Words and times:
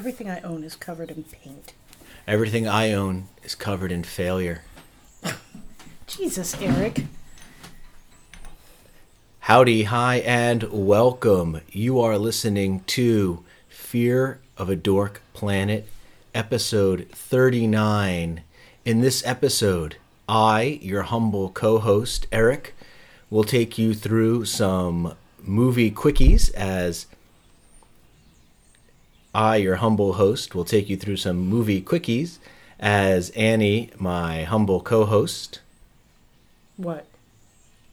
Everything 0.00 0.30
I 0.30 0.40
own 0.40 0.64
is 0.64 0.76
covered 0.76 1.10
in 1.10 1.24
paint. 1.24 1.74
Everything 2.26 2.66
I 2.66 2.90
own 2.90 3.28
is 3.44 3.54
covered 3.54 3.92
in 3.92 4.02
failure. 4.02 4.62
Jesus, 6.06 6.58
Eric. 6.58 7.04
Howdy, 9.40 9.82
hi, 9.82 10.20
and 10.20 10.62
welcome. 10.72 11.60
You 11.70 12.00
are 12.00 12.16
listening 12.16 12.80
to 12.86 13.44
Fear 13.68 14.40
of 14.56 14.70
a 14.70 14.74
Dork 14.74 15.20
Planet, 15.34 15.86
episode 16.34 17.10
39. 17.12 18.40
In 18.86 19.00
this 19.02 19.22
episode, 19.26 19.96
I, 20.26 20.78
your 20.80 21.02
humble 21.02 21.50
co 21.50 21.78
host, 21.78 22.26
Eric, 22.32 22.74
will 23.28 23.44
take 23.44 23.76
you 23.76 23.92
through 23.92 24.46
some 24.46 25.14
movie 25.42 25.90
quickies 25.90 26.50
as 26.54 27.04
I, 29.34 29.56
your 29.56 29.76
humble 29.76 30.14
host, 30.14 30.54
will 30.54 30.64
take 30.64 30.88
you 30.88 30.96
through 30.96 31.16
some 31.18 31.38
movie 31.38 31.80
quickies 31.80 32.38
as 32.78 33.30
Annie, 33.30 33.90
my 33.98 34.44
humble 34.44 34.80
co 34.80 35.04
host, 35.04 35.60
What? 36.76 37.06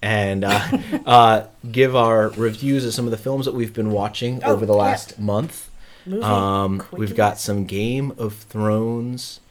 and 0.02 0.44
uh, 0.44 0.68
uh, 1.06 1.48
give 1.72 1.96
our 1.96 2.30
reviews 2.30 2.86
of 2.86 2.94
some 2.94 3.06
of 3.06 3.12
the 3.12 3.18
films 3.18 3.46
that 3.46 3.54
we've 3.54 3.74
been 3.74 3.92
watching 3.92 4.42
Oh, 4.44 4.54
over 4.54 4.66
the 4.66 4.74
yeah. 4.74 4.80
last 4.80 5.20
month. 5.20 5.70
Movie 6.06 6.24
Um, 6.24 6.84
we've 6.92 7.16
got 7.16 7.38
some 7.40 7.66
Game 7.66 8.14
of 8.18 8.34
Thrones 8.34 9.42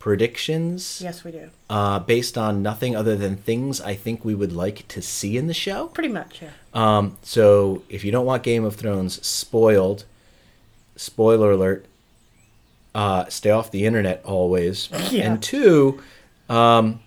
predictions 0.00 1.00
Yes, 1.04 1.22
we 1.24 1.30
do. 1.30 1.50
uh, 1.68 1.98
based 2.00 2.36
on 2.38 2.62
nothing 2.62 2.96
other 2.96 3.14
than 3.16 3.36
things 3.36 3.80
I 3.80 3.94
think 3.94 4.24
we 4.24 4.34
would 4.34 4.52
like 4.52 4.88
to 4.88 5.00
see 5.02 5.36
in 5.36 5.46
the 5.46 5.54
show. 5.54 5.86
Pretty 5.88 6.08
much, 6.08 6.40
yeah. 6.42 6.50
Um, 6.72 7.16
so 7.22 7.82
if 7.88 8.02
you 8.04 8.10
don't 8.10 8.24
want 8.26 8.42
Game 8.42 8.64
of 8.64 8.76
Thrones 8.76 9.24
spoiled, 9.24 10.04
spoiler 11.00 11.52
alert, 11.52 11.86
uh, 12.94 13.24
stay 13.28 13.50
off 13.50 13.70
the 13.70 13.86
internet 13.86 14.22
always. 14.24 14.88
Yeah. 15.10 15.32
And 15.32 15.42
two, 15.42 16.00
um, 16.48 17.00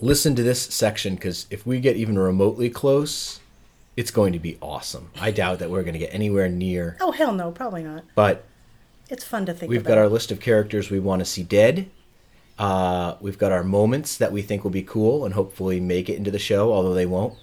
listen 0.00 0.34
to 0.36 0.42
this 0.42 0.62
section 0.62 1.14
because 1.16 1.46
if 1.50 1.66
we 1.66 1.80
get 1.80 1.96
even 1.96 2.18
remotely 2.18 2.70
close, 2.70 3.40
it's 3.96 4.10
going 4.10 4.32
to 4.32 4.38
be 4.38 4.56
awesome. 4.62 5.10
I 5.20 5.30
doubt 5.32 5.58
that 5.58 5.70
we're 5.70 5.82
going 5.82 5.94
to 5.94 5.98
get 5.98 6.14
anywhere 6.14 6.48
near, 6.48 6.96
Oh, 7.00 7.10
hell 7.12 7.32
no, 7.32 7.50
probably 7.50 7.82
not. 7.82 8.04
but 8.14 8.44
It's 9.10 9.24
fun 9.24 9.44
to 9.46 9.52
think 9.54 9.70
we've 9.70 9.80
about. 9.80 9.88
got 9.88 9.98
our 9.98 10.08
list 10.08 10.30
of 10.30 10.40
characters 10.40 10.90
we 10.90 11.00
want 11.00 11.20
to 11.20 11.24
see 11.24 11.42
dead. 11.42 11.90
Uh, 12.58 13.14
we've 13.20 13.38
got 13.38 13.52
our 13.52 13.62
moments 13.64 14.16
that 14.16 14.32
we 14.32 14.42
think 14.42 14.64
will 14.64 14.70
be 14.70 14.82
cool 14.82 15.24
and 15.24 15.34
hopefully 15.34 15.78
make 15.80 16.08
it 16.08 16.16
into 16.16 16.30
the 16.30 16.38
show, 16.38 16.72
although 16.72 16.94
they 16.94 17.06
won't. 17.06 17.34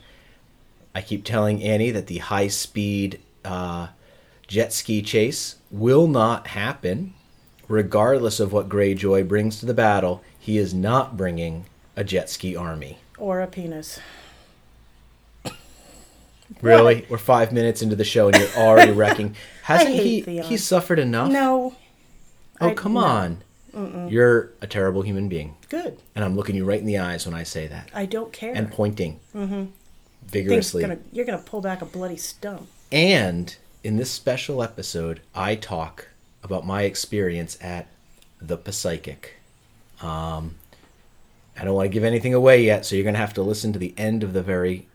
I 0.94 1.02
keep 1.02 1.24
telling 1.26 1.62
Annie 1.64 1.92
that 1.92 2.08
the 2.08 2.18
high 2.20 2.48
speed 2.48 3.20
uh, 3.44 3.88
jet 4.48 4.74
ski 4.74 5.02
chase 5.02 5.56
will 5.72 6.08
not 6.08 6.48
happen, 6.48 7.14
regardless 7.68 8.40
of 8.40 8.54
what 8.54 8.70
Greyjoy 8.70 9.28
brings 9.28 9.60
to 9.60 9.66
the 9.66 9.74
battle. 9.74 10.24
He 10.38 10.58
is 10.58 10.74
not 10.74 11.18
bringing 11.18 11.66
a 11.96 12.04
jet 12.04 12.30
ski 12.30 12.56
army. 12.56 13.00
Or 13.18 13.42
a 13.42 13.48
penis. 13.48 14.00
Really? 16.62 17.08
We're 17.10 17.18
five 17.18 17.52
minutes 17.52 17.82
into 17.82 17.96
the 17.96 18.04
show 18.04 18.28
and 18.28 18.38
you're 18.38 18.50
already 18.56 18.92
wrecking. 19.02 19.36
Hasn't 19.64 19.96
he? 19.96 20.22
Theon. 20.22 20.46
He 20.46 20.58
suffered 20.58 21.00
enough. 21.00 21.32
No. 21.32 21.76
Oh 22.62 22.70
I- 22.70 22.74
come 22.76 22.94
no. 22.94 23.00
on! 23.00 23.44
You're 24.10 24.52
a 24.62 24.68
terrible 24.68 25.02
human 25.02 25.28
being. 25.28 25.56
Good. 25.68 26.00
And 26.16 26.24
I'm 26.24 26.36
looking 26.36 26.56
you 26.56 26.64
right 26.64 26.80
in 26.80 26.86
the 26.86 27.00
eyes 27.00 27.26
when 27.26 27.36
I 27.36 27.44
say 27.44 27.68
that. 27.68 27.90
I 27.94 28.06
don't 28.06 28.32
care. 28.32 28.54
And 28.54 28.72
pointing 28.72 29.20
mm-hmm. 29.36 29.66
Things 29.66 29.72
vigorously. 30.32 30.82
gonna, 30.82 31.00
you're 31.12 31.26
going 31.26 31.38
to 31.38 31.44
pull 31.44 31.62
back 31.62 31.82
a 31.82 31.86
bloody 31.86 32.16
stump. 32.16 32.70
And 32.92 33.56
in 33.86 33.98
this 33.98 34.10
special 34.10 34.64
episode, 34.64 35.22
I 35.36 35.54
talk 35.54 36.08
about 36.44 36.66
my 36.66 36.82
experience 36.84 37.56
at 37.62 37.86
the 38.42 38.58
Psychic. 38.72 39.36
Um, 40.02 40.56
I 41.56 41.64
don't 41.64 41.76
want 41.76 41.86
to 41.86 41.94
give 41.94 42.04
anything 42.04 42.34
away 42.34 42.64
yet, 42.64 42.84
so 42.84 42.96
you're 42.96 43.04
going 43.04 43.14
to 43.14 43.20
have 43.20 43.36
to 43.36 43.44
listen 43.44 43.74
to 43.74 43.80
the 43.80 43.94
end 43.96 44.24
of 44.24 44.34
the 44.34 44.42
very 44.42 44.88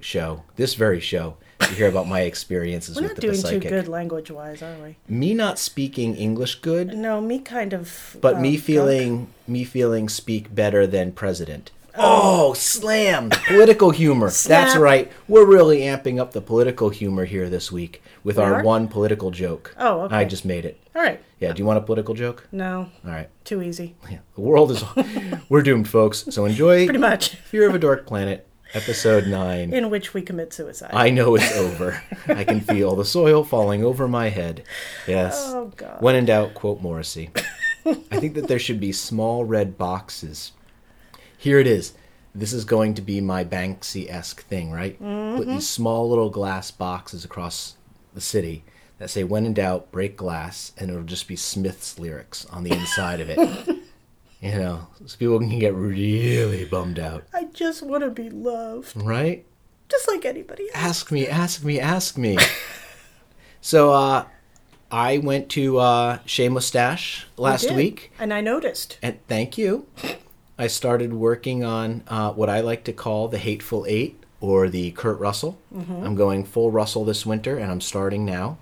show, 0.00 0.42
this 0.56 0.74
very 0.74 0.98
show, 0.98 1.36
to 1.60 1.66
hear 1.68 1.86
about 1.88 2.08
my 2.08 2.22
experiences 2.22 2.96
We're 2.96 3.02
with 3.02 3.10
not 3.12 3.16
the 3.16 3.22
doing 3.22 3.34
too 3.36 3.40
Psychic. 3.42 3.68
good 3.68 3.86
language 3.86 4.30
wise, 4.32 4.60
are 4.60 4.74
we? 4.82 4.96
Me 5.08 5.32
not 5.32 5.56
speaking 5.56 6.16
English 6.16 6.56
good, 6.56 6.96
No, 6.96 7.20
me 7.20 7.38
kind 7.38 7.72
of. 7.72 8.16
but 8.20 8.34
um, 8.34 8.42
me 8.42 8.56
feeling 8.56 9.28
me 9.46 9.62
feeling 9.62 10.08
speak 10.08 10.52
better 10.52 10.84
than 10.84 11.12
president. 11.12 11.70
Oh, 11.98 12.52
slam! 12.54 13.30
Political 13.30 13.90
humor. 13.90 14.30
That's 14.30 14.76
right. 14.76 15.10
We're 15.28 15.46
really 15.46 15.80
amping 15.80 16.20
up 16.20 16.32
the 16.32 16.40
political 16.40 16.88
humor 16.90 17.24
here 17.24 17.48
this 17.48 17.70
week 17.72 18.02
with 18.24 18.36
We 18.36 18.42
our 18.42 18.54
are? 18.56 18.62
one 18.62 18.88
political 18.88 19.30
joke. 19.30 19.74
Oh, 19.78 20.02
okay. 20.02 20.16
I 20.16 20.24
just 20.24 20.44
made 20.44 20.64
it. 20.64 20.80
All 20.94 21.02
right. 21.02 21.20
Yeah, 21.40 21.52
do 21.52 21.60
you 21.60 21.66
want 21.66 21.78
a 21.78 21.82
political 21.82 22.14
joke? 22.14 22.48
No, 22.52 22.88
All 23.04 23.10
right. 23.10 23.28
too 23.44 23.62
easy. 23.62 23.94
Yeah. 24.10 24.18
The 24.34 24.40
world 24.40 24.70
is 24.70 24.82
we're 25.48 25.62
doomed, 25.62 25.88
folks. 25.88 26.24
So 26.30 26.44
enjoy 26.44 26.86
Pretty 26.86 26.98
much. 26.98 27.30
Fear 27.36 27.68
of 27.68 27.74
a 27.74 27.78
Dork 27.78 28.06
Planet, 28.06 28.46
episode 28.74 29.26
9. 29.26 29.72
In 29.72 29.90
which 29.90 30.14
we 30.14 30.22
commit 30.22 30.52
suicide. 30.54 30.90
I 30.94 31.10
know 31.10 31.34
it's 31.34 31.54
over. 31.56 32.02
I 32.28 32.44
can 32.44 32.60
feel 32.60 32.96
the 32.96 33.04
soil 33.04 33.44
falling 33.44 33.84
over 33.84 34.08
my 34.08 34.30
head. 34.30 34.62
Yes. 35.06 35.34
Oh, 35.48 35.72
God. 35.76 36.00
When 36.00 36.16
in 36.16 36.24
doubt, 36.24 36.54
quote 36.54 36.80
Morrissey. 36.80 37.30
I 37.84 38.18
think 38.18 38.34
that 38.34 38.48
there 38.48 38.58
should 38.58 38.80
be 38.80 38.90
small 38.92 39.44
red 39.44 39.76
boxes. 39.78 40.52
Here 41.46 41.60
it 41.60 41.68
is. 41.68 41.92
This 42.34 42.52
is 42.52 42.64
going 42.64 42.94
to 42.94 43.02
be 43.02 43.20
my 43.20 43.44
Banksy 43.44 44.10
esque 44.10 44.42
thing, 44.46 44.72
right? 44.72 44.98
Put 44.98 45.46
these 45.46 45.68
small 45.68 46.08
little 46.08 46.28
glass 46.28 46.72
boxes 46.72 47.24
across 47.24 47.76
the 48.14 48.20
city 48.20 48.64
that 48.98 49.10
say, 49.10 49.22
when 49.22 49.46
in 49.46 49.54
doubt, 49.54 49.92
break 49.92 50.16
glass, 50.16 50.72
and 50.76 50.90
it'll 50.90 51.04
just 51.04 51.28
be 51.28 51.36
Smith's 51.36 52.00
lyrics 52.00 52.46
on 52.46 52.64
the 52.64 52.72
inside 52.72 53.20
of 53.20 53.30
it. 53.30 53.38
you 54.40 54.58
know, 54.58 54.88
so 55.06 55.16
people 55.18 55.38
can 55.38 55.60
get 55.60 55.72
really 55.72 56.64
bummed 56.64 56.98
out, 56.98 57.22
I 57.32 57.44
just 57.44 57.80
want 57.80 58.02
to 58.02 58.10
be 58.10 58.28
loved. 58.28 58.96
right? 58.96 59.46
Just 59.88 60.08
like 60.08 60.24
anybody 60.24 60.64
else. 60.64 60.72
ask 60.74 61.12
me, 61.12 61.28
ask 61.28 61.62
me, 61.62 61.78
ask 61.78 62.18
me. 62.18 62.38
so, 63.60 63.92
uh, 63.92 64.24
I 64.90 65.18
went 65.18 65.48
to 65.50 65.78
uh, 65.78 66.18
Shea 66.26 66.48
Mustache 66.48 67.28
last 67.36 67.70
week, 67.70 68.10
And 68.18 68.34
I 68.34 68.40
noticed. 68.40 68.98
and 69.00 69.24
thank 69.28 69.56
you. 69.56 69.86
I 70.58 70.66
started 70.68 71.12
working 71.12 71.64
on 71.64 72.02
uh, 72.08 72.32
what 72.32 72.48
I 72.48 72.60
like 72.60 72.84
to 72.84 72.92
call 72.92 73.28
the 73.28 73.38
Hateful 73.38 73.84
Eight 73.88 74.22
or 74.40 74.68
the 74.68 74.90
Kurt 74.92 75.18
Russell. 75.18 75.58
I'm 75.74 76.14
going 76.14 76.44
full 76.44 76.70
Russell 76.70 77.04
this 77.04 77.26
winter, 77.26 77.58
and 77.58 77.70
I'm 77.70 77.80
starting 77.80 78.24
now. 78.24 78.58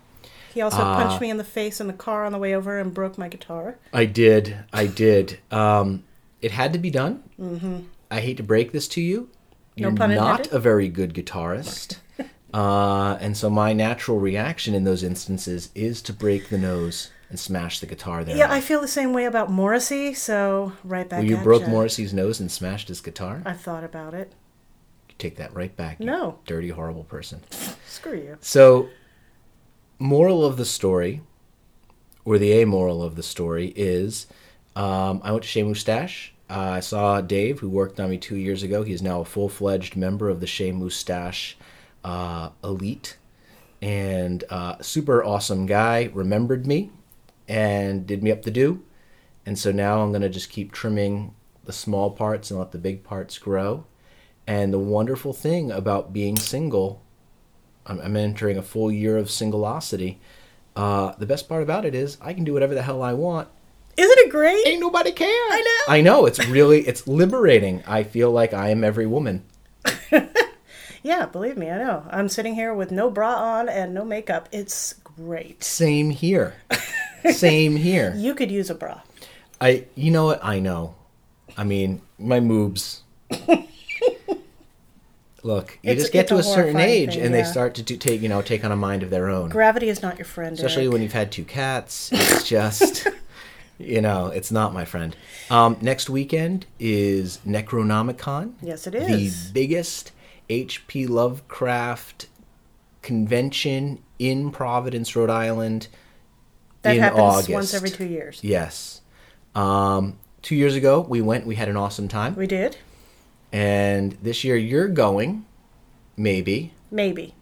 He 0.53 0.61
also 0.61 0.83
Uh, 0.83 1.03
punched 1.03 1.21
me 1.21 1.31
in 1.31 1.37
the 1.37 1.45
face 1.45 1.81
in 1.81 1.87
the 1.89 1.93
car 1.93 2.25
on 2.25 2.33
the 2.33 2.39
way 2.39 2.55
over 2.55 2.79
and 2.79 2.95
broke 2.95 3.19
my 3.19 3.29
guitar. 3.29 3.77
I 3.93 4.05
did, 4.07 4.57
I 4.73 4.87
did. 4.87 5.39
Um, 5.51 6.05
it 6.41 6.53
had 6.53 6.73
to 6.73 6.79
be 6.79 6.91
done. 6.91 7.23
Mm-hmm. 7.41 7.79
I 8.11 8.21
hate 8.21 8.37
to 8.37 8.43
break 8.45 8.73
this 8.73 8.87
to 8.89 9.01
you. 9.01 9.29
You're 9.77 9.91
not 9.91 10.53
a 10.53 10.61
very 10.61 10.89
good 10.89 11.15
guitarist. 11.15 11.97
uh, 12.55 13.19
and 13.21 13.37
so 13.37 13.51
my 13.51 13.73
natural 13.73 14.21
reaction 14.21 14.75
in 14.75 14.85
those 14.85 15.03
instances 15.03 15.71
is 15.75 16.01
to 16.03 16.13
break 16.13 16.49
the 16.49 16.59
nose 16.59 17.11
and 17.35 17.41
smash 17.41 17.81
the 17.81 17.87
guitar 17.87 18.23
there. 18.23 18.37
Yeah, 18.37 18.53
I 18.53 18.61
feel 18.61 18.81
the 18.81 18.87
same 18.87 19.13
way 19.13 19.25
about 19.25 19.51
Morrissey, 19.51 20.15
so 20.15 20.73
right 20.85 21.09
back 21.09 21.19
Well, 21.19 21.29
you 21.29 21.37
broke 21.39 21.63
ya. 21.63 21.69
Morrissey's 21.69 22.15
nose 22.15 22.39
and 22.39 22.49
smashed 22.49 22.87
his 22.87 23.01
guitar? 23.01 23.43
I've 23.45 23.61
thought 23.61 23.83
about 23.83 24.15
it. 24.15 24.33
Take 25.19 25.35
that 25.39 25.53
right 25.53 25.77
back. 25.77 25.99
you 25.99 26.07
No. 26.07 26.39
Dirty, 26.47 26.69
horrible 26.69 27.03
person. 27.03 27.41
Screw 27.89 28.15
you. 28.15 28.39
So, 28.41 28.89
moral 29.99 30.45
of 30.45 30.57
the 30.57 30.65
story, 30.65 31.23
or 32.25 32.39
the 32.39 32.53
amoral 32.53 33.03
of 33.03 33.17
the 33.17 33.23
story, 33.25 33.73
is 33.75 34.29
um, 34.77 35.21
I 35.25 35.33
went 35.33 35.43
to 35.43 35.49
Shea 35.49 35.65
Mustache. 35.65 36.35
Uh, 36.49 36.75
I 36.75 36.81
saw 36.81 37.21
Dave, 37.21 37.59
who 37.59 37.69
worked 37.69 37.99
on 37.99 38.11
me 38.11 38.17
two 38.17 38.37
years 38.37 38.63
ago. 38.63 38.85
He 38.85 38.93
is 38.93 39.03
now 39.03 39.23
a 39.23 39.25
full 39.25 39.49
fledged 39.49 39.97
member 39.97 40.29
of 40.29 40.39
the 40.39 40.47
Shea 40.47 40.71
Mustache 40.71 41.57
uh, 42.05 42.51
elite. 42.63 43.17
And 43.83 44.45
uh, 44.51 44.81
super 44.83 45.25
awesome 45.25 45.67
guy, 45.67 46.11
remembered 46.15 46.65
me 46.65 46.93
and 47.49 48.07
did 48.07 48.23
me 48.23 48.31
up 48.31 48.43
the 48.43 48.51
do. 48.51 48.83
And 49.47 49.59
so 49.59 49.73
now 49.73 50.01
I'm 50.01 50.11
going 50.11 50.23
to 50.23 50.29
just 50.29 50.51
keep 50.51 50.73
trimming 50.73 51.35
the 51.65 51.73
small 51.73 52.11
parts 52.11 52.51
and 52.51 52.59
let 52.59 52.73
the 52.73 52.79
big 52.79 53.05
parts 53.05 53.39
grow. 53.39 53.87
And 54.47 54.73
the 54.73 54.79
wonderful 54.79 55.33
thing 55.33 55.71
about 55.71 56.13
being 56.13 56.37
single 56.37 57.03
I'm, 57.87 58.01
I'm 58.01 58.17
entering 58.17 58.57
a 58.57 58.63
full 58.63 58.91
year 58.91 59.17
of 59.17 59.27
singleosity. 59.27 60.17
Uh, 60.75 61.13
the 61.19 61.27
best 61.27 61.49
part 61.49 61.63
about 61.63 61.85
it 61.85 61.95
is 61.95 62.19
I 62.21 62.33
can 62.33 62.45
do 62.45 62.55
whatever 62.55 62.75
the 62.75 62.83
hell 62.83 63.03
I 63.03 63.13
want. 63.13 63.49
Isn't 63.97 64.19
it 64.19 64.31
great? 64.31 64.67
Ain't 64.67 64.81
nobody 64.81 65.13
care. 65.13 65.29
I 65.29 65.61
know. 65.61 65.93
I 65.95 66.01
know. 66.01 66.27
It's 66.27 66.45
really 66.47 66.81
it's 66.87 67.07
liberating. 67.07 67.85
I 67.87 68.03
feel 68.03 68.31
like 68.33 68.53
I 68.53 68.71
am 68.71 68.83
every 68.83 69.07
woman. 69.07 69.45
Yeah, 71.05 71.27
believe 71.27 71.59
me, 71.59 71.71
I 71.71 71.77
know. 71.77 72.07
I'm 72.11 72.31
sitting 72.31 72.55
here 72.55 72.73
with 72.73 72.91
no 72.91 73.11
bra 73.11 73.35
on 73.35 73.69
and 73.69 73.93
no 73.93 74.07
makeup. 74.07 74.49
It's 74.51 74.95
great. 74.95 75.63
Same 75.63 76.09
here. 76.09 76.55
Same 77.33 77.77
here. 77.77 78.13
You 78.17 78.35
could 78.35 78.51
use 78.51 78.71
a 78.71 78.75
bra. 78.75 79.01
I 79.61 79.85
you 79.95 80.11
know 80.11 80.25
what 80.27 80.45
I 80.45 80.59
know. 80.61 80.95
I 81.57 81.65
mean 81.65 82.01
my 82.19 82.41
moobs. 82.41 83.01
Look, 85.43 85.79
you 85.83 85.91
It's- 85.91 86.05
just 86.05 86.13
get 86.13 86.21
it's 86.23 86.29
to 86.31 86.37
a 86.37 86.39
a 86.39 86.43
certain 86.43 86.73
horrifying 86.73 86.89
age, 86.91 87.15
thing, 87.15 87.23
and 87.25 87.35
they 87.35 87.41
yeah. 87.41 87.45
start 87.45 87.75
to 87.75 87.83
do, 87.83 87.97
take 87.99 88.23
you 88.23 88.29
know 88.31 88.41
take 88.41 88.65
on 88.65 88.73
a 88.73 88.77
mind 88.77 89.03
of 89.03 89.11
their 89.11 89.29
own. 89.29 89.51
Gravity 89.51 89.89
is 89.91 90.01
not 90.01 90.17
your 90.19 90.25
friend. 90.25 90.55
Especially 90.57 90.85
Eric. 90.85 90.93
when 90.95 91.03
you've 91.03 91.13
had 91.13 91.31
two 91.31 91.45
cats, 91.45 92.09
it's 92.13 92.49
just 92.49 93.07
you 93.79 94.01
know 94.01 94.29
it's 94.29 94.51
not 94.51 94.73
my 94.73 94.87
friend. 94.87 95.15
Um, 95.51 95.77
next 95.83 96.09
weekend 96.09 96.65
is 96.81 97.41
Necronomicon. 97.47 98.55
Yes, 98.63 98.87
it 98.87 98.95
is. 98.95 99.49
the 99.49 99.53
biggest 99.53 100.13
H.P. 100.49 101.07
Lovecraft 101.07 102.27
convention 103.03 103.99
in 104.19 104.51
Providence, 104.51 105.15
Rhode 105.15 105.29
Island. 105.31 105.89
That 106.85 106.95
in 106.97 107.03
happens 107.03 107.21
August. 107.21 107.51
once 107.51 107.75
every 107.75 107.91
two 107.91 108.07
years. 108.07 108.41
Yes. 108.43 109.01
Um, 109.55 110.19
two 110.43 110.55
years 110.57 110.75
ago, 110.75 111.01
we 111.01 111.21
went. 111.21 111.47
We 111.47 111.55
had 111.57 111.69
an 111.69 111.77
awesome 111.77 112.09
time. 112.09 112.35
We 112.37 112.47
did, 112.47 112.77
And 113.53 114.13
this 114.23 114.43
year, 114.45 114.57
you're 114.57 114.89
going, 114.89 115.45
maybe, 116.17 116.73
maybe. 116.91 117.35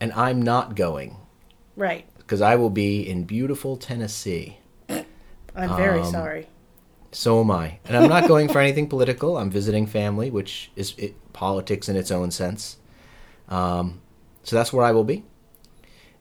and 0.00 0.12
I'm 0.12 0.40
not 0.42 0.74
going 0.76 1.16
Right. 1.76 2.04
because 2.18 2.40
I 2.40 2.56
will 2.56 2.70
be 2.70 3.08
in 3.08 3.24
beautiful 3.24 3.76
Tennessee. 3.76 4.58
I'm 4.88 5.76
very 5.76 6.00
Um, 6.00 6.10
sorry. 6.12 6.46
So 7.10 7.40
am 7.40 7.50
I. 7.50 7.78
And 7.86 7.96
I'm 7.96 8.08
not 8.08 8.28
going 8.28 8.48
for 8.48 8.60
anything 8.60 8.86
political. 8.86 9.36
I'm 9.38 9.50
visiting 9.50 9.86
family, 9.86 10.30
which 10.30 10.70
is 10.76 10.94
it, 10.98 11.14
politics 11.32 11.88
in 11.88 11.96
its 11.96 12.10
own 12.12 12.30
sense. 12.30 12.76
Um, 13.48 14.00
so 14.44 14.54
that's 14.56 14.72
where 14.72 14.84
I 14.84 14.92
will 14.92 15.04
be. 15.04 15.24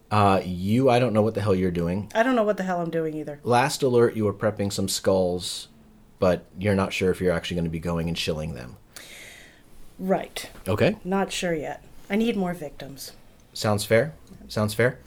Uh, 0.09 0.41
you, 0.45 0.89
I 0.89 0.99
don't 0.99 1.13
know 1.13 1.21
what 1.21 1.33
the 1.33 1.41
hell 1.41 1.53
you're 1.55 1.71
doing. 1.71 2.09
I 2.15 2.23
don't 2.23 2.35
know 2.35 2.43
what 2.43 2.57
the 2.57 2.63
hell 2.63 2.79
I'm 2.81 2.89
doing 2.89 3.13
either. 3.15 3.39
Last 3.43 3.83
alert, 3.83 4.15
you 4.15 4.23
were 4.25 4.33
prepping 4.33 4.71
some 4.71 4.87
skulls, 4.87 5.67
but 6.19 6.45
you're 6.57 6.75
not 6.75 6.93
sure 6.93 7.11
if 7.11 7.19
you're 7.19 7.33
actually 7.33 7.55
going 7.55 7.65
to 7.65 7.69
be 7.71 7.79
going 7.79 8.07
and 8.07 8.17
shilling 8.17 8.53
them. 8.53 8.77
Right. 9.99 10.49
Okay. 10.67 10.97
Not 11.03 11.31
sure 11.31 11.53
yet. 11.53 11.83
I 12.09 12.15
need 12.15 12.37
more 12.37 12.53
victims. 12.53 13.13
Sounds 13.53 13.83
fair. 13.83 14.13
Sounds 14.47 14.73
fair. 14.73 14.99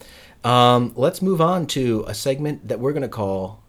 Um, 0.45 0.93
let's 0.97 1.23
move 1.23 1.41
on 1.41 1.67
to 1.69 2.05
a 2.07 2.15
segment 2.15 2.69
that 2.69 2.81
we're 2.81 2.93
going 2.93 3.03
to 3.03 3.09
call 3.09 3.63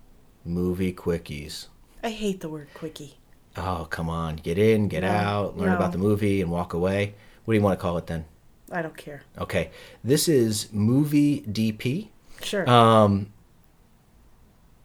Movie 0.44 0.94
Quickies. 0.94 1.68
I 2.04 2.10
hate 2.10 2.42
the 2.42 2.50
word 2.50 2.68
quickie. 2.74 3.18
Oh, 3.56 3.86
come 3.90 4.10
on. 4.10 4.38
Get 4.38 4.58
in, 4.58 4.88
get 4.88 5.02
No, 5.02 5.10
out, 5.10 5.58
learn 5.58 5.70
no. 5.70 5.76
about 5.76 5.92
the 5.92 5.98
movie, 5.98 6.42
and 6.42 6.50
walk 6.50 6.74
away. 6.74 7.14
What 7.46 7.54
do 7.54 7.58
you 7.58 7.64
want 7.64 7.78
to 7.78 7.82
call 7.82 7.98
it 7.98 8.08
then? 8.08 8.26
I 8.72 8.82
don't 8.82 8.96
care. 8.98 9.22
Okay. 9.38 9.70
This 10.04 10.28
is 10.28 10.68
Movie 10.72 11.42
DP. 11.42 12.08
Sure. 12.42 12.68
Um, 12.70 13.32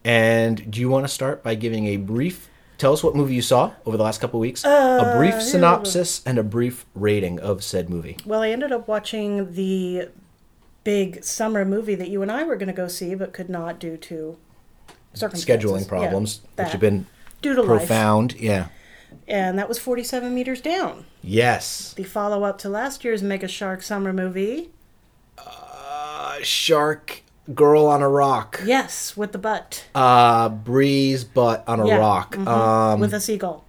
and 0.04 0.70
do 0.70 0.80
you 0.80 0.88
want 0.88 1.04
to 1.04 1.08
start 1.08 1.42
by 1.42 1.54
giving 1.54 1.86
a 1.86 1.96
brief. 1.96 2.48
Tell 2.78 2.92
us 2.92 3.02
what 3.02 3.16
movie 3.16 3.34
you 3.34 3.42
saw 3.42 3.72
over 3.86 3.96
the 3.96 4.02
last 4.02 4.20
couple 4.20 4.38
of 4.38 4.42
weeks. 4.42 4.62
a 4.64 4.68
Uh, 4.68 5.16
brief 5.16 5.40
synopsis 5.42 6.22
and 6.26 6.38
a 6.38 6.42
brief 6.42 6.84
rating 6.94 7.40
of 7.40 7.64
said 7.64 7.88
movie. 7.88 8.18
well, 8.26 8.42
I 8.42 8.50
ended 8.50 8.70
up 8.70 8.86
watching 8.86 9.54
the 9.54 10.08
big 10.84 11.24
summer 11.24 11.64
movie 11.64 11.94
that 11.94 12.08
you 12.08 12.22
and 12.22 12.30
I 12.30 12.44
were 12.44 12.54
going 12.56 12.66
to 12.68 12.74
go 12.74 12.86
see, 12.86 13.14
but 13.14 13.32
could 13.32 13.48
not 13.48 13.78
due 13.80 13.96
to 13.96 14.36
circumstances. 15.14 15.44
Scheduling 15.70 15.80
Yeah, 15.82 15.88
problems, 15.88 16.40
which 16.42 16.56
that. 16.56 16.70
have 16.72 16.80
been 16.80 17.06
due 17.40 17.54
to 17.54 17.62
life. 17.62 17.78
profound. 17.78 18.34
Yeah. 18.38 18.68
And 19.26 19.58
that 19.58 19.68
was 19.68 19.78
47 19.78 20.34
meters 20.34 20.60
down. 20.60 21.06
Yes. 21.26 21.92
The 21.94 22.04
follow 22.04 22.44
up 22.44 22.58
to 22.58 22.68
last 22.68 23.04
year's 23.04 23.22
Mega 23.22 23.48
Shark 23.48 23.82
summer 23.82 24.12
movie. 24.12 24.70
Uh, 25.36 26.36
shark 26.42 27.22
girl 27.54 27.86
on 27.86 28.00
a 28.00 28.08
rock. 28.08 28.60
Yes, 28.64 29.16
with 29.16 29.32
the 29.32 29.38
butt. 29.38 29.86
Uh, 29.94 30.48
breeze 30.48 31.24
butt 31.24 31.64
on 31.66 31.80
a 31.80 31.86
Yeah, 31.88 31.96
rock. 31.96 32.36
mhm, 32.36 32.46
Um, 32.46 33.00
with 33.00 33.12
a 33.12 33.20
seagull. 33.20 33.64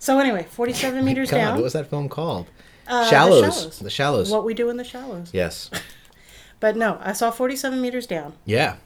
So 0.00 0.18
anyway, 0.18 0.46
47 0.50 1.04
meters 1.04 1.30
God, 1.30 1.36
down. 1.38 1.54
what 1.54 1.64
was 1.64 1.72
that 1.74 1.88
film 1.90 2.08
called? 2.08 2.46
Uh, 2.86 3.04
The 3.04 3.10
Shallows. 3.10 3.54
Shallows. 3.56 3.78
The 3.78 3.90
Shallows. 3.90 4.30
What 4.30 4.44
we 4.44 4.54
do 4.54 4.68
in 4.70 4.76
the 4.78 4.84
shallows. 4.84 5.30
Yes. 5.32 5.70
But 6.60 6.76
no, 6.76 6.98
I 7.02 7.12
saw 7.12 7.30
47 7.30 7.80
meters 7.80 8.06
down. 8.06 8.32
Yeah. 8.44 8.76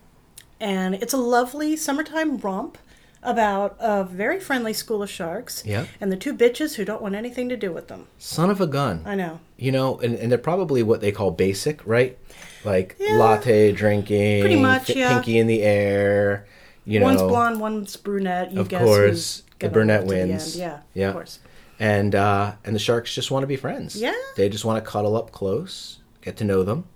And 0.61 0.95
it's 0.97 1.13
a 1.15 1.19
lovely 1.19 1.77
summertime 1.77 2.37
romp 2.39 2.79
about 3.23 3.77
a 3.79 4.05
very 4.05 4.41
friendly 4.41 4.73
school 4.73 5.03
of 5.03 5.11
sharks. 5.11 5.63
Yeah. 5.65 5.87
And 6.01 6.11
the 6.11 6.17
two 6.17 6.35
bitches 6.35 6.75
who 6.75 6.85
don't 6.85 7.01
want 7.03 7.15
anything 7.15 7.49
to 7.51 7.57
do 7.57 7.73
with 7.73 7.89
them. 7.89 8.07
Son 8.19 8.51
of 8.51 8.61
a 8.61 8.67
gun. 8.67 9.03
I 9.07 9.15
know. 9.15 9.41
You 9.57 9.73
know, 9.73 9.99
and, 9.99 10.15
and 10.17 10.31
they're 10.31 10.39
probably 10.39 10.83
what 10.83 11.01
they 11.01 11.13
call 11.13 11.31
basic, 11.31 11.87
right? 11.87 12.19
Like 12.65 12.97
Yeah. 12.99 13.17
latte 13.19 13.73
drinking, 13.73 14.41
Pretty 14.43 14.61
much, 14.61 14.87
fi- 14.89 14.95
yeah. 14.99 15.15
pinky 15.15 15.39
in 15.39 15.47
the 15.47 15.63
air. 15.63 16.47
You 16.85 16.99
know, 17.01 17.07
one's 17.07 17.23
blonde, 17.23 17.61
one's 17.61 17.97
brunette. 17.97 18.53
You 18.53 18.61
Of 18.61 18.69
guess 18.69 18.83
course, 18.83 19.43
the 19.61 19.69
brunette 19.69 20.01
to 20.03 20.07
the 20.09 20.15
wins. 20.15 20.57
Yeah, 20.57 20.81
Yeah. 20.95 21.09
of 21.09 21.15
course. 21.15 21.39
and 21.79 22.15
uh, 22.15 22.53
and 22.65 22.75
the 22.75 22.81
sharks 22.81 23.15
just 23.15 23.31
want 23.31 23.45
to 23.45 23.47
be 23.47 23.57
friends. 23.57 23.95
Yeah. 23.95 24.15
they 24.37 24.49
just 24.49 24.65
want 24.65 24.85
to 24.85 24.91
cuddle 24.91 25.17
up 25.17 25.31
close, 25.31 25.99
get 26.23 26.37
to 26.39 26.45
know 26.45 26.65
them. 26.65 26.87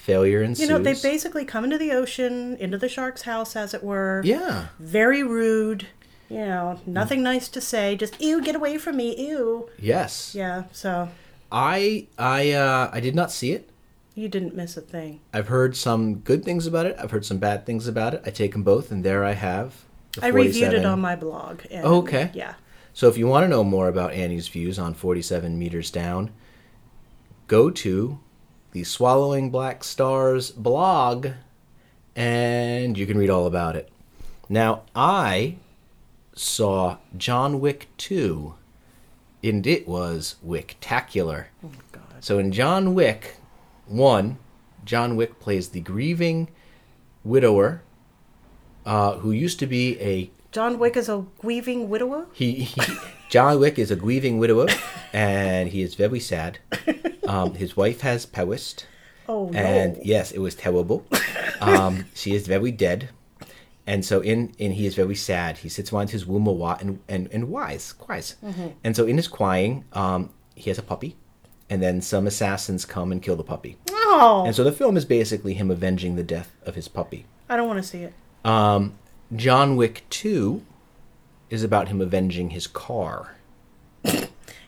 Failure 0.00 0.42
ensues. 0.42 0.66
You 0.68 0.68
know, 0.74 0.82
they 0.82 0.94
basically 0.94 1.44
come 1.44 1.64
into 1.64 1.78
the 1.78 1.92
ocean, 1.92 2.56
into 2.56 2.78
the 2.78 2.88
shark's 2.88 3.22
house, 3.22 3.54
as 3.54 3.74
it 3.74 3.84
were. 3.84 4.22
yeah, 4.24 4.68
Very 4.78 5.22
rude. 5.22 5.86
You 6.28 6.38
know, 6.46 6.80
nothing 6.86 7.22
nice 7.22 7.48
to 7.48 7.60
say. 7.60 7.96
Just 7.96 8.20
ew, 8.20 8.40
get 8.42 8.54
away 8.54 8.78
from 8.78 8.96
me, 8.96 9.14
ew. 9.28 9.68
yes. 9.78 10.34
Yeah. 10.34 10.64
So 10.72 11.08
I 11.52 12.06
I 12.18 12.52
uh, 12.52 12.90
I 12.92 13.00
did 13.00 13.14
not 13.14 13.30
see 13.32 13.52
it. 13.52 13.68
you 14.14 14.28
didn't 14.28 14.54
miss 14.54 14.76
a 14.76 14.80
thing. 14.80 15.20
I've 15.34 15.48
heard 15.48 15.76
some 15.76 16.16
good 16.16 16.44
things 16.44 16.66
about 16.66 16.86
it. 16.86 16.96
I've 16.98 17.10
heard 17.10 17.24
some 17.26 17.38
bad 17.38 17.66
things 17.66 17.86
about 17.88 18.14
it. 18.14 18.22
I 18.24 18.30
take 18.30 18.52
them 18.52 18.62
both, 18.62 18.90
and 18.92 19.04
there 19.04 19.24
I 19.24 19.32
have. 19.32 19.84
the 20.14 20.24
I 20.26 20.28
reviewed 20.28 20.72
it 20.72 20.84
on 20.86 21.00
my 21.00 21.16
blog. 21.16 21.62
And, 21.70 21.84
Oh, 21.84 21.98
okay. 21.98 22.30
Yeah. 22.32 22.54
So 22.94 23.08
if 23.08 23.18
you 23.18 23.26
want 23.26 23.44
to 23.44 23.48
know 23.48 23.64
more 23.64 23.88
about 23.88 24.12
Annie's 24.12 24.48
views 24.48 24.78
on 24.78 24.94
47 24.94 25.58
meters 25.58 25.90
down, 25.90 26.30
go 27.48 27.70
to 27.70 28.18
the 28.72 28.84
Swallowing 28.84 29.50
Black 29.50 29.82
Stars 29.82 30.50
blog 30.50 31.28
and 32.14 32.96
you 32.96 33.06
can 33.06 33.18
read 33.18 33.30
all 33.30 33.46
about 33.46 33.76
it. 33.76 33.88
Now, 34.48 34.82
I 34.94 35.56
saw 36.34 36.98
John 37.16 37.60
Wick 37.60 37.88
2 37.98 38.54
and 39.42 39.66
it 39.66 39.88
was 39.88 40.36
wicktacular. 40.46 41.46
Oh 41.64 41.70
God. 41.92 42.02
So 42.20 42.38
in 42.38 42.52
John 42.52 42.94
Wick 42.94 43.36
1, 43.86 44.38
John 44.84 45.16
Wick 45.16 45.40
plays 45.40 45.68
the 45.68 45.80
grieving 45.80 46.48
widower 47.24 47.82
uh, 48.86 49.14
who 49.18 49.30
used 49.30 49.58
to 49.60 49.66
be 49.66 50.00
a 50.00 50.30
John 50.52 50.78
Wick 50.78 50.96
is 50.96 51.08
a 51.08 51.24
grieving 51.38 51.88
widower. 51.88 52.26
he, 52.32 52.52
he 52.64 52.80
John 53.28 53.60
Wick 53.60 53.78
is 53.78 53.90
a 53.90 53.96
grieving 53.96 54.38
widower, 54.38 54.66
and 55.12 55.68
he 55.68 55.82
is 55.82 55.94
very 55.94 56.18
sad. 56.20 56.58
Um, 57.26 57.54
his 57.54 57.76
wife 57.76 58.00
has 58.00 58.26
perished, 58.26 58.86
Oh 59.28 59.48
no. 59.50 59.58
and 59.58 59.98
yes, 60.04 60.32
it 60.32 60.40
was 60.40 60.54
terrible. 60.56 61.06
Um, 61.60 62.06
she 62.14 62.34
is 62.34 62.48
very 62.48 62.72
dead, 62.72 63.10
and 63.86 64.04
so 64.04 64.20
in 64.20 64.52
in 64.58 64.72
he 64.72 64.86
is 64.86 64.96
very 64.96 65.14
sad. 65.14 65.58
He 65.58 65.68
sits 65.68 65.92
around 65.92 66.10
his 66.10 66.24
room 66.24 66.46
a 66.48 66.50
lot 66.50 66.82
and 66.82 66.98
and 67.08 67.28
and 67.30 67.48
wise, 67.48 67.92
cries, 67.92 68.34
and 68.82 68.96
so 68.96 69.06
in 69.06 69.16
his 69.16 69.28
crying, 69.28 69.84
um, 69.92 70.30
he 70.56 70.68
has 70.70 70.78
a 70.78 70.82
puppy, 70.82 71.16
and 71.68 71.80
then 71.80 72.00
some 72.02 72.26
assassins 72.26 72.84
come 72.84 73.12
and 73.12 73.22
kill 73.22 73.36
the 73.36 73.44
puppy, 73.44 73.76
oh, 73.92 74.42
and 74.44 74.56
so 74.56 74.64
the 74.64 74.72
film 74.72 74.96
is 74.96 75.04
basically 75.04 75.54
him 75.54 75.70
avenging 75.70 76.16
the 76.16 76.24
death 76.24 76.50
of 76.66 76.74
his 76.74 76.88
puppy. 76.88 77.26
I 77.48 77.56
don't 77.56 77.68
want 77.68 77.80
to 77.80 77.88
see 77.88 77.98
it. 78.02 78.12
Um, 78.44 78.94
John 79.34 79.76
Wick 79.76 80.04
Two 80.10 80.62
is 81.50 81.62
about 81.62 81.88
him 81.88 82.00
avenging 82.00 82.50
his 82.50 82.66
car. 82.66 83.36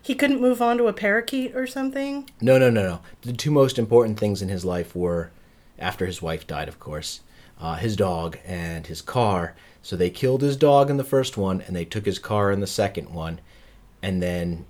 He 0.01 0.15
couldn't 0.15 0.41
move 0.41 0.61
on 0.61 0.79
to 0.79 0.89
a 0.89 0.93
parakeet 0.93 1.55
or 1.55 1.67
something. 1.67 2.29
No, 2.41 2.59
no, 2.59 2.71
no, 2.71 2.83
no. 2.83 3.01
The 3.23 3.33
two 3.33 3.53
most 3.53 3.79
important 3.79 4.19
things 4.19 4.43
in 4.43 4.49
his 4.49 4.65
life 4.65 4.97
were, 4.97 5.31
after 5.79 6.07
his 6.07 6.21
wife 6.21 6.45
died, 6.47 6.69
of 6.69 6.81
course, 6.81 7.21
uh, 7.61 7.77
his 7.77 7.95
dog 7.95 8.39
and 8.45 8.87
his 8.89 9.01
car. 9.01 9.55
So 9.81 9.95
they 9.95 10.11
killed 10.11 10.43
his 10.43 10.57
dog 10.57 10.91
in 10.91 10.97
the 10.97 11.05
first 11.05 11.37
one, 11.37 11.61
and 11.61 11.77
they 11.77 11.85
took 11.85 12.05
his 12.05 12.19
car 12.19 12.51
in 12.51 12.59
the 12.59 12.67
second 12.67 13.15
one. 13.15 13.41
And 14.03 14.21
then 14.21 14.65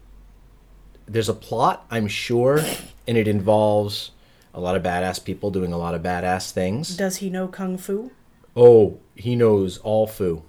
there's 1.06 1.30
a 1.30 1.34
plot, 1.34 1.86
I'm 1.90 2.08
sure, 2.08 2.60
and 3.08 3.16
it 3.16 3.26
involves 3.26 4.10
a 4.52 4.60
lot 4.60 4.76
of 4.76 4.82
badass 4.82 5.24
people 5.24 5.50
doing 5.50 5.72
a 5.72 5.78
lot 5.78 5.94
of 5.94 6.02
badass 6.02 6.50
things. 6.50 6.94
Does 6.94 7.16
he 7.16 7.30
know 7.30 7.48
kung 7.48 7.78
fu? 7.78 8.10
Oh, 8.56 8.98
he 9.14 9.36
knows 9.36 9.78
all 9.78 10.06
fu. 10.06 10.42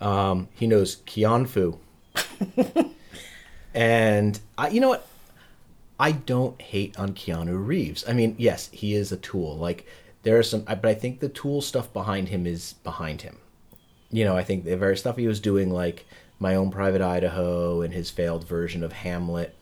Um, 0.00 0.48
he 0.54 0.66
knows 0.66 0.96
Kian 1.06 1.48
Fu. 1.48 1.78
and 3.74 4.38
I, 4.58 4.68
you 4.68 4.80
know 4.80 4.90
what? 4.90 5.06
I 5.98 6.12
don't 6.12 6.60
hate 6.60 6.98
on 6.98 7.14
Keanu 7.14 7.64
Reeves. 7.66 8.04
I 8.06 8.12
mean, 8.12 8.34
yes, 8.38 8.68
he 8.72 8.94
is 8.94 9.12
a 9.12 9.16
tool. 9.16 9.56
Like 9.56 9.86
there 10.22 10.38
are 10.38 10.42
some, 10.42 10.62
but 10.62 10.84
I 10.84 10.94
think 10.94 11.20
the 11.20 11.28
tool 11.28 11.62
stuff 11.62 11.92
behind 11.92 12.28
him 12.28 12.46
is 12.46 12.74
behind 12.84 13.22
him. 13.22 13.38
You 14.10 14.24
know, 14.24 14.36
I 14.36 14.44
think 14.44 14.64
the 14.64 14.76
very 14.76 14.96
stuff 14.96 15.16
he 15.16 15.26
was 15.26 15.40
doing, 15.40 15.70
like 15.70 16.04
My 16.38 16.54
Own 16.54 16.70
Private 16.70 17.00
Idaho 17.00 17.80
and 17.80 17.94
his 17.94 18.10
failed 18.10 18.46
version 18.46 18.84
of 18.84 18.92
Hamlet. 18.92 19.56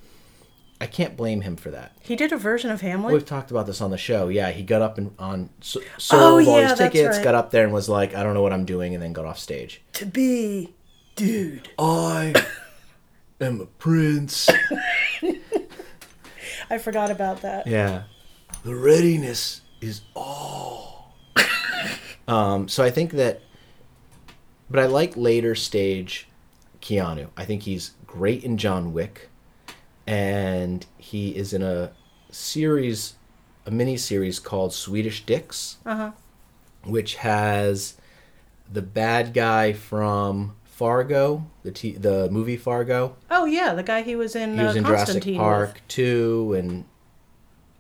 I 0.83 0.87
can't 0.87 1.17
blame 1.17 1.43
him 1.43 1.55
for 1.55 1.71
that. 1.71 1.97
He 2.01 2.17
did 2.17 2.33
a 2.33 2.37
version 2.37 2.69
of 2.69 2.81
Hamlet. 2.81 3.13
We've 3.13 3.25
talked 3.25 3.53
about 3.53 3.67
this 3.67 3.81
on 3.81 3.93
the 3.93 3.97
show. 3.97 4.27
Yeah, 4.27 4.51
he 4.51 4.65
got 4.65 4.83
up 4.83 4.99
and 4.99 5.15
on 5.17 5.49
so, 5.61 5.81
sold 5.97 6.23
all 6.23 6.35
Oh, 6.35 6.39
yeah, 6.39 6.71
his 6.71 6.79
tickets, 6.79 7.19
right. 7.19 7.23
got 7.25 7.37
up 7.37 7.53
there 7.53 7.63
and 7.63 7.73
was 7.73 7.89
like, 7.89 8.17
"I 8.17 8.25
don't 8.25 8.35
know 8.35 8.43
what 8.43 8.53
I'm 8.53 8.65
doing," 8.65 8.93
and 8.93 9.01
then 9.01 9.13
got 9.13 9.25
off 9.25 9.39
stage. 9.39 9.81
to 9.93 10.07
be, 10.07 10.75
dude. 11.15 11.69
I 11.79 12.35
am 13.41 13.61
a 13.61 13.67
prince. 13.67 14.51
I 16.69 16.79
forgot 16.79 17.13
about 17.13 17.43
that. 17.43 17.69
Yeah. 17.69 18.03
The 18.65 18.75
readiness 18.75 19.61
is 19.81 20.01
all. 20.17 21.15
um, 22.27 22.67
so 22.67 22.83
I 22.83 22.91
think 22.91 23.13
that, 23.13 23.41
but 24.69 24.81
I 24.81 24.87
like 24.87 25.17
later 25.17 25.55
stage 25.55 26.27
Keanu. 26.81 27.29
I 27.37 27.45
think 27.45 27.63
he's 27.63 27.93
great 28.05 28.43
in 28.43 28.59
John 28.59 28.93
Wick, 28.93 29.29
and 30.07 30.85
he 30.99 31.31
is 31.37 31.53
in 31.53 31.63
a 31.63 31.93
series, 32.31 33.15
a 33.67 33.71
mini 33.71 33.97
series 33.97 34.39
called 34.39 34.73
Swedish 34.73 35.25
Dicks, 35.25 35.77
Uh 35.87 35.97
huh. 35.97 36.11
which 36.85 37.17
has 37.17 37.95
the 38.73 38.83
bad 38.83 39.35
guy 39.35 39.73
from 39.73 40.57
Fargo, 40.65 41.45
the 41.63 41.71
t- 41.71 41.93
the 41.97 42.29
movie 42.31 42.57
Fargo. 42.57 43.17
Oh 43.31 43.45
yeah, 43.45 43.75
the 43.75 43.83
guy 43.83 44.03
he 44.03 44.17
was 44.17 44.35
in. 44.35 44.57
He 44.59 44.65
was 44.65 44.75
uh, 44.75 44.79
in 44.79 44.85
Jurassic 44.85 45.07
Constantine 45.15 45.37
Park 45.39 45.75
with. 45.75 45.89
too, 45.89 46.55
and 46.59 46.85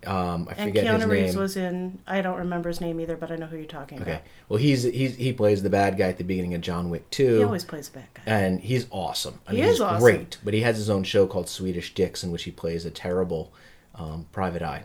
um, 0.07 0.49
I 0.51 0.55
And 0.55 0.71
forget 0.71 0.85
his 0.87 1.05
Keanu 1.05 1.09
Reeves 1.11 1.33
name. 1.35 1.43
was 1.43 1.57
in. 1.57 1.99
I 2.07 2.23
don't 2.23 2.39
remember 2.39 2.69
his 2.69 2.81
name 2.81 3.01
either, 3.01 3.17
but 3.17 3.31
I 3.31 3.37
know 3.37 3.47
who 3.47 3.57
you're 3.57 3.67
talking 3.67 3.99
about. 3.99 4.09
Okay. 4.09 4.17
about. 4.17 4.27
Well, 4.49 4.59
he's 4.59 4.83
he's 4.83 5.17
he 5.17 5.33
plays 5.33 5.63
the 5.63 5.71
bad 5.71 5.97
guy 5.97 6.09
at 6.09 6.19
the 6.19 6.25
beginning 6.25 6.55
of 6.55 6.61
John 6.61 6.91
Wick 6.91 7.09
2. 7.11 7.39
He 7.39 7.45
always 7.45 7.65
plays 7.65 7.89
a 7.89 7.93
bad 7.93 8.07
guy. 8.15 8.23
and 8.27 8.61
he's 8.61 8.87
awesome. 8.91 9.41
I 9.47 9.53
He 9.53 9.57
mean, 9.59 9.67
is 9.67 9.71
he's 9.75 9.81
awesome. 9.81 10.01
great. 10.03 10.39
But 10.45 10.55
he 10.55 10.61
has 10.63 10.77
his 10.77 10.91
own 10.91 11.05
show 11.05 11.27
called 11.27 11.49
Swedish 11.49 11.95
Dicks, 11.95 12.23
in 12.25 12.31
which 12.33 12.45
he 12.45 12.51
plays 12.51 12.85
a 12.85 12.91
terrible 12.91 13.53
um, 13.95 14.27
private 14.33 14.63
eye. 14.63 14.85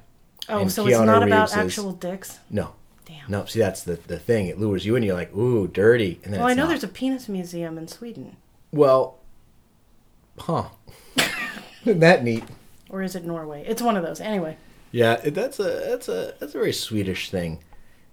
Oh, 0.50 0.60
and 0.60 0.72
so 0.72 0.86
it's 0.88 0.98
Keanu 0.98 1.06
not 1.06 1.24
about 1.24 1.50
is- 1.50 1.56
actual 1.56 1.92
dicks. 1.94 2.40
No, 2.50 2.74
Damn. 3.06 3.30
no. 3.30 3.46
See, 3.46 3.60
that's 3.60 3.82
the 3.84 3.96
the 3.96 4.20
thing. 4.20 4.48
It 4.48 4.60
lures 4.60 4.86
you 4.86 4.96
in. 4.96 5.04
You're 5.04 5.16
like, 5.16 5.36
ooh, 5.36 5.68
dirty. 5.68 6.20
And 6.24 6.34
then 6.34 6.40
Well, 6.42 6.50
I 6.50 6.54
know 6.54 6.64
not. 6.64 6.70
there's 6.70 6.84
a 6.84 6.88
penis 6.88 7.28
museum 7.28 7.78
in 7.78 7.88
Sweden, 7.88 8.38
well, 8.72 9.18
huh? 10.40 10.66
Isn't 11.86 12.00
that 12.02 12.24
neat? 12.24 12.44
or 12.90 13.02
is 13.02 13.16
it 13.16 13.26
Norway? 13.26 13.66
It's 13.68 13.82
one 13.82 13.98
of 13.98 14.04
those. 14.04 14.22
Anyway, 14.22 14.56
Yeah, 14.92 15.16
that's 15.18 15.60
a 15.60 15.64
that's 15.64 16.08
a 16.10 16.34
that's 16.40 16.54
a 16.54 16.58
very 16.58 16.74
Swedish 16.74 17.30
thing. 17.30 17.64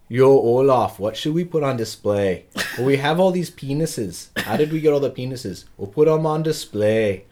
Yo, 0.09 0.29
Olaf, 0.29 0.99
what 0.99 1.17
should 1.17 1.33
we 1.33 1.45
put 1.45 1.63
on 1.63 1.77
display? 1.77 2.45
Well, 2.77 2.87
we 2.87 2.99
have 2.99 3.19
all 3.19 3.31
these 3.31 3.51
penises. 3.51 4.29
How 4.39 4.57
did 4.57 4.71
we 4.71 4.81
get 4.81 4.93
all 4.93 5.01
the 5.01 5.11
penises? 5.11 5.65
We'll 5.79 5.89
put 5.89 6.07
them 6.07 6.27
on 6.27 6.43
display. 6.43 7.25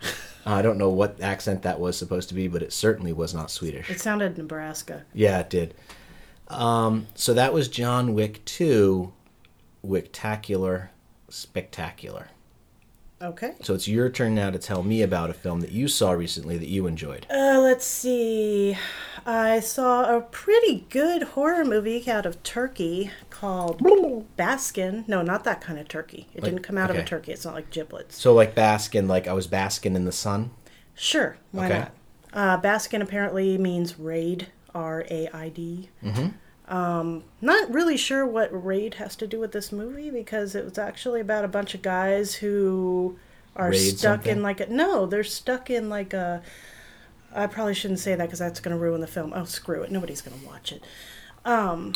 I 0.46 0.62
don't 0.62 0.78
know 0.78 0.88
what 0.88 1.20
accent 1.20 1.62
that 1.62 1.78
was 1.78 1.98
supposed 1.98 2.28
to 2.30 2.34
be, 2.34 2.48
but 2.48 2.62
it 2.62 2.72
certainly 2.72 3.12
was 3.12 3.34
not 3.34 3.50
Swedish. 3.50 3.90
it 3.90 4.00
sounded 4.00 4.38
Nebraska. 4.38 5.04
Yeah, 5.12 5.40
it 5.40 5.50
did. 5.50 5.74
Um, 6.48 7.06
so 7.14 7.34
that 7.34 7.52
was 7.52 7.68
John 7.68 8.14
Wick 8.14 8.44
2, 8.46 9.12
Wicktacular, 9.86 10.88
Spectacular. 11.28 12.28
Okay. 13.20 13.54
So 13.62 13.74
it's 13.74 13.86
your 13.86 14.08
turn 14.10 14.34
now 14.34 14.50
to 14.50 14.58
tell 14.58 14.82
me 14.82 15.02
about 15.02 15.30
a 15.30 15.34
film 15.34 15.60
that 15.60 15.70
you 15.70 15.86
saw 15.86 16.10
recently 16.10 16.58
that 16.58 16.68
you 16.68 16.86
enjoyed. 16.88 17.26
Uh, 17.30 17.60
let's 17.62 17.86
see. 17.86 18.76
I 19.24 19.60
saw 19.60 20.16
a 20.16 20.20
pretty 20.20 20.86
good 20.90 21.22
horror 21.22 21.64
movie 21.64 22.10
out 22.10 22.26
of 22.26 22.42
Turkey 22.42 23.10
called 23.30 23.80
Baskin. 24.38 25.06
No, 25.06 25.22
not 25.22 25.44
that 25.44 25.60
kind 25.60 25.78
of 25.78 25.88
turkey. 25.88 26.26
It 26.34 26.42
Like- 26.42 26.50
didn't 26.50 26.64
come 26.64 26.76
out 26.78 26.90
of 26.90 26.96
a 26.96 27.04
turkey. 27.04 27.32
It's 27.32 27.44
not 27.44 27.54
like 27.54 27.70
giblets. 27.70 28.20
So 28.20 28.34
like 28.34 28.54
Baskin, 28.54 29.08
like 29.08 29.28
I 29.28 29.32
was 29.32 29.46
basking 29.46 29.94
in 29.94 30.04
the 30.04 30.12
sun. 30.12 30.50
Sure, 30.94 31.36
why 31.52 31.66
Okay. 31.66 31.78
not? 31.78 31.92
Uh, 32.34 32.60
Baskin 32.60 33.00
apparently 33.02 33.56
means 33.58 33.98
raid, 33.98 34.48
R 34.74 35.04
A 35.10 35.28
I 35.32 35.48
D. 35.50 35.88
Mm-hmm. 36.04 36.74
Um, 36.74 37.24
not 37.40 37.72
really 37.72 37.96
sure 37.96 38.24
what 38.26 38.48
raid 38.52 38.94
has 38.94 39.14
to 39.16 39.26
do 39.26 39.38
with 39.38 39.52
this 39.52 39.70
movie 39.72 40.10
because 40.10 40.54
it 40.54 40.64
was 40.64 40.78
actually 40.78 41.20
about 41.20 41.44
a 41.44 41.48
bunch 41.48 41.74
of 41.74 41.82
guys 41.82 42.34
who 42.36 43.18
are 43.54 43.70
Raid 43.70 43.98
stuck 43.98 44.20
something? 44.20 44.38
in 44.38 44.42
like 44.42 44.60
a 44.60 44.66
no, 44.72 45.04
they're 45.06 45.24
stuck 45.24 45.70
in 45.70 45.88
like 45.90 46.12
a. 46.14 46.42
I 47.34 47.46
probably 47.46 47.74
shouldn't 47.74 48.00
say 48.00 48.14
that 48.14 48.24
because 48.24 48.38
that's 48.38 48.60
going 48.60 48.76
to 48.76 48.82
ruin 48.82 49.00
the 49.00 49.06
film. 49.06 49.32
Oh, 49.34 49.44
screw 49.44 49.82
it! 49.82 49.90
Nobody's 49.90 50.20
going 50.22 50.38
to 50.38 50.46
watch 50.46 50.72
it. 50.72 50.82
Um, 51.44 51.94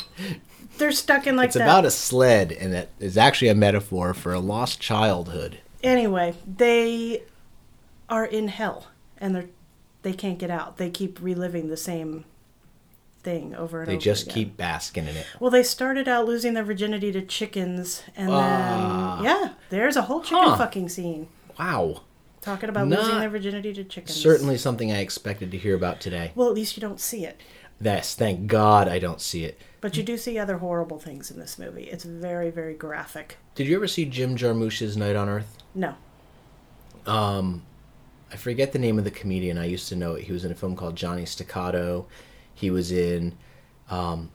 they're 0.79 0.91
stuck 0.93 1.27
in 1.27 1.37
like 1.37 1.47
It's 1.49 1.55
that. 1.57 1.63
about 1.63 1.85
a 1.85 1.91
sled, 1.91 2.51
and 2.53 2.75
it 2.75 2.91
is 2.99 3.17
actually 3.17 3.49
a 3.49 3.55
metaphor 3.55 4.13
for 4.15 4.33
a 4.33 4.41
lost 4.41 4.81
childhood. 4.81 5.59
anyway, 5.85 6.35
they 6.47 7.23
are 8.09 8.25
in 8.25 8.49
hell 8.49 8.87
and 9.19 9.35
they're 9.35 9.47
they 10.03 10.13
can't 10.13 10.39
get 10.39 10.51
out. 10.51 10.77
They 10.79 10.91
keep 10.91 11.21
reliving 11.21 11.69
the 11.69 11.77
same 11.77 12.25
thing 13.23 13.55
over 13.57 13.81
and 13.81 13.89
They 13.89 13.93
over. 13.93 13.99
They 14.01 14.05
just 14.05 14.23
again. 14.25 14.35
keep 14.35 14.57
basking 14.57 15.07
in 15.07 15.17
it. 15.17 15.27
Well, 15.41 15.51
they 15.51 15.63
started 15.65 16.07
out 16.09 16.27
losing 16.27 16.55
their 16.55 16.63
virginity 16.65 17.11
to 17.13 17.23
chickens, 17.23 18.03
and 18.17 18.31
Ah. 18.33 19.17
then 19.17 19.25
yeah, 19.25 19.49
there's 19.71 19.97
a 19.97 20.03
whole 20.03 20.21
chicken 20.23 20.43
Huh. 20.45 20.57
fucking 20.57 20.89
scene 20.89 21.29
Wow. 21.59 22.03
Talking 22.47 22.69
about 22.69 22.87
losing 22.89 23.19
their 23.19 23.29
virginity 23.29 23.73
to 23.75 23.83
chickens. 23.85 24.15
Certainly 24.19 24.57
something 24.59 24.93
I 24.93 25.01
expected 25.01 25.51
to 25.51 25.59
hear 25.59 25.75
about 25.75 26.01
today. 26.01 26.31
Well, 26.37 26.49
at 26.49 26.55
least 26.55 26.77
you 26.77 26.81
don't 26.81 27.01
see 27.01 27.25
it, 27.27 27.41
Yes, 27.81 28.15
thank 28.15 28.47
God 28.47 28.89
I 28.89 28.99
don't 28.99 29.21
see 29.21 29.45
it. 29.45 29.61
but 29.83 29.97
you 29.99 30.03
do 30.03 30.17
see 30.17 30.39
other 30.39 30.59
horrible 30.59 30.99
things 30.99 31.31
in 31.31 31.39
this 31.39 31.59
movie. 31.59 31.83
It's 31.85 32.05
very, 32.05 32.51
very 32.51 32.73
graphic. 32.75 33.37
Did 33.57 33.67
you 33.67 33.77
ever 33.77 33.89
see 33.89 34.05
Jim 34.07 34.37
Jarmusch's 34.37 34.97
Night 34.97 35.17
on 35.17 35.29
Earth? 35.29 35.59
No, 35.75 35.95
Um, 37.05 37.65
I 38.33 38.37
forget 38.37 38.73
the 38.73 38.79
name 38.79 38.97
of 38.99 39.05
the 39.05 39.11
comedian. 39.11 39.59
I 39.59 39.67
used 39.67 39.89
to 39.89 39.97
know 39.97 40.15
it. 40.15 40.25
He 40.25 40.33
was 40.33 40.45
in 40.45 40.51
a 40.53 40.55
film 40.55 40.75
called 40.77 40.97
Johnny 40.97 41.27
Staccato. 41.27 42.07
He 42.55 42.71
was 42.71 42.91
in 42.93 43.37
um, 43.91 44.31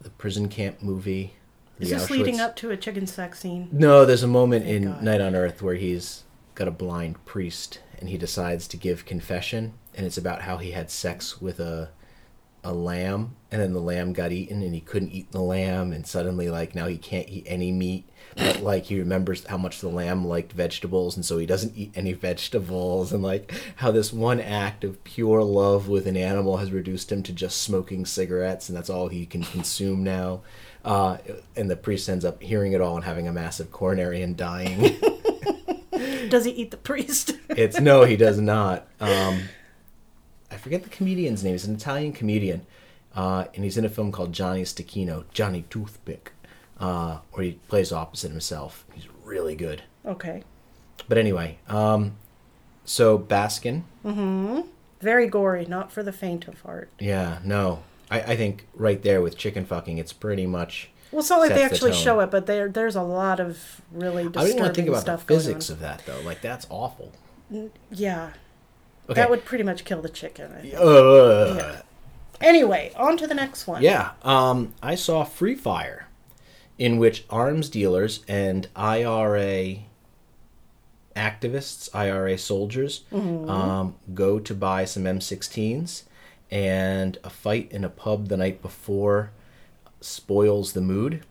the 0.00 0.10
prison 0.10 0.48
camp 0.48 0.80
movie. 0.82 1.34
is 1.78 1.90
this 1.90 2.08
leading 2.10 2.40
up 2.40 2.56
to 2.56 2.70
a 2.70 2.76
chicken 2.76 3.06
sex 3.06 3.40
scene? 3.40 3.68
No, 3.72 4.04
there's 4.06 4.22
a 4.22 4.28
moment 4.28 4.64
Thank 4.64 4.76
in 4.76 4.84
God. 4.92 5.02
Night 5.02 5.20
on 5.20 5.34
Earth 5.34 5.60
where 5.60 5.74
he's 5.74 6.24
got 6.58 6.68
a 6.68 6.72
blind 6.72 7.24
priest 7.24 7.78
and 8.00 8.08
he 8.08 8.18
decides 8.18 8.66
to 8.68 8.76
give 8.76 9.04
confession, 9.04 9.74
and 9.94 10.04
it's 10.04 10.18
about 10.18 10.42
how 10.42 10.58
he 10.58 10.72
had 10.72 10.90
sex 10.90 11.40
with 11.40 11.60
a 11.60 11.90
a 12.64 12.72
lamb, 12.72 13.36
and 13.52 13.62
then 13.62 13.72
the 13.72 13.80
lamb 13.80 14.12
got 14.12 14.32
eaten, 14.32 14.62
and 14.62 14.74
he 14.74 14.80
couldn't 14.80 15.12
eat 15.12 15.30
the 15.30 15.40
lamb, 15.40 15.92
and 15.92 16.06
suddenly 16.06 16.50
like 16.50 16.74
now 16.74 16.86
he 16.86 16.98
can't 16.98 17.28
eat 17.28 17.44
any 17.46 17.70
meat, 17.70 18.04
but 18.36 18.60
like 18.60 18.86
he 18.86 18.98
remembers 18.98 19.46
how 19.46 19.56
much 19.56 19.80
the 19.80 19.88
lamb 19.88 20.26
liked 20.26 20.52
vegetables, 20.52 21.14
and 21.16 21.24
so 21.24 21.38
he 21.38 21.46
doesn't 21.46 21.76
eat 21.76 21.92
any 21.94 22.12
vegetables, 22.12 23.12
and 23.12 23.22
like 23.22 23.52
how 23.76 23.92
this 23.92 24.12
one 24.12 24.40
act 24.40 24.82
of 24.82 25.02
pure 25.04 25.42
love 25.42 25.88
with 25.88 26.06
an 26.06 26.16
animal 26.16 26.56
has 26.56 26.72
reduced 26.72 27.12
him 27.12 27.22
to 27.22 27.32
just 27.32 27.62
smoking 27.62 28.04
cigarettes, 28.04 28.68
and 28.68 28.76
that's 28.76 28.90
all 28.90 29.08
he 29.08 29.24
can 29.24 29.44
consume 29.44 30.02
now. 30.02 30.40
Uh, 30.84 31.18
and 31.56 31.70
the 31.70 31.76
priest 31.76 32.08
ends 32.08 32.24
up 32.24 32.42
hearing 32.42 32.72
it 32.72 32.80
all 32.80 32.96
and 32.96 33.04
having 33.04 33.28
a 33.28 33.32
massive 33.32 33.70
coronary 33.70 34.22
and 34.22 34.36
dying. 34.36 34.96
Does 36.28 36.44
he 36.44 36.50
eat 36.52 36.70
the 36.70 36.76
priest? 36.76 37.32
it's 37.50 37.80
no, 37.80 38.04
he 38.04 38.16
does 38.16 38.38
not. 38.40 38.86
Um, 39.00 39.42
I 40.50 40.56
forget 40.56 40.82
the 40.82 40.88
comedian's 40.88 41.42
name. 41.44 41.52
He's 41.54 41.66
an 41.66 41.74
Italian 41.74 42.12
comedian, 42.12 42.66
uh, 43.14 43.44
and 43.54 43.64
he's 43.64 43.76
in 43.76 43.84
a 43.84 43.88
film 43.88 44.12
called 44.12 44.32
Johnny 44.32 44.62
Stecchino, 44.62 45.24
Johnny 45.32 45.64
Toothpick, 45.70 46.32
uh, 46.80 47.18
where 47.32 47.44
he 47.44 47.52
plays 47.68 47.92
opposite 47.92 48.30
himself. 48.30 48.84
He's 48.94 49.06
really 49.24 49.54
good. 49.56 49.82
okay, 50.06 50.42
But 51.08 51.18
anyway, 51.18 51.58
um, 51.68 52.12
so 52.84 53.18
Baskin, 53.18 53.82
Mm-hmm. 54.04 54.60
very 55.00 55.26
gory, 55.26 55.66
not 55.66 55.92
for 55.92 56.02
the 56.02 56.12
faint 56.12 56.48
of 56.48 56.60
heart. 56.62 56.90
yeah, 56.98 57.38
no, 57.44 57.82
I, 58.10 58.20
I 58.20 58.36
think 58.36 58.66
right 58.74 59.02
there 59.02 59.20
with 59.20 59.36
chicken 59.36 59.64
fucking, 59.66 59.98
it's 59.98 60.12
pretty 60.14 60.46
much. 60.46 60.90
Well, 61.10 61.20
it's 61.20 61.30
not 61.30 61.38
like 61.40 61.50
they 61.50 61.56
Sets 61.60 61.80
the 61.80 61.86
actually 61.88 61.92
show 61.94 62.20
it, 62.20 62.30
but 62.30 62.46
there 62.46 62.68
there's 62.68 62.96
a 62.96 63.02
lot 63.02 63.40
of 63.40 63.80
really 63.92 64.24
disturbing 64.24 64.40
I 64.40 64.44
didn't 64.46 64.60
want 64.60 64.74
to 64.74 64.78
think 64.78 64.88
about 64.88 64.96
the 64.96 65.00
stuff 65.02 65.24
physics 65.24 65.70
of 65.70 65.80
that 65.80 66.04
though. 66.06 66.20
Like 66.20 66.40
that's 66.42 66.66
awful. 66.70 67.12
Yeah, 67.90 68.32
Okay. 69.08 69.20
that 69.20 69.30
would 69.30 69.44
pretty 69.46 69.64
much 69.64 69.84
kill 69.84 70.02
the 70.02 70.08
chicken. 70.10 70.52
Uh, 70.52 70.60
Yeah. 71.56 71.80
Anyway, 72.40 72.92
on 72.96 73.16
to 73.16 73.26
the 73.26 73.34
next 73.34 73.66
one. 73.66 73.82
Yeah, 73.82 74.10
um, 74.22 74.74
I 74.82 74.94
saw 74.94 75.24
Free 75.24 75.54
Fire, 75.56 76.08
in 76.78 76.98
which 76.98 77.24
arms 77.30 77.68
dealers 77.68 78.20
and 78.28 78.68
IRA 78.76 79.78
activists, 81.16 81.88
IRA 81.94 82.38
soldiers, 82.38 83.04
um, 83.12 83.96
go 84.14 84.38
to 84.38 84.54
buy 84.54 84.84
some 84.84 85.04
M16s, 85.04 86.02
and 86.50 87.18
a 87.24 87.30
fight 87.30 87.70
in 87.72 87.82
a 87.84 87.88
pub 87.88 88.28
the 88.28 88.36
night 88.36 88.62
before 88.62 89.30
spoils 90.00 90.72
the 90.72 90.80
mood, 90.80 91.24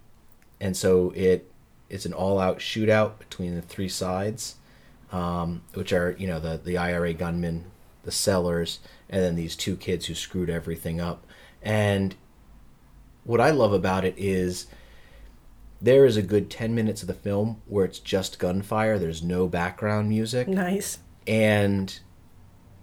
and 0.60 0.76
so 0.76 1.12
it 1.16 1.50
it's 1.90 2.06
an 2.06 2.14
all-out 2.14 2.60
shootout 2.60 3.18
between 3.18 3.56
the 3.56 3.62
three 3.62 3.88
sides, 3.88 4.56
um, 5.12 5.62
which 5.74 5.94
are 5.94 6.16
you 6.18 6.28
know 6.28 6.40
the 6.40 6.60
the 6.64 6.78
IRA 6.78 7.14
gunmen, 7.14 7.66
the 8.04 8.12
sellers, 8.12 8.80
and 9.10 9.24
then 9.24 9.36
these 9.36 9.56
two 9.56 9.76
kids 9.76 10.06
who 10.06 10.16
screwed 10.16 10.50
everything 10.50 11.00
up. 11.00 11.26
And 11.62 12.16
what 13.24 13.42
I 13.42 13.52
love 13.52 13.74
about 13.74 14.06
it 14.06 14.16
is 14.18 14.68
there 15.82 16.06
is 16.06 16.18
a 16.18 16.22
good 16.22 16.50
10 16.50 16.74
minutes 16.74 17.02
of 17.02 17.08
the 17.08 17.14
film 17.14 17.62
where 17.68 17.86
it's 17.86 18.00
just 18.00 18.40
gunfire, 18.40 18.98
there's 18.98 19.22
no 19.22 19.48
background 19.48 20.10
music. 20.10 20.48
Nice. 20.48 21.00
And 21.28 22.00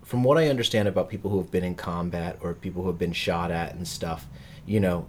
from 0.03 0.23
what 0.23 0.39
I 0.39 0.49
understand 0.49 0.87
about 0.87 1.09
people 1.09 1.31
who 1.31 1.39
have 1.39 1.51
been 1.51 1.65
in 1.65 1.75
combat 1.75 2.39
or 2.41 2.55
people 2.55 2.83
who 2.83 2.89
have 2.89 2.99
been 2.99 3.13
shot 3.13 3.51
at 3.51 3.75
and 3.75 3.89
stuff, 3.89 4.27
you 4.67 4.79
know, 4.79 5.09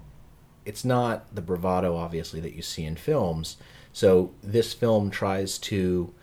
it's 0.65 0.83
not 0.83 1.33
the 1.33 1.41
bravado, 1.41 1.95
obviously, 1.95 2.39
that 2.41 2.53
you 2.53 2.61
see 2.61 2.83
in 2.83 2.95
films. 2.95 3.57
So 3.93 4.31
this 4.43 4.73
film 4.73 5.09
tries 5.09 5.57
to 5.59 6.13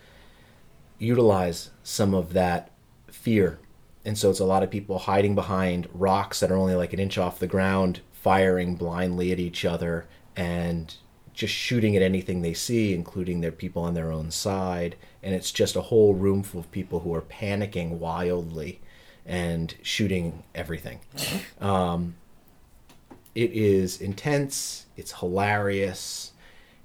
utilize 0.99 1.71
some 1.83 2.15
of 2.15 2.33
that 2.33 2.71
fear. 3.11 3.59
And 4.05 4.19
so 4.19 4.31
it's 4.31 4.41
a 4.41 4.45
lot 4.45 4.63
of 4.63 4.71
people 4.71 4.99
hiding 4.99 5.35
behind 5.35 5.89
rocks 5.95 6.41
that 6.41 6.51
are 6.51 6.57
only 6.57 6.75
like 6.75 6.93
an 6.93 6.99
inch 6.99 7.19
off 7.19 7.39
the 7.39 7.47
ground, 7.47 8.01
firing 8.13 8.75
blindly 8.77 9.33
at 9.33 9.39
each 9.39 9.65
other 9.65 10.07
and 10.37 10.95
just 11.35 11.55
shooting 11.55 11.97
at 11.97 12.03
anything 12.03 12.43
they 12.43 12.53
see, 12.55 12.95
including 12.95 13.41
their 13.41 13.53
people 13.53 13.83
on 13.83 13.95
their 13.95 14.13
own 14.13 14.31
side. 14.31 14.97
And 15.23 15.35
it's 15.35 15.53
just 15.53 15.77
a 15.77 15.83
whole 15.83 16.15
room 16.15 16.43
full 16.43 16.61
of 16.61 16.71
people 16.71 17.01
who 17.01 17.15
are 17.15 17.23
panicking 17.23 17.99
wildly 17.99 18.81
and 19.25 19.75
shooting 19.83 20.43
everything. 20.55 21.01
Um, 21.61 22.17
it 23.35 23.53
is 23.53 24.01
intense. 24.01 24.87
It's 24.97 25.21
hilarious. 25.21 26.33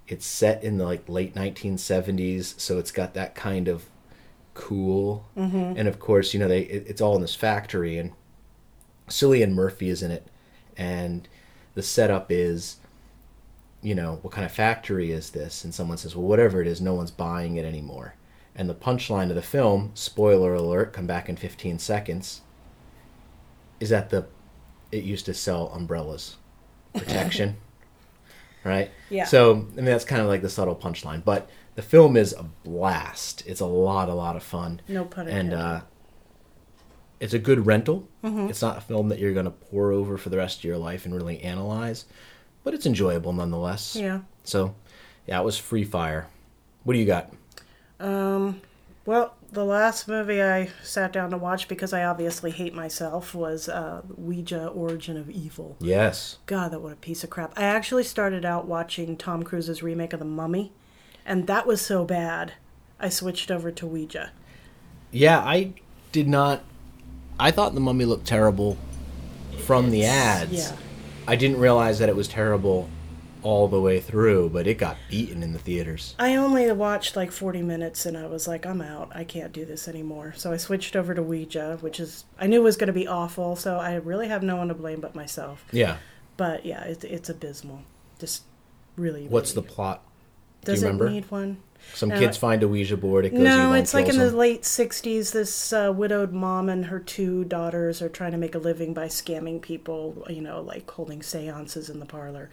It's 0.08 0.26
set 0.26 0.64
in 0.64 0.78
the 0.78 0.86
like 0.86 1.08
late 1.10 1.36
1970s, 1.36 2.60
so 2.60 2.78
it's 2.78 2.92
got 2.92 3.14
that 3.14 3.36
kind 3.36 3.68
of 3.68 3.86
cool. 4.54 5.28
Mm-hmm. 5.38 5.74
And 5.78 5.88
of 5.88 6.00
course, 6.00 6.34
you 6.34 6.40
know 6.40 6.48
they 6.48 6.62
it, 6.62 6.86
it's 6.88 7.02
all 7.02 7.16
in 7.16 7.22
this 7.22 7.36
factory, 7.36 7.98
and 7.98 8.14
Cillian 9.10 9.54
Murphy 9.54 9.90
is 9.90 10.02
in 10.02 10.12
it, 10.12 10.28
and 10.78 11.28
the 11.76 11.84
setup 11.84 12.32
is, 12.32 12.78
you 13.82 13.94
know, 13.94 14.20
what 14.22 14.34
kind 14.34 14.46
of 14.46 14.52
factory 14.52 15.12
is 15.12 15.30
this? 15.32 15.64
And 15.64 15.74
someone 15.74 15.98
says, 15.98 16.16
well, 16.16 16.28
whatever 16.28 16.62
it 16.62 16.68
is, 16.68 16.82
no 16.82 16.94
one's 16.94 17.12
buying 17.12 17.58
it 17.58 17.66
anymore. 17.66 18.16
And 18.56 18.68
the 18.68 18.74
punchline 18.74 19.30
of 19.30 19.36
the 19.36 19.44
film, 19.44 19.92
spoiler 19.94 20.56
alert, 20.56 20.92
come 20.92 21.06
back 21.06 21.30
in 21.30 21.36
15 21.36 21.78
seconds, 21.78 22.42
is 23.80 23.90
that 23.90 24.10
the 24.10 24.26
it 24.92 25.04
used 25.04 25.26
to 25.26 25.34
sell 25.34 25.68
umbrellas, 25.70 26.38
protection, 26.96 27.58
right? 28.64 28.92
Yeah. 29.10 29.26
So 29.26 29.52
I 29.54 29.56
mean 29.76 29.86
that's 29.86 30.06
kind 30.06 30.22
of 30.22 30.28
like 30.28 30.42
the 30.42 30.50
subtle 30.50 30.76
punchline, 30.76 31.24
but 31.24 31.50
the 31.76 31.82
film 31.82 32.18
is 32.18 32.34
a 32.34 32.44
blast. 32.64 33.44
It's 33.46 33.62
a 33.62 33.66
lot, 33.66 34.10
a 34.10 34.14
lot 34.14 34.36
of 34.36 34.44
fun. 34.44 34.82
No 34.88 35.06
pun 35.06 35.28
And 35.28 35.50
intended. 35.54 35.60
uh, 35.60 35.82
it's 37.20 37.34
a 37.34 37.40
good 37.40 37.66
rental. 37.66 38.08
Mm-hmm. 38.24 38.50
It's 38.50 38.62
not 38.62 38.78
a 38.78 38.82
film 38.82 39.10
that 39.10 39.20
you're 39.20 39.34
going 39.34 39.46
to 39.46 39.52
pour 39.52 39.92
over 39.92 40.18
for 40.18 40.30
the 40.30 40.38
rest 40.38 40.60
of 40.60 40.64
your 40.64 40.78
life 40.78 41.06
and 41.06 41.14
really 41.16 41.40
analyze, 41.42 42.06
but 42.64 42.74
it's 42.74 42.86
enjoyable 42.86 43.32
nonetheless. 43.34 43.96
yeah. 43.96 44.22
So, 44.44 44.74
yeah, 45.28 45.40
it 45.40 45.44
was 45.44 45.58
Free 45.58 45.84
Fire. 45.84 46.28
What 46.84 46.94
do 46.94 47.00
you 47.00 47.06
got? 47.06 47.32
Um, 48.00 48.62
well, 49.06 49.36
the 49.52 49.66
last 49.66 50.08
movie 50.08 50.42
I 50.42 50.70
sat 50.84 51.14
down 51.14 51.32
to 51.32 51.38
watch 51.38 51.68
because 51.68 51.94
I 51.94 52.04
obviously 52.04 52.52
hate 52.52 52.74
myself 52.74 53.34
was 53.34 53.70
uh, 53.70 54.02
Ouija: 54.16 54.68
Origin 54.68 55.18
of 55.18 55.30
Evil. 55.30 55.78
Yes. 55.80 56.38
God, 56.46 56.72
that 56.72 56.82
what 56.82 56.94
a 56.94 56.98
piece 56.98 57.24
of 57.24 57.30
crap. 57.30 57.54
I 57.58 57.64
actually 57.64 58.04
started 58.04 58.46
out 58.46 58.68
watching 58.68 59.18
Tom 59.18 59.44
Cruise's 59.44 59.82
remake 59.82 60.14
of 60.14 60.20
The 60.20 60.26
Mummy, 60.26 60.72
and 61.26 61.48
that 61.48 61.66
was 61.66 61.82
so 61.82 62.06
bad. 62.06 62.54
I 63.00 63.10
switched 63.10 63.52
over 63.52 63.72
to 63.72 63.86
Ouija. 63.86 64.32
Yeah, 65.12 65.40
I 65.40 65.74
did 66.12 66.28
not. 66.28 66.64
I 67.40 67.52
thought 67.52 67.74
the 67.76 67.80
mummy 67.80 68.06
looked 68.06 68.26
terrible 68.26 68.78
from 69.66 69.92
the 69.92 70.06
ads. 70.06 70.52
yeah. 70.52 70.76
I 71.28 71.36
didn't 71.36 71.60
realize 71.60 72.00
that 72.00 72.10
it 72.10 72.16
was 72.16 72.28
terrible 72.28 72.90
all 73.44 73.68
the 73.68 73.80
way 73.80 74.00
through, 74.00 74.50
but 74.50 74.68
it 74.68 74.76
got 74.78 74.98
beaten 75.10 75.44
in 75.44 75.54
the 75.54 75.60
theaters. 75.60 76.16
I 76.20 76.36
only 76.36 76.72
watched 76.72 77.16
like 77.16 77.32
40 77.32 77.62
minutes 77.62 78.06
and 78.06 78.18
I 78.18 78.28
was 78.28 78.48
like, 78.48 78.66
I'm 78.66 78.82
out. 78.82 79.12
I 79.16 79.24
can't 79.24 79.52
do 79.54 79.66
this 79.66 79.88
anymore. 79.88 80.34
So 80.38 80.52
I 80.52 80.58
switched 80.58 80.96
over 80.96 81.14
to 81.14 81.22
Ouija, 81.24 81.78
which 81.82 82.00
is, 82.00 82.26
I 82.40 82.48
knew 82.48 82.62
was 82.62 82.78
going 82.78 82.88
to 82.88 82.94
be 82.94 83.08
awful. 83.08 83.56
So 83.56 83.78
I 83.78 83.96
really 83.96 84.28
have 84.28 84.44
no 84.44 84.56
one 84.56 84.68
to 84.70 84.74
blame 84.74 85.00
but 85.02 85.16
myself. 85.16 85.66
Yeah. 85.72 85.98
But 86.36 86.66
yeah, 86.66 86.84
it's, 86.84 87.04
it's 87.04 87.30
abysmal. 87.30 87.82
Just 88.20 88.44
really. 88.96 89.28
What's 89.28 89.54
the 89.54 89.62
really- 89.62 89.74
plot? 89.74 90.04
Do 90.66 90.72
Does 90.74 90.82
you 90.82 90.88
it 90.88 90.92
remember? 90.92 91.10
need 91.10 91.32
one? 91.32 91.58
Some 91.94 92.10
No, 92.10 92.20
kids 92.20 92.36
find 92.38 92.62
a 92.64 92.68
Ouija 92.68 92.98
board. 92.98 93.26
It 93.26 93.30
goes 93.30 93.40
No, 93.40 93.74
it's 93.74 93.94
like 93.94 94.08
in 94.08 94.16
kills 94.16 94.32
the 94.32 94.38
late 94.38 94.64
60s. 94.64 95.32
This 95.32 95.72
uh, 95.72 95.94
widowed 95.96 96.34
mom 96.34 96.70
and 96.70 96.86
her 96.88 97.00
two 97.00 97.44
daughters 97.46 98.02
are 98.02 98.10
trying 98.10 98.32
to 98.32 98.38
make 98.38 98.56
a 98.56 98.60
living 98.60 98.94
by 98.94 99.08
scamming 99.08 99.62
people, 99.62 100.26
you 100.30 100.42
know, 100.42 100.62
like 100.62 100.90
holding 100.90 101.22
seances 101.22 101.90
in 101.90 102.00
the 102.00 102.06
parlor. 102.06 102.50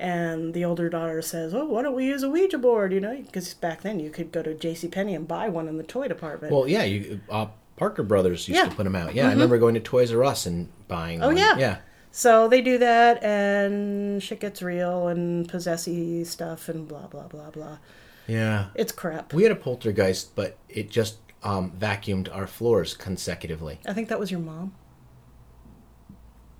And 0.00 0.54
the 0.54 0.64
older 0.64 0.88
daughter 0.88 1.20
says, 1.20 1.52
Oh, 1.54 1.66
why 1.66 1.82
don't 1.82 1.94
we 1.94 2.06
use 2.06 2.22
a 2.22 2.30
Ouija 2.30 2.56
board? 2.56 2.92
You 2.92 3.00
know, 3.00 3.14
because 3.20 3.52
back 3.52 3.82
then 3.82 4.00
you 4.00 4.08
could 4.08 4.32
go 4.32 4.42
to 4.42 4.54
JCPenney 4.54 5.14
and 5.14 5.28
buy 5.28 5.48
one 5.50 5.68
in 5.68 5.76
the 5.76 5.82
toy 5.82 6.08
department. 6.08 6.52
Well, 6.52 6.66
yeah, 6.66 6.84
you 6.84 7.20
uh, 7.28 7.46
Parker 7.76 8.02
Brothers 8.02 8.48
used 8.48 8.58
Yeah. 8.58 8.68
to 8.68 8.74
put 8.74 8.84
them 8.84 8.96
out. 8.96 9.14
Yeah, 9.14 9.28
I 9.28 9.32
remember 9.32 9.58
going 9.58 9.74
to 9.74 9.80
Toys 9.80 10.10
R 10.12 10.24
Us 10.24 10.46
and 10.46 10.68
buying. 10.88 11.22
Oh, 11.22 11.28
one. 11.28 11.36
yeah. 11.36 11.56
yeah. 11.58 11.76
So 12.12 12.48
they 12.48 12.60
do 12.60 12.78
that, 12.78 13.22
and 13.22 14.22
shit 14.22 14.40
gets 14.40 14.62
real, 14.62 15.06
and 15.06 15.48
possessy 15.48 16.24
stuff, 16.24 16.68
and 16.68 16.88
blah, 16.88 17.06
blah, 17.06 17.28
blah, 17.28 17.50
blah. 17.50 17.78
Yeah. 18.26 18.66
It's 18.74 18.90
crap. 18.92 19.32
We 19.32 19.42
had 19.44 19.52
a 19.52 19.56
poltergeist, 19.56 20.34
but 20.34 20.56
it 20.68 20.90
just 20.90 21.18
um, 21.42 21.70
vacuumed 21.78 22.34
our 22.34 22.46
floors 22.46 22.94
consecutively. 22.94 23.78
I 23.86 23.92
think 23.92 24.08
that 24.08 24.18
was 24.18 24.30
your 24.30 24.40
mom. 24.40 24.74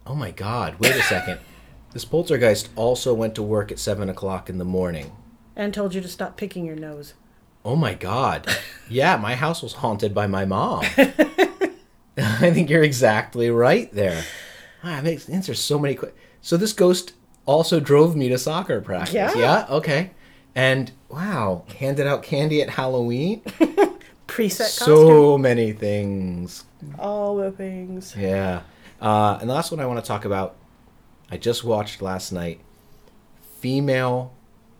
Oh 0.06 0.14
my 0.14 0.30
God! 0.30 0.76
Wait 0.78 0.94
a 0.94 1.02
second. 1.02 1.40
This 1.92 2.04
poltergeist 2.04 2.68
also 2.76 3.12
went 3.14 3.34
to 3.34 3.42
work 3.42 3.72
at 3.72 3.78
seven 3.78 4.08
o'clock 4.08 4.48
in 4.48 4.58
the 4.58 4.64
morning. 4.64 5.12
And 5.56 5.74
told 5.74 5.94
you 5.94 6.00
to 6.00 6.08
stop 6.08 6.36
picking 6.36 6.64
your 6.64 6.76
nose. 6.76 7.14
Oh 7.64 7.76
my 7.76 7.94
God! 7.94 8.46
Yeah, 8.88 9.16
my 9.18 9.36
house 9.36 9.62
was 9.62 9.74
haunted 9.74 10.12
by 10.14 10.26
my 10.26 10.44
mom. 10.44 10.84
I 12.16 12.50
think 12.50 12.68
you're 12.68 12.82
exactly 12.82 13.50
right 13.50 13.92
there. 13.94 14.24
Ah, 14.82 14.98
it 14.98 15.04
makes 15.04 15.28
answer 15.28 15.54
so 15.54 15.78
many. 15.78 15.94
que- 15.94 16.12
So 16.40 16.56
this 16.56 16.72
ghost 16.72 17.12
also 17.46 17.78
drove 17.80 18.16
me 18.16 18.28
to 18.30 18.38
soccer 18.38 18.80
practice. 18.80 19.14
Yeah. 19.14 19.32
Yeah. 19.36 19.66
Okay. 19.70 20.10
And 20.54 20.90
wow, 21.08 21.64
handed 21.78 22.06
out 22.08 22.22
candy 22.24 22.60
at 22.62 22.70
Halloween. 22.70 23.40
Preset 24.26 24.58
costume. 24.58 24.86
so 24.96 25.38
many 25.38 25.72
things. 25.72 26.64
All 26.98 27.36
the 27.36 27.52
things. 27.52 28.14
Yeah. 28.16 28.62
Uh, 29.00 29.38
and 29.40 29.48
the 29.48 29.54
last 29.54 29.70
one 29.70 29.80
I 29.80 29.86
want 29.86 30.00
to 30.02 30.06
talk 30.06 30.24
about, 30.24 30.56
I 31.30 31.36
just 31.36 31.62
watched 31.64 32.02
last 32.02 32.32
night 32.32 32.60
Female 33.60 34.32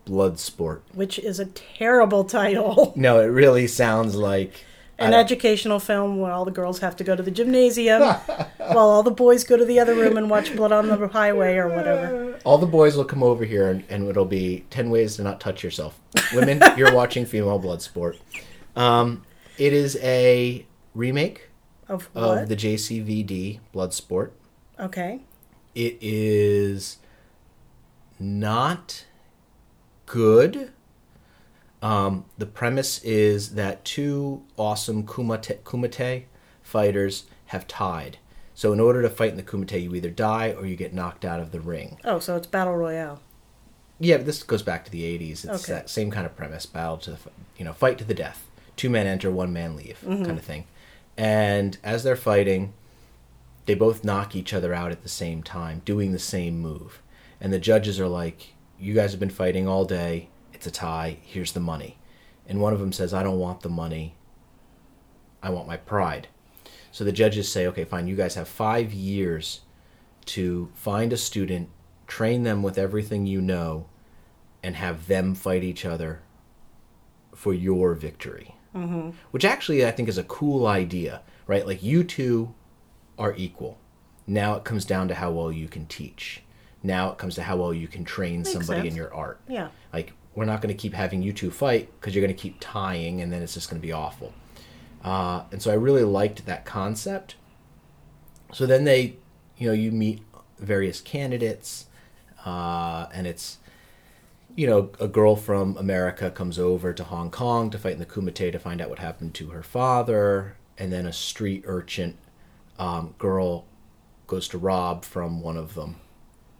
Blood 0.04 0.38
Sport. 0.38 0.82
Which 0.94 1.18
is 1.18 1.38
a 1.38 1.46
terrible 1.46 2.24
title. 2.24 2.92
No, 2.96 3.20
it 3.20 3.26
really 3.26 3.66
sounds 3.66 4.16
like. 4.16 4.64
An 4.98 5.14
educational 5.14 5.78
film 5.80 6.18
where 6.18 6.30
all 6.30 6.44
the 6.44 6.50
girls 6.50 6.80
have 6.80 6.94
to 6.96 7.04
go 7.04 7.16
to 7.16 7.22
the 7.22 7.30
gymnasium 7.30 8.02
while 8.58 8.78
all 8.90 9.02
the 9.02 9.10
boys 9.10 9.44
go 9.44 9.56
to 9.56 9.64
the 9.64 9.80
other 9.80 9.94
room 9.94 10.18
and 10.18 10.28
watch 10.28 10.54
Blood 10.54 10.72
on 10.72 10.88
the 10.88 11.08
Highway 11.08 11.56
or 11.56 11.68
whatever. 11.68 12.38
all 12.44 12.58
the 12.58 12.66
boys 12.66 12.96
will 12.98 13.06
come 13.06 13.22
over 13.22 13.46
here 13.46 13.70
and, 13.70 13.82
and 13.88 14.06
it'll 14.08 14.26
be 14.26 14.66
10 14.68 14.90
ways 14.90 15.16
to 15.16 15.22
not 15.22 15.40
touch 15.40 15.64
yourself. 15.64 15.98
Women, 16.34 16.60
you're 16.76 16.94
watching 16.94 17.24
Female 17.24 17.58
Blood 17.58 17.80
Sport. 17.80 18.18
Um, 18.76 19.22
it 19.56 19.72
is 19.72 19.96
a 20.02 20.66
remake 20.94 21.48
Of 21.88 22.10
of 22.14 22.50
the 22.50 22.56
JCVD 22.56 23.60
Blood 23.72 23.94
Sport. 23.94 24.34
okay. 24.78 25.20
It 25.74 25.98
is 26.00 26.98
not 28.18 29.04
good. 30.06 30.70
Um, 31.83 32.26
the 32.37 32.46
premise 32.46 33.02
is 33.02 33.54
that 33.54 33.85
two 33.85 34.42
awesome 34.56 35.04
Kumite, 35.04 35.59
Kumite 35.61 36.24
fighters 36.62 37.24
have 37.46 37.66
tied. 37.66 38.18
So 38.54 38.72
in 38.72 38.80
order 38.80 39.00
to 39.00 39.09
fight 39.09 39.30
in 39.30 39.37
the 39.37 39.42
Kumite, 39.42 39.83
you 39.83 39.94
either 39.94 40.11
die 40.11 40.52
or 40.52 40.66
you 40.66 40.76
get 40.76 40.92
knocked 40.92 41.24
out 41.24 41.40
of 41.40 41.52
the 41.52 41.61
ring. 41.61 41.98
Oh, 42.04 42.18
so 42.18 42.37
it's 42.37 42.46
Battle 42.46 42.76
Royale. 42.76 43.20
Yeah, 43.98 44.18
but 44.18 44.26
this 44.26 44.42
goes 44.42 44.62
back 44.62 44.85
to 44.87 44.90
the 44.90 45.02
'80s. 45.02 45.44
It's 45.44 45.64
Okay. 45.64 45.72
that 45.72 45.88
same 45.90 46.11
kind 46.11 46.26
of 46.26 46.37
premise: 46.37 46.66
battle 46.66 46.98
to 46.98 47.12
the, 47.12 47.18
you 47.56 47.64
know, 47.64 47.72
fight 47.72 47.96
to 47.98 48.04
the 48.04 48.14
death. 48.14 48.46
Two 48.76 48.88
men 48.90 49.06
enter, 49.06 49.30
one 49.30 49.52
man 49.52 49.76
leave, 49.76 50.00
Mm-hmm. 50.04 50.24
kind 50.24 50.38
of 50.38 50.44
thing. 50.44 50.64
And 51.16 51.76
as 51.85 52.02
they're 52.02 52.16
fighting, 52.16 52.72
they 53.66 53.74
both 53.74 54.04
knock 54.04 54.34
each 54.34 54.52
other 54.52 54.74
out 54.74 54.92
at 54.92 55.02
the 55.02 55.08
same 55.08 55.42
time, 55.42 55.82
doing 55.84 56.12
the 56.12 56.18
same 56.18 56.58
move. 56.58 57.02
And 57.40 57.52
the 57.52 57.58
judges 57.58 58.00
are 58.00 58.08
like, 58.08 58.54
"You 58.78 58.94
guys 58.94 59.12
have 59.12 59.20
been 59.20 59.30
fighting 59.30 59.68
all 59.68 59.84
day. 59.84 60.28
It's 60.52 60.66
a 60.66 60.70
tie. 60.70 61.18
Here's 61.22 61.52
the 61.52 61.60
money." 61.60 61.98
And 62.46 62.60
one 62.60 62.72
of 62.72 62.80
them 62.80 62.92
says, 62.92 63.14
"I 63.14 63.22
don't 63.22 63.38
want 63.38 63.60
the 63.60 63.68
money. 63.68 64.14
I 65.42 65.50
want 65.50 65.68
my 65.68 65.76
pride." 65.76 66.28
So 66.92 67.04
the 67.04 67.12
judges 67.12 67.50
say, 67.50 67.66
"Okay, 67.66 67.84
fine. 67.84 68.08
You 68.08 68.16
guys 68.16 68.34
have 68.34 68.48
five 68.48 68.92
years 68.92 69.60
to 70.26 70.70
find 70.74 71.12
a 71.12 71.16
student, 71.16 71.68
train 72.06 72.42
them 72.42 72.62
with 72.62 72.78
everything 72.78 73.26
you 73.26 73.40
know, 73.40 73.86
and 74.62 74.76
have 74.76 75.06
them 75.06 75.34
fight 75.34 75.64
each 75.64 75.84
other 75.84 76.20
for 77.34 77.54
your 77.54 77.94
victory. 77.94 78.54
Mm-hmm. 78.74 79.10
Which 79.30 79.44
actually 79.44 79.86
I 79.86 79.90
think 79.90 80.08
is 80.08 80.18
a 80.18 80.24
cool 80.24 80.66
idea, 80.66 81.22
right? 81.46 81.66
Like 81.66 81.82
you 81.82 82.04
two 82.04 82.54
are 83.20 83.35
equal. 83.37 83.78
Now 84.26 84.54
it 84.54 84.64
comes 84.64 84.85
down 84.85 85.09
to 85.09 85.14
how 85.14 85.30
well 85.30 85.52
you 85.52 85.68
can 85.68 85.87
teach. 85.87 86.42
Now 86.83 87.11
it 87.12 87.18
comes 87.18 87.35
to 87.35 87.42
how 87.42 87.56
well 87.56 87.74
you 87.74 87.87
can 87.87 88.04
train 88.04 88.38
Makes 88.38 88.52
somebody 88.52 88.88
in 88.88 88.96
your 88.96 89.12
art. 89.14 89.40
Yeah. 89.46 89.68
Like 89.92 90.14
we're 90.35 90.46
not 90.46 90.61
going 90.62 90.74
to 90.74 90.80
keep 90.80 90.94
having 90.94 91.22
you 91.22 91.33
two 91.33 91.50
fight 91.50 91.90
because 92.00 92.14
you're 92.14 92.24
going 92.24 92.35
to 92.35 92.40
keep 92.40 92.56
tying, 92.61 93.20
and 93.20 93.33
then 93.33 93.42
it's 93.42 93.54
just 93.54 93.68
going 93.68 93.80
to 93.80 93.87
be 93.87 93.92
awful. 93.92 94.33
Uh, 95.04 95.44
and 95.52 95.62
so 95.62 95.70
I 95.70 95.74
really 95.74 96.04
liked 96.04 96.46
that 96.46 96.64
concept. 96.64 97.35
So 98.52 98.66
then 98.66 98.85
they, 98.85 99.16
you 99.56 99.68
know, 99.68 99.72
you 99.72 99.92
meet 99.92 100.22
various 100.59 101.00
candidates, 101.00 101.87
uh, 102.44 103.06
and 103.12 103.26
it's, 103.26 103.59
you 104.56 104.66
know, 104.66 104.90
a 104.98 105.09
girl 105.09 105.37
from 105.37 105.76
America 105.76 106.30
comes 106.30 106.59
over 106.59 106.92
to 106.92 107.04
Hong 107.04 107.30
Kong 107.30 107.70
to 107.70 107.78
fight 107.78 107.92
in 107.92 107.98
the 107.98 108.06
Kumite 108.06 108.52
to 108.52 108.59
find 108.59 108.80
out 108.80 108.88
what 108.88 108.98
happened 108.98 109.35
to 109.35 109.50
her 109.50 109.62
father, 109.62 110.56
and 110.78 110.92
then 110.92 111.06
a 111.06 111.12
street 111.12 111.64
urchin 111.66 112.16
um, 112.80 113.14
girl 113.18 113.66
goes 114.26 114.48
to 114.48 114.58
rob 114.58 115.04
from 115.04 115.40
one 115.42 115.56
of 115.56 115.74
them. 115.74 115.96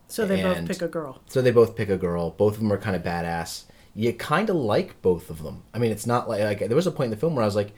So 0.09 0.27
they 0.27 0.43
both 0.43 0.67
pick 0.67 0.83
a 0.83 0.89
girl. 0.89 1.21
So 1.27 1.41
they 1.41 1.51
both 1.51 1.75
pick 1.77 1.89
a 1.89 1.97
girl. 1.97 2.31
Both 2.31 2.55
of 2.55 2.61
them 2.61 2.73
are 2.73 2.79
kind 2.79 2.95
of 2.97 3.03
badass. 3.03 3.65
You 3.95 4.13
kind 4.13 4.51
of 4.51 4.57
like 4.57 5.01
both 5.03 5.31
of 5.31 5.43
them. 5.43 5.63
I 5.73 5.79
mean, 5.79 5.91
it's 5.93 6.07
not 6.07 6.29
like, 6.29 6.43
like 6.43 6.59
there 6.59 6.77
was 6.77 6.87
a 6.87 6.93
point 6.93 7.07
in 7.07 7.11
the 7.11 7.17
film 7.17 7.35
where 7.35 7.43
I 7.43 7.47
was 7.47 7.57
like, 7.57 7.73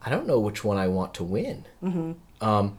I 0.00 0.10
don't 0.10 0.26
know 0.26 0.38
which 0.38 0.62
one 0.64 0.76
I 0.78 0.88
want 0.88 1.14
to 1.14 1.24
win. 1.24 1.64
Mm-hmm. 1.82 2.12
Um, 2.46 2.78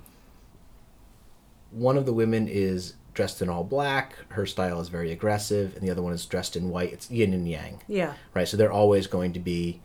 one 1.71 1.97
of 1.97 2.05
the 2.05 2.13
women 2.13 2.47
is 2.47 2.93
dressed 3.13 3.41
in 3.41 3.49
all 3.49 3.63
black. 3.63 4.15
Her 4.29 4.45
style 4.45 4.79
is 4.79 4.89
very 4.89 5.11
aggressive, 5.11 5.75
and 5.75 5.85
the 5.85 5.91
other 5.91 6.01
one 6.01 6.13
is 6.13 6.25
dressed 6.25 6.55
in 6.55 6.69
white. 6.69 6.93
It's 6.93 7.11
yin 7.11 7.33
and 7.33 7.47
yang, 7.47 7.81
Yeah. 7.87 8.13
right? 8.33 8.47
So 8.47 8.57
they're 8.57 8.71
always 8.71 9.07
going 9.07 9.33
to 9.33 9.39
be 9.39 9.81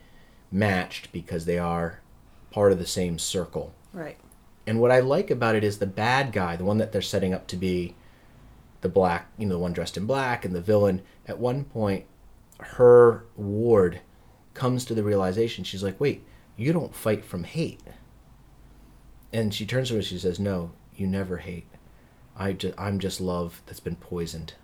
matched 0.52 1.12
because 1.12 1.44
they 1.44 1.58
are 1.58 2.00
part 2.50 2.72
of 2.72 2.78
the 2.78 2.86
same 2.86 3.18
circle. 3.18 3.74
Right. 3.92 4.16
And 4.66 4.80
what 4.80 4.90
I 4.90 5.00
like 5.00 5.30
about 5.30 5.54
it 5.54 5.64
is 5.64 5.78
the 5.78 5.86
bad 5.86 6.32
guy, 6.32 6.56
the 6.56 6.64
one 6.64 6.78
that 6.78 6.92
they're 6.92 7.02
setting 7.02 7.34
up 7.34 7.46
to 7.48 7.56
be 7.56 7.94
the 8.80 8.88
black, 8.88 9.28
you 9.38 9.46
know, 9.46 9.54
the 9.54 9.58
one 9.58 9.72
dressed 9.72 9.96
in 9.96 10.06
black 10.06 10.44
and 10.44 10.54
the 10.54 10.60
villain, 10.60 11.02
at 11.26 11.38
one 11.38 11.64
point, 11.64 12.06
her 12.60 13.24
ward 13.36 14.00
comes 14.54 14.84
to 14.84 14.94
the 14.94 15.02
realization 15.02 15.64
she's 15.64 15.82
like, 15.82 16.00
wait, 16.00 16.24
you 16.56 16.72
don't 16.72 16.94
fight 16.94 17.24
from 17.24 17.44
hate. 17.44 17.80
And 19.32 19.52
she 19.52 19.66
turns 19.66 19.88
to 19.88 19.94
her 19.94 19.98
and 19.98 20.06
she 20.06 20.18
says, 20.18 20.38
no, 20.38 20.72
you 20.94 21.06
never 21.06 21.38
hate. 21.38 21.66
I 22.36 22.52
just, 22.52 22.78
I'm 22.78 22.98
just 22.98 23.20
love 23.20 23.62
that's 23.66 23.80
been 23.80 23.96
poisoned. 23.96 24.54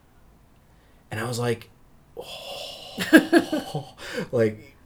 And 1.11 1.19
I 1.21 1.25
was 1.25 1.39
like, 1.39 1.71
oh, 2.17 3.95
like, 4.33 4.77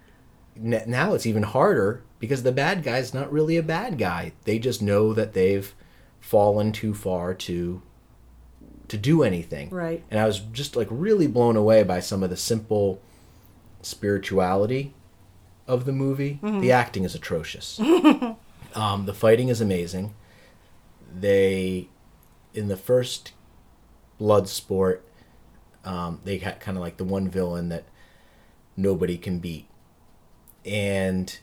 now 0.57 1.15
it's 1.15 1.27
even 1.27 1.43
harder 1.43 2.03
because 2.25 2.43
the 2.43 2.53
bad 2.53 2.83
guy's 2.83 3.15
not 3.15 3.33
really 3.33 3.57
a 3.57 3.63
bad 3.63 3.99
guy. 3.99 4.33
They 4.45 4.59
just 4.59 4.83
know 4.83 5.13
that 5.13 5.33
they've 5.33 5.75
fallen 6.21 6.73
too 6.73 6.95
far 6.95 7.35
to 7.35 7.83
to 8.89 8.99
do 8.99 9.23
anything. 9.23 9.71
Right. 9.71 10.03
And 10.11 10.21
I 10.21 10.27
was 10.27 10.41
just 10.41 10.77
like 10.77 10.89
really 10.91 11.27
blown 11.27 11.57
away 11.57 11.83
by 11.83 12.01
some 12.01 12.23
of 12.23 12.31
the 12.31 12.37
simple 12.37 13.01
spirituality 13.83 14.95
of 15.67 15.85
the 15.85 15.93
movie. 15.93 16.39
The 16.43 16.73
acting 16.73 17.05
is 17.05 17.15
atrocious. 17.15 17.81
um, 18.75 19.07
the 19.07 19.15
fighting 19.15 19.49
is 19.49 19.61
amazing. 19.61 20.15
They 21.15 21.89
in 22.53 22.69
the 22.69 22.77
first 22.77 23.33
blood 24.19 24.49
sport 24.49 25.05
um, 25.85 26.21
they 26.25 26.39
had 26.39 26.61
kind 26.61 26.77
of 26.77 26.83
like 26.83 26.97
the 26.97 27.05
one 27.05 27.29
villain 27.29 27.69
that 27.69 27.85
nobody 28.77 29.19
can 29.19 29.39
beat 29.39 29.69
and 30.65 31.39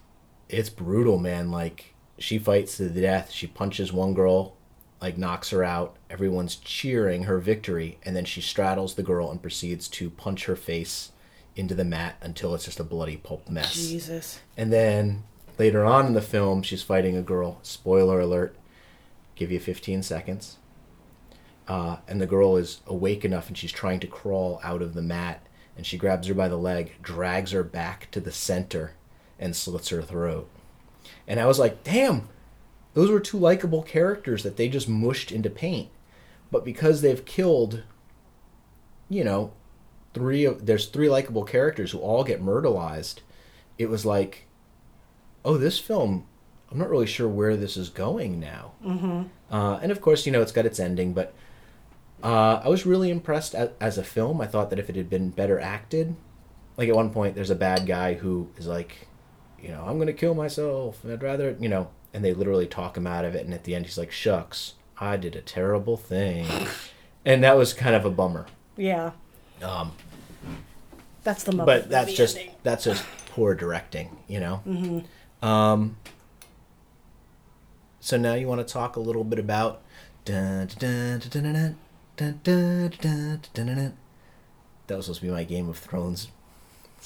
it's 0.52 0.70
brutal 0.70 1.18
man. 1.18 1.52
Like 1.52 1.94
she 2.18 2.38
fights 2.38 2.78
to 2.78 2.90
the 2.90 3.02
death. 3.02 3.32
She 3.32 3.48
punches 3.48 3.92
one 3.92 4.14
girl 4.14 4.56
like 5.02 5.18
knocks 5.18 5.50
her 5.50 5.64
out. 5.64 5.96
Everyone's 6.10 6.56
cheering 6.56 7.24
her 7.24 7.40
victory. 7.40 7.98
And 8.04 8.16
then 8.16 8.26
she 8.26 8.40
straddles 8.40 8.94
the 8.94 9.04
girl 9.04 9.32
and 9.32 9.42
proceeds 9.42 9.88
to 9.90 10.12
punch 10.12 10.46
her 10.46 10.56
face 10.56 11.12
into 11.56 11.74
the 11.74 11.84
mat 11.84 12.16
until 12.22 12.54
it's 12.54 12.66
just 12.66 12.80
a 12.80 12.84
bloody 12.84 13.18
pulp 13.18 13.50
mess. 13.50 13.74
Jesus. 13.74 14.40
and 14.56 14.72
then 14.72 15.24
later 15.58 15.84
on 15.84 16.06
in 16.06 16.14
the 16.14 16.22
film 16.22 16.62
she's 16.62 16.84
fighting 16.84 17.18
a 17.18 17.22
girl. 17.24 17.60
Spoiler 17.64 18.20
alert. 18.20 18.56
Give 19.36 19.52
you 19.52 19.60
15 19.60 20.04
seconds. 20.04 20.58
Uh, 21.68 21.98
and 22.08 22.22
the 22.22 22.28
girl 22.28 22.58
is 22.58 22.82
awake 22.86 23.26
enough 23.26 23.48
and 23.48 23.58
she's 23.58 23.72
trying 23.72 24.00
to 24.02 24.08
crawl 24.08 24.60
out 24.64 24.82
of 24.82 24.94
the 24.94 25.02
mat. 25.02 25.46
And 25.76 25.86
she 25.86 25.98
grabs 25.98 26.28
her 26.28 26.34
by 26.36 26.48
the 26.48 26.58
leg 26.58 26.94
drags 27.02 27.52
her 27.52 27.64
back 27.64 28.12
to 28.12 28.20
the 28.20 28.32
center 28.32 28.94
and 29.42 29.56
slits 29.56 29.90
her 29.90 30.02
throat. 30.02 30.50
And 31.28 31.40
i 31.40 31.46
was 31.46 31.60
like 31.60 31.84
damn 31.84 32.30
those 32.94 33.10
were 33.10 33.20
two 33.20 33.38
likable 33.38 33.84
characters 33.84 34.44
that 34.44 34.58
they 34.58 34.68
just 34.68 34.88
mushed 34.90 35.32
into 35.32 35.50
paint. 35.50 35.90
But 36.52 36.66
because 36.66 37.02
they've 37.02 37.26
killed 37.26 37.84
you 39.12 39.24
know 39.26 39.52
three 40.14 40.46
of 40.46 40.66
there's 40.66 40.88
three 40.88 41.10
likable 41.10 41.44
characters 41.44 41.92
who 41.92 42.00
all 42.00 42.24
get 42.24 42.44
myrtleized 42.44 43.20
it 43.78 43.90
was 43.90 44.06
like 44.06 44.48
oh 45.44 45.58
this 45.58 45.80
film 45.80 46.26
i'm 46.72 46.78
not 46.78 46.90
really 46.90 47.06
sure 47.06 47.28
where 47.28 47.58
this 47.58 47.76
is 47.78 47.90
going 47.90 48.40
now. 48.40 48.72
Mm-hmm. 48.84 49.24
uh, 49.54 49.78
and 49.78 49.92
of 49.92 50.02
course 50.02 50.26
you 50.26 50.32
know 50.32 50.42
it's 50.42 50.52
got 50.52 50.66
its 50.66 50.80
ending 50.80 51.14
but 51.14 51.34
uh, 52.24 52.62
i 52.64 52.70
was 52.70 52.86
really 52.86 53.10
impressed 53.10 53.56
as, 53.56 53.70
as 53.80 53.98
a 53.98 54.04
film. 54.04 54.40
I 54.42 54.48
thought 54.48 54.70
that 54.70 54.80
if 54.80 54.90
it 54.90 54.96
had 54.96 55.10
been 55.10 55.30
better 55.30 55.60
acted 55.60 56.16
like 56.78 56.88
at 56.88 56.96
one 56.96 57.12
point 57.12 57.36
there's 57.36 57.50
a 57.50 57.56
bad 57.56 57.86
guy 57.86 58.14
who 58.14 58.50
is 58.58 58.68
like 58.68 59.08
you 59.62 59.70
know, 59.70 59.84
I'm 59.88 59.96
going 59.96 60.08
to 60.08 60.14
kill 60.14 60.34
myself. 60.34 61.06
I'd 61.08 61.24
rather, 61.24 61.56
you 61.60 61.70
know, 61.70 61.90
and 62.14 62.24
they 62.24 62.34
literally 62.34 62.68
talk 62.68 62.98
him 62.98 63.08
out 63.08 63.26
of 63.26 63.36
it. 63.36 63.46
And 63.46 63.54
at 63.54 63.64
the 63.64 63.76
end, 63.76 63.86
he's 63.86 63.98
like, 63.98 64.12
shucks, 64.12 64.74
I 64.98 65.18
did 65.18 65.36
a 65.36 65.42
terrible 65.42 65.98
thing. 65.98 66.48
and 67.26 67.44
that 67.44 67.58
was 67.58 67.74
kind 67.74 67.96
of 67.96 68.06
a 68.06 68.10
bummer. 68.10 68.48
Yeah. 68.78 69.12
Um, 69.62 69.94
that's 71.24 71.44
the 71.44 71.52
but 71.52 71.90
that's 71.90 72.14
just 72.14 72.38
ending. 72.38 72.56
that's 72.64 72.84
just 72.86 73.06
poor 73.28 73.54
directing, 73.54 74.18
you 74.28 74.40
know. 74.40 74.62
Mm-hmm. 74.66 75.46
Um, 75.46 75.98
so 78.00 78.18
now 78.18 78.34
you 78.34 78.48
want 78.48 78.66
to 78.66 78.74
talk 78.74 78.96
a 78.96 79.00
little 79.00 79.24
bit 79.24 79.38
about 79.38 79.82
that 84.88 84.98
was 84.98 85.06
supposed 85.06 85.22
to 85.22 85.26
be 85.26 85.32
my 85.32 85.44
Game 85.44 85.70
of 85.70 85.78
Thrones. 85.78 86.30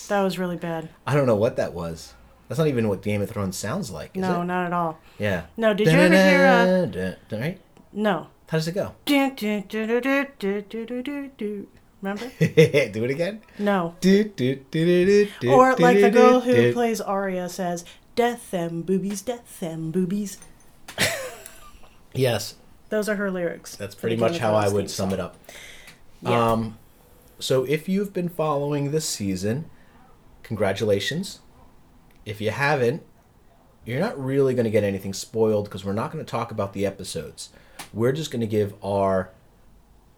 That 0.08 0.22
was 0.24 0.39
really 0.39 0.58
bad. 0.58 0.89
I 1.06 1.13
don't 1.13 1.28
know 1.28 1.36
what 1.36 1.56
that 1.58 1.74
was. 1.74 2.13
That's 2.48 2.60
not 2.60 2.68
even 2.68 2.88
what 2.88 3.02
Game 3.02 3.22
of 3.22 3.30
Thrones 3.30 3.58
sounds 3.58 3.90
like. 3.90 4.16
no, 4.16 4.42
it? 4.42 4.46
not 4.46 4.68
at 4.68 4.74
all. 4.74 5.00
Yeah. 5.18 5.46
No, 5.58 5.74
did 5.74 5.88
you 5.88 5.94
ever 5.94 6.16
hear? 6.16 7.20
Right. 7.32 7.60
No. 7.92 8.28
How 8.48 8.58
does 8.58 8.68
it 8.68 8.74
go? 8.74 8.94
Remember? 12.02 12.32
do 12.40 13.04
it 13.04 13.10
again. 13.10 13.42
No. 13.58 13.96
Or 15.50 15.76
like 15.78 16.00
the 16.00 16.12
girl 16.12 16.42
who 16.42 16.72
plays 16.74 17.02
Arya 17.02 17.50
says, 17.50 17.84
"Death 18.16 18.52
them 18.52 18.84
boobies, 18.84 19.24
death 19.24 19.60
them 19.60 19.90
boobies." 19.90 20.38
yes. 22.14 22.56
Those 22.90 23.10
are 23.10 23.16
her 23.16 23.32
lyrics. 23.32 23.76
That's 23.76 23.96
pretty 23.96 24.18
much 24.18 24.38
how 24.38 24.54
I 24.54 24.70
would 24.70 24.92
sum 24.92 25.12
it 25.12 25.20
up. 25.20 25.38
Um, 26.24 26.78
so 27.40 27.64
if 27.64 27.90
you've 27.90 28.14
been 28.14 28.30
following 28.30 28.92
this 28.92 29.10
season, 29.10 29.70
congratulations 30.44 31.40
if 32.26 32.42
you 32.42 32.52
haven't, 32.52 33.04
you're 33.86 34.00
not 34.00 34.20
really 34.24 34.54
going 34.56 34.66
to 34.66 34.72
get 34.72 34.84
anything 34.84 35.14
spoiled 35.14 35.66
because 35.66 35.86
we're 35.86 35.94
not 35.94 36.12
going 36.12 36.24
to 36.24 36.30
talk 36.30 36.52
about 36.52 36.74
the 36.74 36.86
episodes. 36.86 37.50
We're 37.94 38.12
just 38.12 38.32
going 38.32 38.42
to 38.42 38.48
give 38.48 38.74
our 38.84 39.30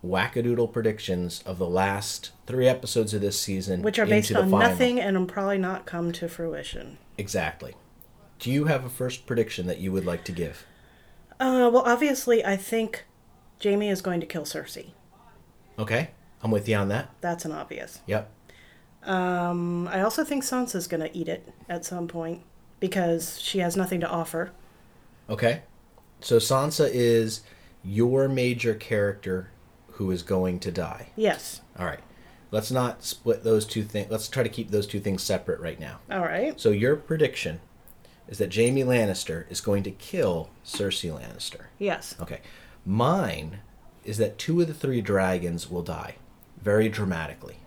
wackadoodle 0.05 0.71
predictions 0.71 1.43
of 1.45 1.57
the 1.57 1.67
last 1.67 2.31
three 2.45 2.67
episodes 2.67 3.13
of 3.13 3.21
this 3.21 3.39
season, 3.39 3.81
Which 3.81 3.99
are 3.99 4.05
based 4.05 4.33
on 4.33 4.49
final. 4.49 4.59
nothing 4.59 4.99
and 4.99 5.17
will 5.17 5.25
probably 5.25 5.57
not 5.57 5.85
come 5.85 6.11
to 6.13 6.29
fruition. 6.29 6.97
Exactly. 7.17 7.75
Do 8.39 8.51
you 8.51 8.65
have 8.65 8.85
a 8.85 8.89
first 8.89 9.25
prediction 9.25 9.67
that 9.67 9.79
you 9.79 9.91
would 9.91 10.05
like 10.05 10.23
to 10.25 10.31
give? 10.31 10.65
Uh, 11.39 11.69
well, 11.73 11.83
obviously, 11.85 12.45
I 12.45 12.55
think 12.55 13.05
Jaime 13.61 13.89
is 13.89 14.01
going 14.01 14.19
to 14.21 14.25
kill 14.25 14.43
Cersei. 14.43 14.91
Okay, 15.79 16.11
I'm 16.41 16.51
with 16.51 16.69
you 16.69 16.75
on 16.75 16.87
that. 16.89 17.09
That's 17.21 17.45
an 17.45 17.51
obvious. 17.51 17.99
Yep. 18.05 18.31
Um, 19.07 19.87
I 19.87 20.01
also 20.01 20.23
think 20.23 20.43
Sansa's 20.43 20.85
going 20.85 21.01
to 21.01 21.17
eat 21.17 21.29
it 21.29 21.47
at 21.69 21.85
some 21.85 22.07
point 22.07 22.41
because 22.79 23.39
she 23.39 23.59
has 23.59 23.75
nothing 23.75 24.01
to 24.01 24.07
offer. 24.07 24.51
Okay. 25.29 25.63
So 26.19 26.37
Sansa 26.37 26.89
is 26.91 27.41
your 27.83 28.27
major 28.27 28.73
character 28.73 29.49
who 29.91 30.11
is 30.11 30.23
going 30.23 30.59
to 30.59 30.71
die. 30.71 31.07
Yes. 31.15 31.61
All 31.79 31.85
right. 31.85 32.01
Let's 32.51 32.71
not 32.71 33.03
split 33.03 33.43
those 33.43 33.65
two 33.65 33.83
things. 33.83 34.11
Let's 34.11 34.27
try 34.27 34.43
to 34.43 34.49
keep 34.49 34.71
those 34.71 34.87
two 34.87 34.99
things 34.99 35.23
separate 35.23 35.59
right 35.59 35.79
now. 35.79 35.99
All 36.11 36.19
right. 36.21 36.59
So 36.59 36.69
your 36.69 36.95
prediction 36.95 37.59
is 38.27 38.37
that 38.37 38.53
Jaime 38.53 38.83
Lannister 38.83 39.49
is 39.49 39.61
going 39.61 39.83
to 39.83 39.91
kill 39.91 40.49
Cersei 40.65 41.11
Lannister. 41.11 41.65
Yes. 41.79 42.15
Okay. 42.21 42.41
Mine 42.85 43.59
is 44.03 44.17
that 44.17 44.37
two 44.37 44.61
of 44.61 44.67
the 44.67 44.73
three 44.73 45.01
dragons 45.01 45.69
will 45.69 45.81
die 45.81 46.15
very 46.61 46.89
dramatically. 46.89 47.57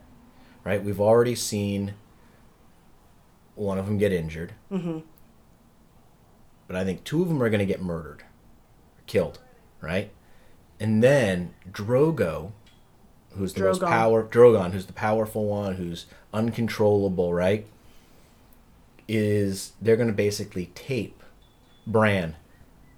Right? 0.65 0.83
We've 0.83 1.01
already 1.01 1.35
seen 1.35 1.95
one 3.55 3.79
of 3.79 3.87
them 3.87 3.99
get 3.99 4.13
injured. 4.13 4.53
Mm-hmm. 4.71 5.01
But 6.67 6.77
I 6.77 6.85
think 6.85 7.05
two 7.05 7.23
of 7.23 7.29
them 7.29 7.43
are 7.43 7.51
going 7.51 7.61
to 7.61 7.67
get 7.67 7.83
murdered, 7.83 8.23
killed, 9.07 9.41
right? 9.81 10.11
And 10.79 11.03
then 11.03 11.55
Drogo, 11.71 12.53
who's 13.37 13.55
the 13.55 13.63
most 13.63 13.81
Drogon. 13.81 13.89
power 13.89 14.25
Drogon, 14.25 14.73
who's 14.73 14.87
the 14.87 14.93
powerful 14.93 15.47
one, 15.47 15.75
who's 15.75 16.07
uncontrollable, 16.33 17.35
right? 17.35 17.67
Is 19.09 19.73
they're 19.83 19.97
going 19.97 20.09
to 20.09 20.15
basically 20.15 20.67
tape 20.75 21.23
Bran 21.87 22.37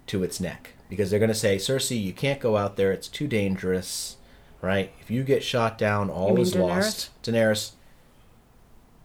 to 0.07 0.23
its 0.23 0.39
neck 0.39 0.73
because 0.87 1.09
they're 1.09 1.19
going 1.19 1.29
to 1.29 1.35
say, 1.35 1.57
Cersei, 1.57 2.01
you 2.01 2.13
can't 2.13 2.39
go 2.39 2.55
out 2.55 2.75
there; 2.75 2.91
it's 2.91 3.07
too 3.07 3.27
dangerous, 3.27 4.17
right? 4.63 4.93
If 5.01 5.11
you 5.11 5.23
get 5.23 5.43
shot 5.43 5.77
down, 5.77 6.09
all 6.09 6.39
is 6.39 6.53
Daenerys? 6.53 6.59
lost. 6.59 7.21
Daenerys. 7.21 7.73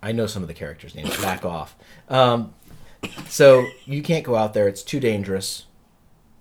I 0.01 0.13
know 0.13 0.29
some 0.29 0.43
of 0.43 0.49
the 0.49 0.55
characters' 0.55 0.95
names. 0.95 1.15
Back 1.21 1.45
off. 1.45 1.75
Um, 2.09 2.55
so 3.27 3.67
you 3.85 4.01
can't 4.01 4.25
go 4.25 4.37
out 4.37 4.55
there; 4.55 4.69
it's 4.69 4.85
too 4.85 5.01
dangerous, 5.01 5.67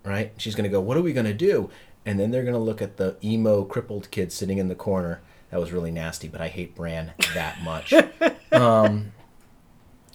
right? 0.04 0.32
She's 0.38 0.54
gonna 0.54 0.68
go. 0.68 0.80
What 0.80 0.96
are 0.96 1.02
we 1.02 1.12
gonna 1.12 1.34
do? 1.34 1.68
And 2.06 2.18
then 2.18 2.30
they're 2.30 2.44
gonna 2.44 2.58
look 2.58 2.80
at 2.80 2.96
the 2.96 3.16
emo 3.22 3.64
crippled 3.64 4.10
kid 4.12 4.32
sitting 4.32 4.58
in 4.58 4.68
the 4.68 4.76
corner. 4.76 5.20
That 5.50 5.58
was 5.58 5.72
really 5.72 5.90
nasty, 5.90 6.28
but 6.28 6.40
I 6.40 6.48
hate 6.48 6.76
Bran 6.76 7.12
that 7.34 7.60
much. 7.62 7.92
um, 8.52 9.12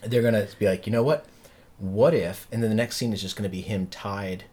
they're 0.02 0.22
gonna 0.22 0.48
be 0.58 0.66
like, 0.66 0.88
you 0.88 0.94
know 0.94 1.04
what? 1.04 1.26
What 1.78 2.13
if? 2.13 2.48
And 2.54 2.63
then 2.63 2.70
the 2.70 2.76
next 2.76 2.96
scene 2.96 3.12
is 3.12 3.22
just 3.22 3.36
gonna 3.36 3.50
be 3.50 3.62
him 3.62 3.88
tied 3.88 4.46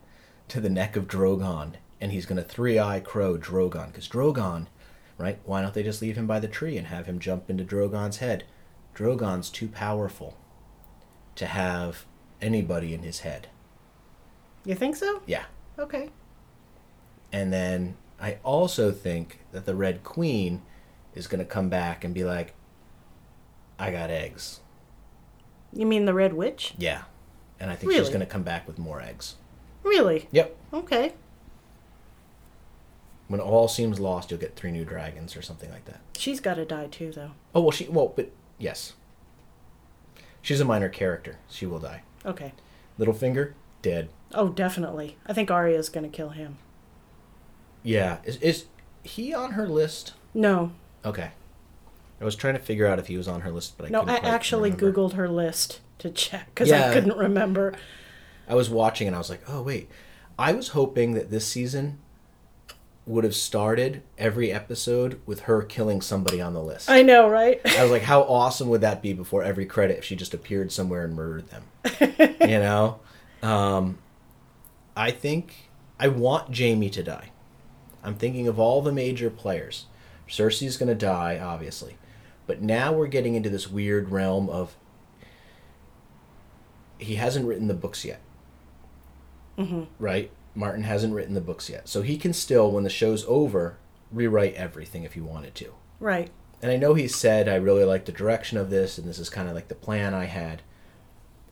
to 0.49 0.61
the 0.61 0.71
neck 0.71 0.97
of 0.97 1.07
Drogon, 1.07 1.75
and 2.01 2.13
he's 2.13 2.27
gonna 2.27 2.43
three 2.43 2.79
eye 2.79 3.01
crow 3.01 3.37
Drogon 3.37 3.89
because 3.89 4.09
Drogon, 4.09 4.67
right? 5.19 5.39
Why 5.45 5.63
don't 5.63 5.75
they 5.75 5.83
just 5.83 6.03
leave 6.03 6.17
him 6.17 6.27
by 6.27 6.41
the 6.41 6.49
tree 6.49 6.77
and 6.77 6.87
have 6.87 7.07
him 7.07 7.19
jump 7.19 7.51
into 7.51 7.65
Drogon's 7.65 8.19
head? 8.19 8.45
Drogon's 8.95 9.51
too 9.51 9.69
powerful 9.69 10.37
to 11.37 11.47
have 11.47 12.05
anybody 12.41 12.95
in 12.95 13.03
his 13.03 13.21
head. 13.21 13.49
You 14.65 14.75
think 14.75 14.97
so? 14.97 15.23
Yeah. 15.27 15.45
Okay. 15.79 16.11
And 17.33 17.53
then 17.53 17.97
I 18.21 18.39
also 18.43 18.93
think 18.93 19.41
that 19.53 19.65
the 19.65 19.75
Red 19.75 20.03
Queen 20.03 20.63
is 21.15 21.27
going 21.27 21.39
to 21.39 21.45
come 21.45 21.69
back 21.69 22.05
and 22.05 22.13
be 22.13 22.25
like, 22.25 22.55
I 23.79 23.91
got 23.91 24.11
eggs. 24.11 24.61
You 25.73 25.87
mean 25.87 26.05
the 26.05 26.15
Red 26.15 26.35
Witch? 26.35 26.75
Yeah. 26.77 27.03
And 27.59 27.71
I 27.71 27.77
think 27.77 27.93
she's 27.93 28.09
going 28.09 28.21
to 28.21 28.27
come 28.27 28.43
back 28.43 28.67
with 28.67 28.79
more 28.79 29.01
eggs. 29.01 29.37
Really? 29.83 30.29
Yep. 30.33 30.57
Okay. 30.75 31.15
When 33.31 33.39
all 33.41 33.69
seems 33.69 34.01
lost, 34.01 34.33
you'll 34.33 34.41
get 34.41 34.57
three 34.57 34.73
new 34.73 34.85
dragons 34.85 35.37
or 35.37 35.43
something 35.43 35.71
like 35.71 35.85
that. 35.85 36.01
She's 36.19 36.41
got 36.41 36.55
to 36.55 36.65
die 36.65 36.89
too, 36.89 37.13
though. 37.13 37.31
Oh, 37.55 37.61
well, 37.61 37.71
she, 37.71 37.85
well, 37.85 38.13
but 38.17 38.33
yes. 38.59 38.95
She's 40.43 40.59
a 40.59 40.65
minor 40.65 40.89
character. 40.89 41.39
She 41.49 41.65
will 41.65 41.79
die. 41.79 42.03
Okay. 42.27 42.55
Littlefinger, 42.99 43.53
dead. 43.83 44.09
Oh, 44.35 44.49
definitely. 44.49 45.17
I 45.27 45.33
think 45.33 45.49
Arya's 45.49 45.89
going 45.89 46.11
to 46.11 46.15
kill 46.15 46.31
him. 46.31 46.59
Yeah. 47.85 48.17
Is, 48.25 48.37
is 48.39 48.65
he 49.05 49.33
on 49.33 49.53
her 49.53 49.69
list? 49.69 50.15
No. 50.35 50.73
Okay. 51.05 51.31
I 52.21 52.25
was 52.25 52.35
trying 52.35 52.55
to 52.55 52.61
figure 52.61 52.89
out 52.89 52.99
if 52.99 53.07
he 53.07 53.17
was 53.17 53.29
on 53.29 53.43
her 53.43 53.53
list, 53.53 53.79
but 53.79 53.87
I 53.87 53.91
No, 53.91 54.03
I 54.03 54.17
actually 54.17 54.73
remember. 54.73 54.93
Googled 54.93 55.13
her 55.13 55.29
list 55.29 55.79
to 55.99 56.11
check 56.11 56.49
because 56.53 56.69
Yeah. 56.69 56.91
I 56.91 56.93
couldn't 56.93 57.17
remember. 57.17 57.75
I 58.49 58.57
was 58.57 58.69
watching 58.69 59.07
and 59.07 59.15
I 59.15 59.21
was 59.21 59.31
like, 59.31 59.43
oh 59.49 59.63
wait, 59.63 59.89
I 60.37 60.53
was 60.53 60.71
hoping 60.71 61.15
that 61.15 61.31
this 61.31 61.47
season 61.47 61.99
would 63.11 63.25
have 63.25 63.35
started 63.35 64.03
every 64.17 64.53
episode 64.53 65.21
with 65.27 65.41
her 65.41 65.63
killing 65.63 66.01
somebody 66.01 66.41
on 66.41 66.55
the 66.55 66.63
list. 66.63 66.89
I 66.89 67.03
know, 67.03 67.29
right? 67.29 67.61
I 67.65 67.83
was 67.83 67.91
like, 67.91 68.03
how 68.03 68.23
awesome 68.23 68.69
would 68.69 68.81
that 68.83 69.03
be 69.03 69.13
before 69.13 69.43
every 69.43 69.67
credit 69.67 69.99
if 69.99 70.05
she 70.05 70.17
just 70.17 70.33
appeared 70.33 70.71
somewhere 70.71 71.05
and 71.05 71.15
murdered 71.15 71.49
them? 71.49 71.65
you 72.49 72.59
know, 72.59 73.01
um, 73.43 73.99
I 74.97 75.11
think 75.11 75.71
I 75.99 76.09
want 76.09 76.57
Jaime 76.57 76.89
to 76.91 77.03
die. 77.03 77.31
I'm 78.03 78.15
thinking 78.15 78.49
of 78.49 78.59
all 78.59 78.81
the 78.81 78.93
major 78.93 79.29
players. 79.29 79.87
Cersei's 80.29 80.77
going 80.77 80.89
to 80.89 80.95
die, 80.95 81.39
obviously, 81.39 81.97
but 82.47 82.63
now 82.63 82.93
we're 82.93 83.09
getting 83.09 83.35
into 83.35 83.51
this 83.51 83.69
weird 83.69 84.11
realm 84.11 84.49
of 84.49 84.77
he 86.99 87.17
hasn't 87.17 87.47
written 87.47 87.67
the 87.67 87.75
books 87.75 88.05
yet, 88.05 88.21
hmm 89.57 89.85
right? 89.99 90.31
Martin 90.55 90.83
hasn't 90.83 91.15
written 91.15 91.35
the 91.35 91.41
books 91.41 91.71
yet, 91.71 91.89
so 91.89 92.03
he 92.03 92.17
can 92.17 92.33
still, 92.33 92.71
when 92.71 92.85
the 92.85 92.91
show's 92.91 93.25
over, 93.27 93.79
rewrite 94.11 94.55
everything 94.55 95.05
if 95.05 95.15
he 95.15 95.21
wanted 95.21 95.55
to. 95.57 95.75
Right. 95.99 96.31
And 96.63 96.71
I 96.71 96.77
know 96.77 96.95
he 96.95 97.09
said, 97.09 97.49
I 97.49 97.55
really 97.55 97.85
like 97.85 98.05
the 98.05 98.13
direction 98.13 98.59
of 98.59 98.71
this, 98.71 98.99
and 98.99 99.09
this 99.09 99.19
is 99.19 99.31
kind 99.31 99.49
of 99.49 99.55
like 99.55 99.69
the 99.69 99.75
plan 99.75 100.13
I 100.13 100.25
had. 100.25 100.63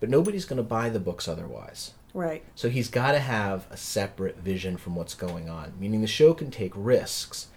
But 0.00 0.10
nobody's 0.10 0.44
going 0.44 0.58
to 0.58 0.62
buy 0.62 0.90
the 0.90 1.00
books 1.00 1.26
otherwise. 1.26 1.92
Right. 2.14 2.44
So 2.54 2.68
he's 2.68 2.90
got 2.90 3.12
to 3.12 3.20
have 3.20 3.66
a 3.70 3.76
separate 3.76 4.38
vision 4.38 4.76
from 4.76 4.96
what's 4.96 5.14
going 5.14 5.48
on, 5.48 5.72
meaning 5.78 6.00
the 6.00 6.06
show 6.06 6.34
can 6.34 6.50
take 6.50 6.72
risks. 6.74 7.48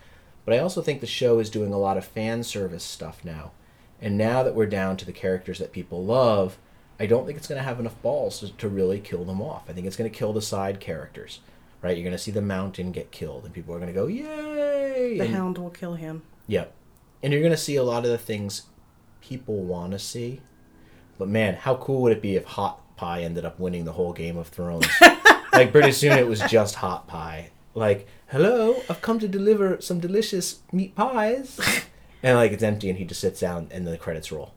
But 0.46 0.54
I 0.54 0.60
also 0.60 0.82
think 0.82 1.02
the 1.02 1.08
show 1.08 1.40
is 1.40 1.50
doing 1.50 1.74
a 1.74 1.80
lot 1.80 1.98
of 1.98 2.06
fan 2.06 2.44
service 2.44 2.84
stuff 2.84 3.24
now. 3.24 3.52
And 4.02 4.18
now 4.18 4.44
that 4.44 4.56
we're 4.56 4.66
down 4.66 4.98
to 4.98 5.06
the 5.06 5.12
characters 5.12 5.60
that 5.60 5.72
people 5.72 6.04
love, 6.04 6.58
I 7.02 7.08
don't 7.08 7.26
think 7.26 7.36
it's 7.36 7.48
going 7.48 7.58
to 7.58 7.64
have 7.64 7.80
enough 7.80 8.00
balls 8.04 8.42
to, 8.42 8.52
to 8.58 8.70
really 8.70 9.00
kill 9.00 9.26
them 9.26 9.42
off. 9.42 9.64
I 9.68 9.74
think 9.74 9.88
it's 9.88 9.96
going 9.96 10.10
to 10.10 10.16
kill 10.16 10.34
the 10.34 10.42
side 10.42 10.80
characters, 10.80 11.40
right? 11.82 11.98
You're 11.98 12.04
going 12.04 12.16
to 12.16 12.22
see 12.22 12.30
the 12.30 12.44
mountain 12.44 12.92
get 12.92 13.10
killed, 13.10 13.44
and 13.44 13.52
people 13.52 13.74
are 13.74 13.80
going 13.80 13.92
to 13.92 14.00
go, 14.00 14.06
yay! 14.06 15.18
The 15.18 15.26
and- 15.26 15.34
Hound 15.34 15.58
will 15.58 15.72
kill 15.72 15.96
him. 15.96 16.22
Yep. 16.46 16.72
And 17.24 17.34
you're 17.34 17.42
going 17.42 17.54
to 17.54 17.58
see 17.58 17.76
a 17.76 17.84
lot 17.84 18.06
of 18.06 18.12
the 18.12 18.20
things 18.20 18.68
people 19.20 19.64
want 19.64 19.94
to 19.94 20.00
see. 20.00 20.42
But 21.18 21.28
man, 21.28 21.56
how 21.56 21.76
cool 21.78 22.04
would 22.04 22.12
it 22.12 22.22
be 22.22 22.36
if 22.36 22.46
Hot 22.46 22.80
Pie 22.98 23.24
ended 23.24 23.46
up 23.46 23.60
winning 23.60 23.86
the 23.86 23.94
whole 23.94 24.14
Game 24.14 24.38
of 24.38 24.50
Thrones? 24.50 24.88
like, 25.54 25.72
pretty 25.72 25.94
soon 25.94 26.20
it 26.20 26.28
was 26.28 26.42
just 26.42 26.76
Hot 26.76 27.08
Pie. 27.08 27.50
Like, 27.74 28.08
hello, 28.28 28.84
I've 28.88 29.02
come 29.02 29.18
to 29.18 29.28
deliver 29.28 29.82
some 29.82 30.00
delicious 30.00 30.60
meat 30.72 30.94
pies. 30.96 31.60
And 32.24 32.38
like 32.38 32.52
it's 32.52 32.64
empty 32.64 32.90
and 32.90 33.00
he 33.00 33.06
just 33.06 33.22
sits 33.22 33.40
down 33.40 33.68
and 33.72 33.88
the 33.88 33.98
credits 33.98 34.32
roll. 34.32 34.54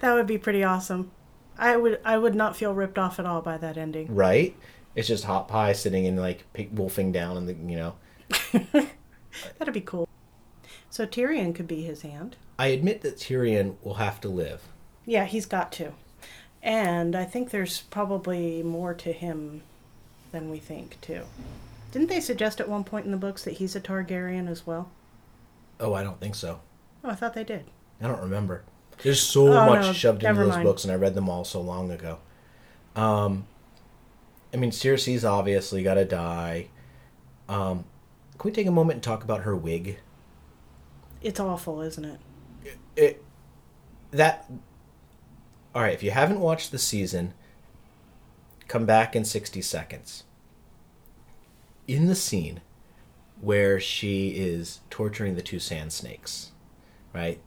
That 0.00 0.14
would 0.14 0.26
be 0.26 0.38
pretty 0.38 0.64
awesome. 0.64 1.10
I 1.58 1.76
would 1.76 2.00
I 2.04 2.18
would 2.18 2.34
not 2.34 2.56
feel 2.56 2.74
ripped 2.74 2.98
off 2.98 3.18
at 3.18 3.26
all 3.26 3.42
by 3.42 3.58
that 3.58 3.76
ending. 3.76 4.14
Right? 4.14 4.56
It's 4.94 5.08
just 5.08 5.24
Hot 5.24 5.46
Pie 5.46 5.72
sitting 5.72 6.06
and 6.06 6.18
like 6.18 6.44
wolfing 6.72 7.12
down 7.12 7.36
and 7.36 7.48
the, 7.48 7.54
you 7.54 7.76
know. 7.76 7.94
That'd 9.58 9.74
be 9.74 9.80
cool. 9.80 10.08
So 10.88 11.06
Tyrion 11.06 11.54
could 11.54 11.68
be 11.68 11.82
his 11.82 12.02
hand. 12.02 12.36
I 12.58 12.68
admit 12.68 13.02
that 13.02 13.16
Tyrion 13.16 13.76
will 13.82 13.94
have 13.94 14.20
to 14.22 14.28
live. 14.28 14.62
Yeah, 15.06 15.24
he's 15.24 15.46
got 15.46 15.72
to. 15.72 15.92
And 16.62 17.16
I 17.16 17.24
think 17.24 17.50
there's 17.50 17.82
probably 17.82 18.62
more 18.62 18.92
to 18.94 19.12
him 19.12 19.62
than 20.32 20.50
we 20.50 20.58
think, 20.58 21.00
too. 21.00 21.22
Didn't 21.92 22.08
they 22.08 22.20
suggest 22.20 22.60
at 22.60 22.68
one 22.68 22.84
point 22.84 23.06
in 23.06 23.12
the 23.12 23.16
books 23.16 23.44
that 23.44 23.54
he's 23.54 23.74
a 23.74 23.80
Targaryen 23.80 24.48
as 24.48 24.66
well? 24.66 24.90
Oh, 25.78 25.94
I 25.94 26.02
don't 26.02 26.20
think 26.20 26.34
so. 26.34 26.60
Oh, 27.02 27.10
I 27.10 27.14
thought 27.14 27.34
they 27.34 27.44
did. 27.44 27.64
I 28.00 28.06
don't 28.06 28.20
remember. 28.20 28.62
There's 29.02 29.20
so 29.20 29.48
Oh, 29.52 29.66
much 29.66 29.82
no, 29.86 29.92
shoved 29.92 30.22
into 30.22 30.40
those 30.40 30.50
mind. 30.50 30.64
books, 30.64 30.84
and 30.84 30.92
I 30.92 30.96
read 30.96 31.14
them 31.14 31.28
all 31.28 31.44
so 31.44 31.60
long 31.60 31.90
ago. 31.90 32.18
Um, 32.94 33.46
I 34.52 34.56
mean, 34.56 34.70
Cersei's 34.70 35.24
obviously 35.24 35.82
got 35.82 35.94
to 35.94 36.04
die. 36.04 36.68
Um, 37.48 37.84
can 38.38 38.48
we 38.48 38.52
take 38.52 38.66
a 38.66 38.70
moment 38.72 38.96
and 38.96 39.02
talk 39.02 39.22
about 39.24 39.42
her 39.42 39.56
wig? 39.56 40.00
It's 41.22 41.40
awful, 41.40 41.80
isn't 41.82 42.04
it? 42.04 42.20
It 42.96 43.24
that. 44.10 44.50
All 45.74 45.82
right, 45.82 45.94
if 45.94 46.02
you 46.02 46.10
haven't 46.10 46.40
watched 46.40 46.72
the 46.72 46.78
season, 46.78 47.34
come 48.68 48.86
back 48.86 49.14
in 49.14 49.24
sixty 49.24 49.62
seconds. 49.62 50.24
In 51.86 52.06
the 52.06 52.14
scene 52.14 52.60
where 53.40 53.80
she 53.80 54.30
is 54.30 54.80
torturing 54.90 55.34
the 55.34 55.42
two 55.42 55.58
sand 55.58 55.92
snakes, 55.92 56.52
right? 57.12 57.40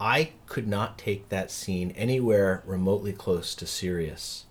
I 0.00 0.30
could 0.46 0.68
not 0.68 0.96
take 0.98 1.28
that 1.28 1.50
scene 1.50 1.90
anywhere 1.92 2.62
remotely 2.66 3.12
close 3.12 3.54
to 3.56 3.66
serious 3.66 4.46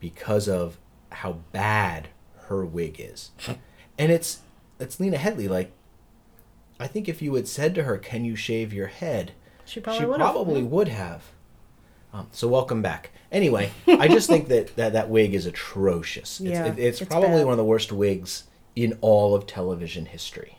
because 0.00 0.48
of 0.48 0.78
how 1.12 1.38
bad 1.52 2.08
her 2.48 2.64
wig 2.64 2.96
is. 2.98 3.30
and 3.98 4.12
it's 4.12 4.40
it's 4.78 5.00
Lena 5.00 5.16
Headley 5.16 5.48
like 5.48 5.72
I 6.78 6.86
think 6.86 7.08
if 7.08 7.22
you 7.22 7.34
had 7.34 7.48
said 7.48 7.74
to 7.76 7.84
her, 7.84 7.96
"Can 7.96 8.24
you 8.26 8.36
shave 8.36 8.72
your 8.72 8.88
head?" 8.88 9.32
She 9.64 9.80
probably 9.80 10.00
she 10.00 10.06
would 10.06 10.20
have. 10.20 10.70
would 10.70 10.88
have. 10.88 11.22
Um, 12.12 12.28
so 12.32 12.46
welcome 12.48 12.82
back. 12.82 13.10
Anyway, 13.32 13.72
I 13.86 14.08
just 14.08 14.28
think 14.28 14.48
that, 14.48 14.76
that 14.76 14.92
that 14.92 15.08
wig 15.08 15.34
is 15.34 15.46
atrocious. 15.46 16.38
It's, 16.40 16.50
Yeah, 16.50 16.66
it- 16.66 16.78
it's, 16.78 17.00
it's 17.00 17.10
probably 17.10 17.30
bad. 17.30 17.44
one 17.46 17.52
of 17.54 17.58
the 17.58 17.64
worst 17.64 17.92
wigs 17.92 18.44
in 18.76 18.96
all 19.00 19.34
of 19.34 19.46
television 19.46 20.04
history. 20.06 20.58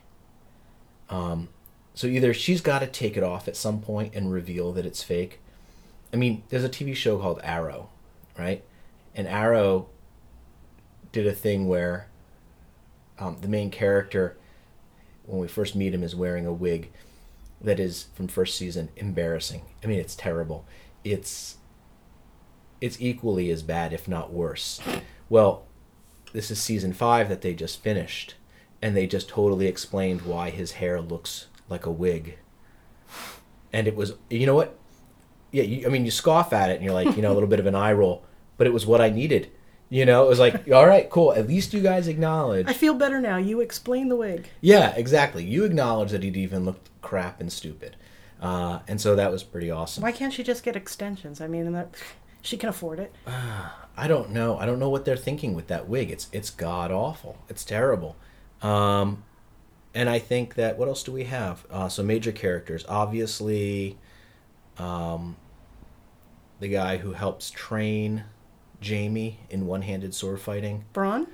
Um, 1.09 1.49
so 1.97 2.05
either 2.05 2.31
she's 2.31 2.61
got 2.61 2.77
to 2.79 2.85
take 2.85 3.17
it 3.17 3.23
off 3.23 3.47
at 3.47 3.55
some 3.55 3.81
point 3.81 4.13
and 4.13 4.31
reveal 4.31 4.71
that 4.73 4.85
it's 4.85 5.01
fake. 5.01 5.39
I 6.13 6.15
mean, 6.15 6.43
there's 6.49 6.63
a 6.63 6.69
TV 6.69 6.95
show 6.95 7.17
called 7.17 7.39
Arrow, 7.41 7.89
right? 8.37 8.63
And 9.15 9.27
Arrow 9.27 9.89
did 11.11 11.25
a 11.25 11.33
thing 11.33 11.67
where 11.67 12.07
um, 13.17 13.37
the 13.41 13.47
main 13.47 13.71
character, 13.71 14.37
when 15.25 15.39
we 15.39 15.47
first 15.47 15.75
meet 15.75 15.91
him, 15.91 16.03
is 16.03 16.15
wearing 16.15 16.45
a 16.45 16.53
wig 16.53 16.91
that 17.61 17.79
is 17.79 18.05
from 18.13 18.27
first 18.27 18.55
season 18.55 18.89
embarrassing. 18.95 19.63
I 19.83 19.87
mean, 19.87 19.97
it's 19.97 20.15
terrible. 20.15 20.67
It's 21.03 21.57
it's 22.79 23.01
equally 23.01 23.49
as 23.49 23.63
bad, 23.63 23.91
if 23.91 24.07
not 24.07 24.31
worse. 24.31 24.79
Well, 25.29 25.65
this 26.31 26.51
is 26.51 26.61
season 26.61 26.93
five 26.93 27.27
that 27.29 27.41
they 27.41 27.55
just 27.55 27.81
finished, 27.81 28.35
and 28.83 28.95
they 28.95 29.07
just 29.07 29.29
totally 29.29 29.65
explained 29.65 30.21
why 30.21 30.51
his 30.51 30.73
hair 30.73 31.01
looks 31.01 31.47
like 31.69 31.85
a 31.85 31.91
wig. 31.91 32.37
And 33.73 33.87
it 33.87 33.95
was, 33.95 34.13
you 34.29 34.45
know 34.45 34.55
what? 34.55 34.77
Yeah, 35.51 35.63
you, 35.63 35.85
I 35.85 35.89
mean, 35.89 36.05
you 36.05 36.11
scoff 36.11 36.53
at 36.53 36.69
it, 36.69 36.75
and 36.75 36.83
you're 36.83 36.93
like, 36.93 37.15
you 37.15 37.21
know, 37.21 37.31
a 37.31 37.35
little 37.35 37.49
bit 37.49 37.59
of 37.59 37.65
an 37.65 37.75
eye 37.75 37.93
roll, 37.93 38.23
but 38.57 38.67
it 38.67 38.73
was 38.73 38.85
what 38.85 39.01
I 39.01 39.09
needed. 39.09 39.51
You 39.89 40.05
know, 40.05 40.25
it 40.25 40.27
was 40.27 40.39
like, 40.39 40.69
all 40.71 40.85
right, 40.85 41.09
cool. 41.09 41.31
At 41.33 41.47
least 41.47 41.73
you 41.73 41.81
guys 41.81 42.07
acknowledge. 42.09 42.67
I 42.67 42.73
feel 42.73 42.93
better 42.93 43.21
now. 43.21 43.37
You 43.37 43.61
explain 43.61 44.09
the 44.09 44.17
wig. 44.17 44.49
Yeah, 44.59 44.93
exactly. 44.95 45.45
You 45.45 45.63
acknowledge 45.63 46.11
that 46.11 46.23
he'd 46.23 46.35
even 46.35 46.65
looked 46.65 46.89
crap 47.01 47.39
and 47.39 47.51
stupid. 47.51 47.95
Uh, 48.41 48.79
and 48.87 48.99
so 48.99 49.15
that 49.15 49.31
was 49.31 49.43
pretty 49.43 49.71
awesome. 49.71 50.03
Why 50.03 50.11
can't 50.11 50.33
she 50.33 50.43
just 50.43 50.63
get 50.63 50.75
extensions? 50.75 51.39
I 51.39 51.47
mean, 51.47 51.71
that, 51.71 51.95
she 52.41 52.57
can 52.57 52.69
afford 52.69 52.99
it. 52.99 53.15
I 53.97 54.07
don't 54.07 54.31
know. 54.31 54.57
I 54.57 54.65
don't 54.65 54.79
know 54.79 54.89
what 54.89 55.05
they're 55.05 55.17
thinking 55.17 55.53
with 55.53 55.67
that 55.67 55.87
wig. 55.87 56.11
It's 56.11 56.27
it's 56.31 56.49
god 56.49 56.91
awful. 56.91 57.37
It's 57.49 57.65
terrible. 57.65 58.15
Um, 58.61 59.23
and 59.97 60.09
I 60.09 60.19
think 60.19 60.53
that 60.55 60.77
what 60.77 60.87
else 60.87 61.01
do 61.01 61.11
we 61.11 61.23
have? 61.23 61.65
Uh, 61.71 61.89
so 61.89 62.03
major 62.03 62.31
characters, 62.31 62.85
obviously, 62.87 63.97
um, 64.77 65.37
the 66.59 66.67
guy 66.67 66.97
who 66.97 67.13
helps 67.13 67.49
train 67.49 68.23
Jaime 68.85 69.39
in 69.49 69.65
one-handed 69.65 70.13
sword 70.13 70.39
fighting. 70.39 70.85
Bronn? 70.93 71.25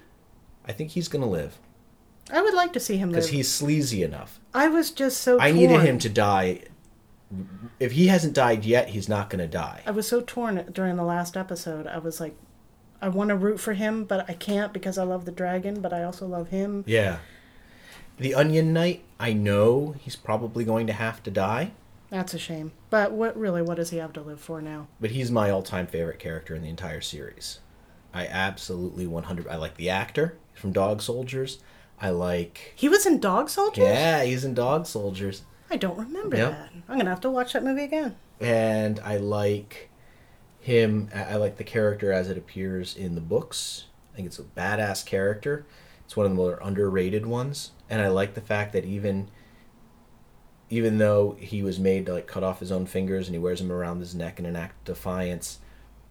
I 0.66 0.72
think 0.72 0.92
he's 0.92 1.10
gonna 1.10 1.28
live 1.28 1.60
I 2.32 2.42
would 2.42 2.54
like 2.54 2.72
to 2.72 2.80
see 2.80 2.96
him 2.96 3.10
live. 3.10 3.18
because 3.18 3.30
he's 3.32 3.52
sleazy 3.52 4.02
enough. 4.02 4.40
I 4.54 4.70
was 4.70 4.92
just 4.92 5.20
so 5.20 5.42
I 5.42 5.52
torn. 5.52 5.56
needed 5.62 5.82
him 5.82 6.00
to 6.00 6.10
die. 6.10 6.62
If 7.82 7.92
he 7.92 8.08
hasn't 8.08 8.34
died 8.34 8.64
yet, 8.64 8.90
he's 8.90 9.10
not 9.10 9.30
gonna 9.30 9.48
die. 9.48 9.82
I 9.86 9.92
was 9.92 10.08
so 10.08 10.22
torn 10.22 10.70
during 10.72 10.96
the 10.96 11.04
last 11.04 11.36
episode. 11.36 11.86
I 11.86 11.98
was 11.98 12.22
like, 12.22 12.36
I 13.02 13.10
want 13.10 13.30
to 13.30 13.36
root 13.36 13.60
for 13.60 13.74
him, 13.74 14.06
but 14.06 14.30
I 14.30 14.34
can't 14.36 14.72
because 14.72 14.98
I 14.98 15.04
love 15.04 15.26
the 15.26 15.34
dragon, 15.34 15.82
but 15.82 15.92
I 15.92 16.04
also 16.04 16.26
love 16.26 16.48
him. 16.48 16.86
Yeah. 16.88 17.18
The 18.18 18.36
Onion 18.36 18.74
Knight, 18.74 19.04
I 19.20 19.34
know 19.34 19.96
he's 20.00 20.16
probably 20.16 20.64
going 20.64 20.88
to 20.88 20.94
have 20.94 21.24
to 21.24 21.32
die. 21.32 21.72
That's 22.10 22.34
a 22.34 22.40
shame. 22.40 22.72
But 22.90 23.12
what 23.12 23.36
really, 23.38 23.62
what 23.62 23.76
does 23.78 23.90
he 23.90 23.98
have 23.98 24.14
to 24.14 24.22
live 24.22 24.40
for 24.40 24.62
now? 24.62 24.88
but 25.02 25.12
he's 25.12 25.32
my 25.32 25.50
all-time 25.50 25.88
favorite 25.88 26.20
character 26.20 26.54
in 26.56 26.62
the 26.62 26.70
entire 26.70 27.02
series. 27.02 27.60
I 28.14 28.28
absolutely 28.28 29.08
100 29.08 29.48
I 29.48 29.56
like 29.56 29.76
the 29.78 29.90
actor 29.90 30.38
from 30.54 30.72
Dog 30.72 31.02
Soldiers. 31.02 31.58
I 32.00 32.12
like 32.12 32.74
He 32.76 32.88
was 32.88 33.06
in 33.08 33.20
Dog 33.20 33.50
Soldiers? 33.50 33.84
Yeah, 33.86 34.24
he's 34.24 34.46
in 34.46 34.54
Dog 34.54 34.86
Soldiers. 34.86 35.42
I 35.72 35.78
don't 35.78 35.98
remember 35.98 36.38
Yep. 36.38 36.52
that. 36.52 36.70
I'm 36.88 36.96
going 36.96 37.06
to 37.06 37.10
have 37.10 37.22
to 37.22 37.32
watch 37.32 37.54
that 37.54 37.64
movie 37.64 37.84
again. 37.84 38.16
And 38.40 39.00
I 39.04 39.18
like 39.18 39.90
him 40.60 41.10
I 41.16 41.36
like 41.38 41.58
the 41.58 41.64
character 41.64 42.12
as 42.14 42.30
it 42.30 42.38
appears 42.38 42.96
in 42.96 43.16
the 43.16 43.22
books. 43.22 43.86
I 44.14 44.16
think 44.18 44.28
it's 44.28 44.38
a 44.40 44.44
badass 44.44 45.04
character. 45.06 45.66
It's 46.14 46.18
one 46.18 46.28
of 46.28 46.32
the 46.32 46.36
more 46.36 46.60
underrated 46.62 47.26
ones, 47.26 47.72
and 47.90 48.00
I 48.00 48.08
like 48.08 48.36
the 48.36 48.42
fact 48.42 48.74
that 48.74 48.86
even 48.86 49.30
even 50.70 51.00
though 51.00 51.36
he 51.40 51.64
was 51.64 51.80
made 51.80 52.06
to 52.06 52.14
like 52.14 52.28
cut 52.28 52.44
off 52.44 52.60
his 52.60 52.72
own 52.72 52.86
fingers 52.86 53.28
and 53.28 53.34
he 53.34 53.40
wears 53.40 53.58
them 53.58 53.72
around 53.72 54.00
his 54.00 54.14
neck 54.14 54.38
in 54.38 54.46
an 54.46 54.56
act 54.56 54.88
of 54.88 54.94
defiance, 54.94 55.58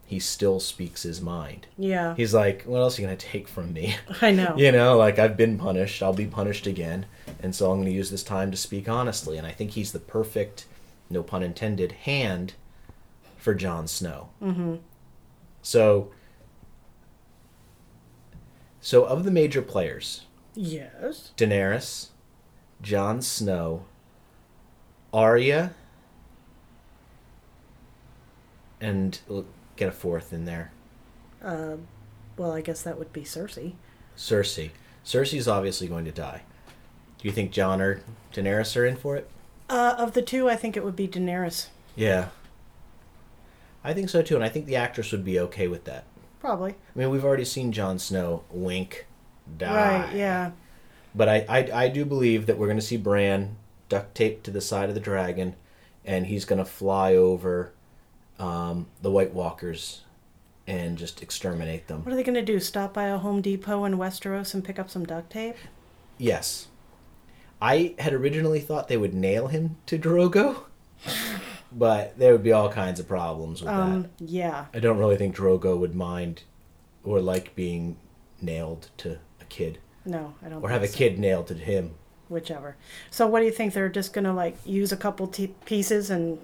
he 0.05 0.19
still 0.19 0.59
speaks 0.59 1.05
his 1.05 1.21
mind. 1.21 1.69
Yeah. 1.79 2.17
He's 2.17 2.35
like, 2.35 2.65
what 2.65 2.81
else 2.81 2.99
are 2.99 3.03
you 3.03 3.07
going 3.07 3.17
to 3.17 3.27
take 3.29 3.47
from 3.47 3.73
me? 3.73 3.95
I 4.21 4.33
know. 4.33 4.57
you 4.57 4.73
know, 4.73 4.99
like 4.99 5.21
I've 5.21 5.37
been 5.37 5.57
punished, 5.57 6.03
I'll 6.03 6.12
be 6.12 6.27
punished 6.27 6.67
again, 6.67 7.07
and 7.41 7.55
so 7.55 7.71
I'm 7.71 7.77
going 7.77 7.87
to 7.87 7.95
use 7.95 8.11
this 8.11 8.25
time 8.25 8.51
to 8.51 8.57
speak 8.57 8.88
honestly. 8.88 9.38
And 9.38 9.47
I 9.47 9.53
think 9.53 9.71
he's 9.71 9.93
the 9.93 10.01
perfect, 10.01 10.67
no 11.11 11.23
pun 11.23 11.45
intended, 11.45 11.93
hand 11.93 12.55
for 13.37 13.55
Jon 13.55 13.87
Snow. 13.87 14.31
Mm-hmm. 14.43 14.79
So, 15.62 16.11
so 18.83 19.05
of 19.05 19.25
the 19.25 19.31
major 19.31 19.62
players, 19.62 20.27
Yes. 20.55 21.31
Daenerys, 21.38 22.09
Jon 22.83 23.23
Snow, 23.23 23.85
Arya, 25.14 25.73
and 28.81 29.18
we'll 29.29 29.47
get 29.77 29.88
a 29.88 29.92
fourth 29.92 30.33
in 30.33 30.45
there. 30.45 30.73
Uh, 31.42 31.77
well, 32.37 32.53
I 32.53 32.61
guess 32.61 32.83
that 32.83 32.99
would 32.99 33.12
be 33.12 33.23
Cersei. 33.23 33.73
Cersei. 34.16 34.71
Cersei's 35.05 35.49
obviously 35.49 35.88
going 35.88 36.05
to 36.05 36.12
die. 36.12 36.42
Do 37.18 37.29
you 37.29 37.33
think 37.33 37.51
Jon 37.53 37.81
or 37.81 38.03
Daenerys 38.33 38.77
are 38.77 38.85
in 38.85 38.97
for 38.97 39.16
it? 39.16 39.31
Uh, 39.71 39.95
of 39.97 40.12
the 40.12 40.23
two, 40.23 40.49
I 40.51 40.57
think 40.57 40.77
it 40.77 40.85
would 40.85 40.97
be 40.97 41.09
Daenerys. 41.09 41.68
Yeah. 41.97 42.29
I 43.85 43.95
think 43.95 44.09
so 44.11 44.23
too, 44.23 44.35
and 44.35 44.45
I 44.45 44.49
think 44.49 44.66
the 44.66 44.77
actress 44.77 45.12
would 45.12 45.25
be 45.25 45.38
okay 45.40 45.66
with 45.68 45.85
that. 45.85 46.05
Probably. 46.42 46.72
I 46.72 46.98
mean, 46.98 47.09
we've 47.11 47.24
already 47.24 47.44
seen 47.44 47.70
Jon 47.70 48.00
Snow 48.00 48.42
wink, 48.50 49.07
die. 49.59 50.00
Right, 50.00 50.16
yeah. 50.16 50.50
But 51.14 51.28
I, 51.28 51.46
I, 51.48 51.85
I 51.85 51.88
do 51.88 52.05
believe 52.05 52.46
that 52.46 52.59
we're 52.59 52.66
going 52.66 52.81
to 52.81 52.85
see 52.85 52.96
Bran 52.96 53.55
duct 53.88 54.12
taped 54.16 54.42
to 54.46 54.50
the 54.50 54.61
side 54.61 54.88
of 54.88 54.96
the 54.96 55.00
dragon, 55.00 55.55
and 56.05 56.26
he's 56.26 56.44
going 56.44 56.59
to 56.59 56.64
fly 56.64 57.14
over 57.14 57.72
um, 58.40 58.88
the 59.02 59.11
White 59.12 59.33
Walkers 59.33 60.00
and 60.66 60.98
just 60.98 61.22
exterminate 61.22 61.87
them. 61.87 62.02
What 62.02 62.12
are 62.12 62.16
they 62.16 62.24
going 62.24 62.35
to 62.35 62.42
do? 62.42 62.59
Stop 62.59 62.92
by 62.92 63.05
a 63.05 63.18
Home 63.18 63.40
Depot 63.40 63.85
in 63.85 63.96
Westeros 63.96 64.52
and 64.52 64.64
pick 64.64 64.81
up 64.81 64.90
some 64.90 65.05
duct 65.05 65.31
tape? 65.31 65.55
Yes. 66.18 66.66
I 67.61 67.94
had 68.00 68.12
originally 68.12 68.59
thought 68.59 68.88
they 68.88 68.96
would 68.96 69.14
nail 69.14 69.46
him 69.46 69.76
to 69.87 69.96
Drogo, 69.96 70.64
but 71.76 72.18
there 72.18 72.32
would 72.32 72.42
be 72.42 72.52
all 72.52 72.68
kinds 72.70 73.00
of 73.00 73.08
problems 73.08 73.61
with 73.61 73.70
Um, 73.70 74.02
that. 74.02 74.11
yeah. 74.20 74.64
I 74.74 74.78
don't 74.78 74.98
really 74.98 75.16
think 75.16 75.37
Drogo 75.37 75.78
would 75.78 75.94
mind 75.94 76.42
or 77.04 77.20
like 77.20 77.54
being 77.54 77.96
nailed 78.40 78.88
to 78.98 79.18
a 79.40 79.44
kid 79.48 79.78
No, 80.04 80.35
I 80.44 80.48
don't 80.48 80.62
or 80.62 80.68
have 80.70 80.82
a 80.82 80.88
kid 80.88 81.18
nailed 81.18 81.46
to 81.48 81.54
him. 81.54 81.94
Whichever. 82.28 82.76
So, 83.11 83.26
what 83.26 83.40
do 83.40 83.46
you 83.46 83.52
think? 83.52 83.74
They're 83.74 83.88
just 83.90 84.12
going 84.14 84.24
to, 84.24 84.32
like, 84.32 84.56
use 84.64 84.90
a 84.90 84.96
couple 84.96 85.26
t- 85.26 85.54
pieces 85.66 86.08
and 86.08 86.38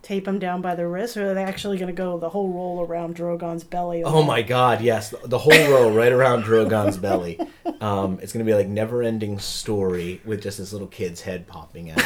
tape 0.00 0.24
them 0.24 0.38
down 0.38 0.62
by 0.62 0.74
the 0.74 0.86
wrist, 0.86 1.16
or 1.18 1.30
are 1.30 1.34
they 1.34 1.42
actually 1.44 1.76
going 1.76 1.88
to 1.88 1.92
go 1.96 2.18
the 2.18 2.30
whole 2.30 2.48
roll 2.50 2.80
around 2.86 3.14
Drogon's 3.14 3.62
belly? 3.62 4.02
Oh 4.04 4.22
my 4.22 4.40
god, 4.40 4.80
yes. 4.80 5.14
The- 5.24 5.36
whole 5.38 5.68
roll 5.70 5.90
right 5.92 6.12
around 6.12 6.44
Drogon's 6.44 6.96
belly. 6.98 7.38
Um, 7.80 8.18
it's 8.22 8.32
going 8.32 8.44
to 8.46 8.50
be 8.50 8.54
like 8.56 8.68
never 8.68 9.02
ending 9.02 9.38
story 9.38 10.20
with 10.24 10.42
just 10.42 10.56
this 10.56 10.72
little 10.72 10.86
kid's 10.88 11.20
head 11.20 11.46
popping 11.46 11.90
out. 11.90 12.00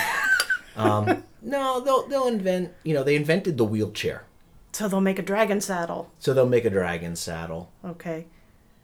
Um, 0.79 1.25
no, 1.43 1.81
they'll, 1.81 2.07
they'll 2.09 2.29
invent, 2.29 2.73
you 2.85 2.95
know, 2.95 3.03
they 3.03 3.17
invented 3.17 3.59
the 3.59 3.65
wheelchair. 3.65 4.25
So, 4.73 4.87
they'll 4.89 5.01
make 5.01 5.19
a 5.19 5.23
dragon 5.23 5.61
saddle. 5.61 6.13
So 6.19 6.33
they'll 6.33 6.49
make 6.49 6.65
a 6.65 6.71
dragon 6.71 7.17
saddle. 7.17 7.73
Okay. 7.85 8.27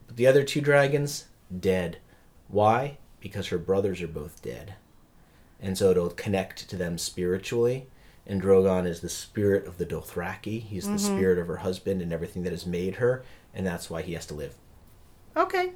But 0.06 0.16
the 0.16 0.26
other 0.26 0.42
two 0.42 0.60
dragons, 0.60 1.26
dead. 1.60 1.98
Why? 2.48 2.98
Because 3.20 3.48
her 3.48 3.58
brothers 3.58 4.02
are 4.02 4.08
both 4.08 4.42
dead. 4.42 4.74
And 5.60 5.78
so 5.78 5.90
it'll 5.90 6.10
connect 6.10 6.68
to 6.68 6.76
them 6.76 6.98
spiritually. 6.98 7.86
And 8.26 8.42
Drogon 8.42 8.86
is 8.86 9.00
the 9.00 9.08
spirit 9.08 9.66
of 9.66 9.76
the 9.78 9.86
Dothraki. 9.86 10.60
He's 10.62 10.88
the 10.88 10.98
spirit 10.98 11.38
of 11.38 11.46
her 11.46 11.58
husband 11.58 12.00
and 12.02 12.12
everything 12.12 12.42
that 12.44 12.52
has 12.52 12.66
made 12.66 12.96
her. 12.96 13.22
And 13.54 13.66
that's 13.66 13.88
why 13.90 14.02
he 14.02 14.14
has 14.14 14.26
to 14.26 14.34
live. 14.34 14.54
Okay. 15.36 15.72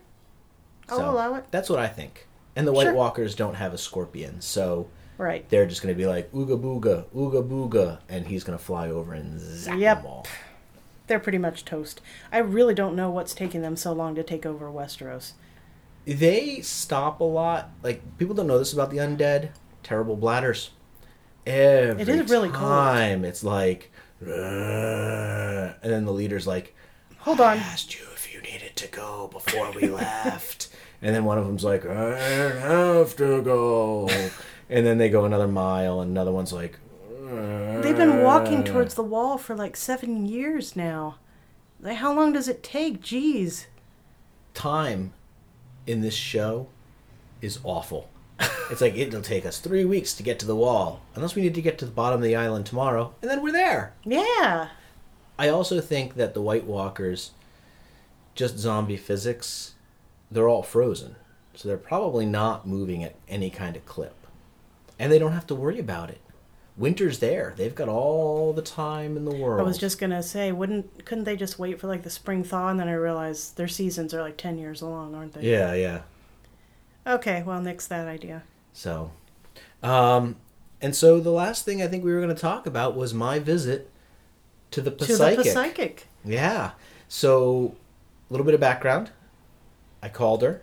I'll 0.88 0.98
So, 0.98 1.10
allow 1.10 1.34
it. 1.34 1.44
That's 1.50 1.68
what 1.68 1.78
I 1.78 1.86
think. 1.86 2.26
And 2.56 2.66
the 2.66 2.72
White 2.72 2.84
Sure. 2.84 2.94
Walkers 2.94 3.34
don't 3.34 3.54
have 3.54 3.74
a 3.74 3.78
scorpion. 3.78 4.40
So 4.40 4.88
Right. 5.18 5.48
they're 5.50 5.66
just 5.66 5.82
going 5.82 5.92
to 5.94 5.98
be 5.98 6.06
like, 6.06 6.30
ooga 6.32 6.58
booga, 6.60 7.04
ooga 7.14 7.46
booga. 7.46 7.98
And 8.08 8.26
he's 8.26 8.44
going 8.44 8.56
to 8.56 8.64
fly 8.64 8.88
over 8.88 9.12
and 9.12 9.38
zap 9.40 9.76
Yep. 9.78 9.96
them 9.98 10.06
all. 10.06 10.26
They're 11.08 11.18
pretty 11.18 11.38
much 11.38 11.64
toast. 11.64 12.00
I 12.32 12.38
really 12.38 12.74
don't 12.74 12.94
know 12.94 13.10
what's 13.10 13.34
taking 13.34 13.60
them 13.62 13.74
so 13.76 13.92
long 13.92 14.14
to 14.14 14.22
take 14.22 14.46
over 14.46 14.66
Westeros. 14.70 15.32
they 16.06 16.60
stop 16.60 17.20
a 17.20 17.24
lot. 17.24 17.70
Like 17.82 18.00
people 18.18 18.34
don't 18.34 18.46
know 18.46 18.58
this 18.58 18.72
about 18.72 18.90
the 18.90 18.98
undead. 18.98 19.50
Terrible 19.82 20.16
bladders. 20.16 20.70
Every 21.46 22.02
It 22.02 22.08
is 22.08 22.30
really 22.30 22.48
cold. 22.50 22.60
time 22.62 23.24
it's 23.24 23.42
like, 23.42 23.90
and 24.20 25.74
then 25.82 26.04
the 26.04 26.12
leader's 26.12 26.46
like, 26.46 26.74
Hold 27.20 27.40
on." 27.40 27.56
"I 27.58 27.60
asked 27.60 27.98
you 27.98 28.06
if 28.14 28.32
you 28.32 28.40
needed 28.40 28.76
to 28.76 28.88
go 28.88 29.28
before 29.32 29.70
we 29.72 29.88
left," 29.88 30.68
and 31.02 31.14
then 31.14 31.24
one 31.24 31.38
of 31.38 31.46
them's 31.46 31.64
like, 31.64 31.84
"I 31.86 32.16
have 32.18 33.16
to 33.16 33.42
go," 33.42 34.08
and 34.68 34.84
then 34.86 34.98
they 34.98 35.08
go 35.08 35.24
another 35.24 35.48
mile, 35.48 36.00
and 36.00 36.10
another 36.10 36.32
one's 36.32 36.52
like, 36.52 36.78
They've 37.82 37.96
been 37.96 38.22
walking 38.22 38.60
uh. 38.60 38.64
towards 38.64 38.94
the 38.94 39.02
wall 39.02 39.38
for 39.38 39.54
like 39.54 39.76
seven 39.76 40.26
years 40.26 40.74
now. 40.74 41.16
Like, 41.80 41.98
how 41.98 42.12
long 42.12 42.32
does 42.32 42.48
it 42.48 42.62
take? 42.62 43.00
Jeez. 43.02 43.66
time 44.54 45.12
in 45.86 46.00
this 46.00 46.14
show 46.14 46.68
is 47.40 47.58
awful. 47.64 48.08
It's 48.70 48.80
like 48.80 48.96
it'll 48.96 49.22
take 49.22 49.46
us 49.46 49.58
three 49.58 49.84
weeks 49.84 50.12
to 50.14 50.22
get 50.22 50.38
to 50.40 50.46
the 50.46 50.54
wall, 50.56 51.00
unless 51.14 51.34
we 51.34 51.42
need 51.42 51.54
to 51.54 51.62
get 51.62 51.78
to 51.78 51.84
the 51.86 51.90
bottom 51.90 52.18
of 52.18 52.24
the 52.24 52.36
island 52.36 52.66
tomorrow, 52.66 53.14
and 53.22 53.30
then 53.30 53.42
we're 53.42 53.52
there. 53.52 53.94
Yeah. 54.04 54.68
I 55.38 55.48
also 55.48 55.80
think 55.80 56.14
that 56.14 56.34
the 56.34 56.42
White 56.42 56.64
Walkers, 56.64 57.30
just 58.34 58.58
zombie 58.58 58.96
physics, 58.96 59.74
they're 60.30 60.48
all 60.48 60.62
frozen, 60.62 61.16
so 61.54 61.66
they're 61.68 61.78
probably 61.78 62.26
not 62.26 62.66
moving 62.66 63.02
at 63.02 63.14
any 63.28 63.48
kind 63.50 63.74
of 63.74 63.86
clip, 63.86 64.14
and 64.98 65.12
they 65.12 65.18
don't 65.18 65.32
have 65.32 65.46
to 65.48 65.54
worry 65.54 65.78
about 65.78 66.10
it. 66.10 66.20
Winter's 66.76 67.18
there; 67.18 67.54
they've 67.56 67.74
got 67.74 67.88
all 67.88 68.52
the 68.52 68.62
time 68.62 69.16
in 69.16 69.24
the 69.24 69.34
world. 69.34 69.60
I 69.60 69.64
was 69.64 69.78
just 69.78 69.98
gonna 69.98 70.22
say, 70.22 70.52
wouldn't 70.52 71.04
couldn't 71.04 71.24
they 71.24 71.36
just 71.36 71.58
wait 71.58 71.80
for 71.80 71.88
like 71.88 72.04
the 72.04 72.10
spring 72.10 72.44
thaw? 72.44 72.68
And 72.68 72.78
then 72.78 72.88
I 72.88 72.92
realized 72.92 73.56
their 73.56 73.68
seasons 73.68 74.14
are 74.14 74.22
like 74.22 74.36
ten 74.36 74.58
years 74.58 74.80
long, 74.82 75.14
aren't 75.14 75.32
they? 75.32 75.42
yeah, 75.42 75.74
yeah. 75.74 76.02
Okay, 77.06 77.42
well, 77.44 77.60
nix 77.60 77.86
that 77.86 78.06
idea. 78.06 78.42
So, 78.72 79.10
um, 79.82 80.36
and 80.80 80.94
so 80.94 81.20
the 81.20 81.30
last 81.30 81.64
thing 81.64 81.82
I 81.82 81.88
think 81.88 82.04
we 82.04 82.12
were 82.12 82.20
going 82.20 82.34
to 82.34 82.40
talk 82.40 82.66
about 82.66 82.94
was 82.94 83.14
my 83.14 83.38
visit 83.38 83.90
to 84.72 84.80
the 84.80 84.90
Psychic. 85.04 85.38
To 85.38 85.42
the 85.42 85.50
Psychic. 85.50 86.06
Yeah. 86.24 86.72
So, 87.08 87.74
a 88.28 88.32
little 88.32 88.44
bit 88.44 88.54
of 88.54 88.60
background. 88.60 89.10
I 90.02 90.10
called 90.10 90.42
her, 90.42 90.60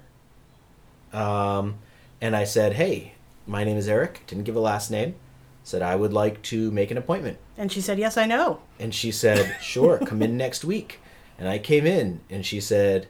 um, 1.12 1.80
and 2.22 2.36
I 2.36 2.46
said, 2.46 2.74
"Hey, 2.74 3.15
my 3.46 3.64
name 3.64 3.78
is 3.78 3.88
Eric." 3.88 4.24
Didn't 4.28 4.44
give 4.44 4.56
a 4.56 4.60
last 4.60 4.90
name. 4.92 5.16
said 5.64 5.82
I 5.82 5.96
would 5.96 6.14
like 6.14 6.42
to 6.44 6.72
make 6.72 6.92
an 6.92 6.98
appointment. 6.98 7.38
And 7.58 7.72
she 7.72 7.82
said, 7.82 7.98
Yes, 7.98 8.18
I 8.18 8.26
know. 8.26 8.60
And 8.80 8.94
she 8.94 9.12
said, 9.12 9.58
Sure, 9.62 10.00
come 10.00 10.22
in 10.22 10.38
next 10.38 10.64
week. 10.64 11.00
And 11.38 11.48
I 11.48 11.58
came 11.58 11.86
in 11.86 12.22
and 12.30 12.46
she 12.46 12.62
said, 12.62 13.08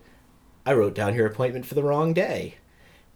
I 0.65 0.73
wrote 0.73 0.95
down 0.95 1.15
your 1.15 1.27
appointment 1.27 1.65
for 1.65 1.75
the 1.75 1.83
wrong 1.83 2.13
day. 2.13 2.55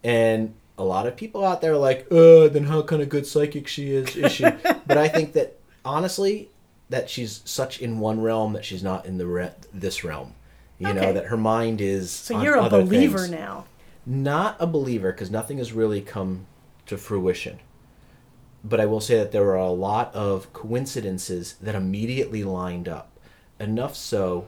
And 0.03 0.53
a 0.77 0.83
lot 0.83 1.07
of 1.07 1.15
people 1.15 1.45
out 1.45 1.61
there 1.61 1.73
are 1.73 1.77
like, 1.77 2.07
uh, 2.11 2.47
then 2.47 2.65
how 2.65 2.81
kind 2.83 3.01
of 3.01 3.09
good 3.09 3.25
psychic 3.25 3.67
she 3.67 3.91
is, 3.91 4.15
is 4.15 4.31
she? 4.31 4.43
but 4.87 4.97
I 4.97 5.07
think 5.07 5.33
that 5.33 5.57
honestly, 5.83 6.49
that 6.89 7.09
she's 7.09 7.41
such 7.45 7.79
in 7.81 7.99
one 7.99 8.21
realm 8.21 8.53
that 8.53 8.65
she's 8.65 8.83
not 8.83 9.05
in 9.05 9.17
the 9.17 9.27
re- 9.27 9.51
this 9.73 10.03
realm. 10.03 10.35
You 10.79 10.93
know 10.93 11.11
that 11.11 11.25
her 11.25 11.35
mind 11.35 11.81
is. 11.81 12.09
So 12.09 12.41
you're 12.41 12.55
a 12.55 12.69
believer 12.69 13.19
things. 13.19 13.31
now. 13.31 13.65
Not 14.05 14.55
a 14.59 14.65
believer 14.65 15.11
because 15.11 15.29
nothing 15.29 15.57
has 15.57 15.73
really 15.73 15.99
come 15.99 16.45
to 16.89 16.97
fruition. 16.97 17.59
But 18.63 18.81
I 18.81 18.85
will 18.85 18.99
say 18.99 19.17
that 19.17 19.31
there 19.31 19.49
are 19.51 19.55
a 19.55 19.71
lot 19.71 20.13
of 20.13 20.51
coincidences 20.53 21.53
that 21.61 21.75
immediately 21.75 22.43
lined 22.43 22.89
up. 22.89 23.11
Enough 23.59 23.95
so 23.95 24.47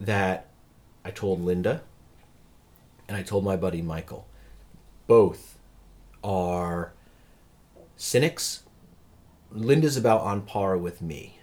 that 0.00 0.48
I 1.04 1.10
told 1.10 1.44
Linda 1.44 1.82
and 3.08 3.16
I 3.16 3.22
told 3.22 3.44
my 3.44 3.56
buddy 3.56 3.82
Michael. 3.82 4.26
Both 5.06 5.58
are 6.24 6.92
cynics. 7.96 8.62
Linda's 9.52 9.96
about 9.96 10.22
on 10.22 10.42
par 10.42 10.76
with 10.76 11.00
me, 11.00 11.38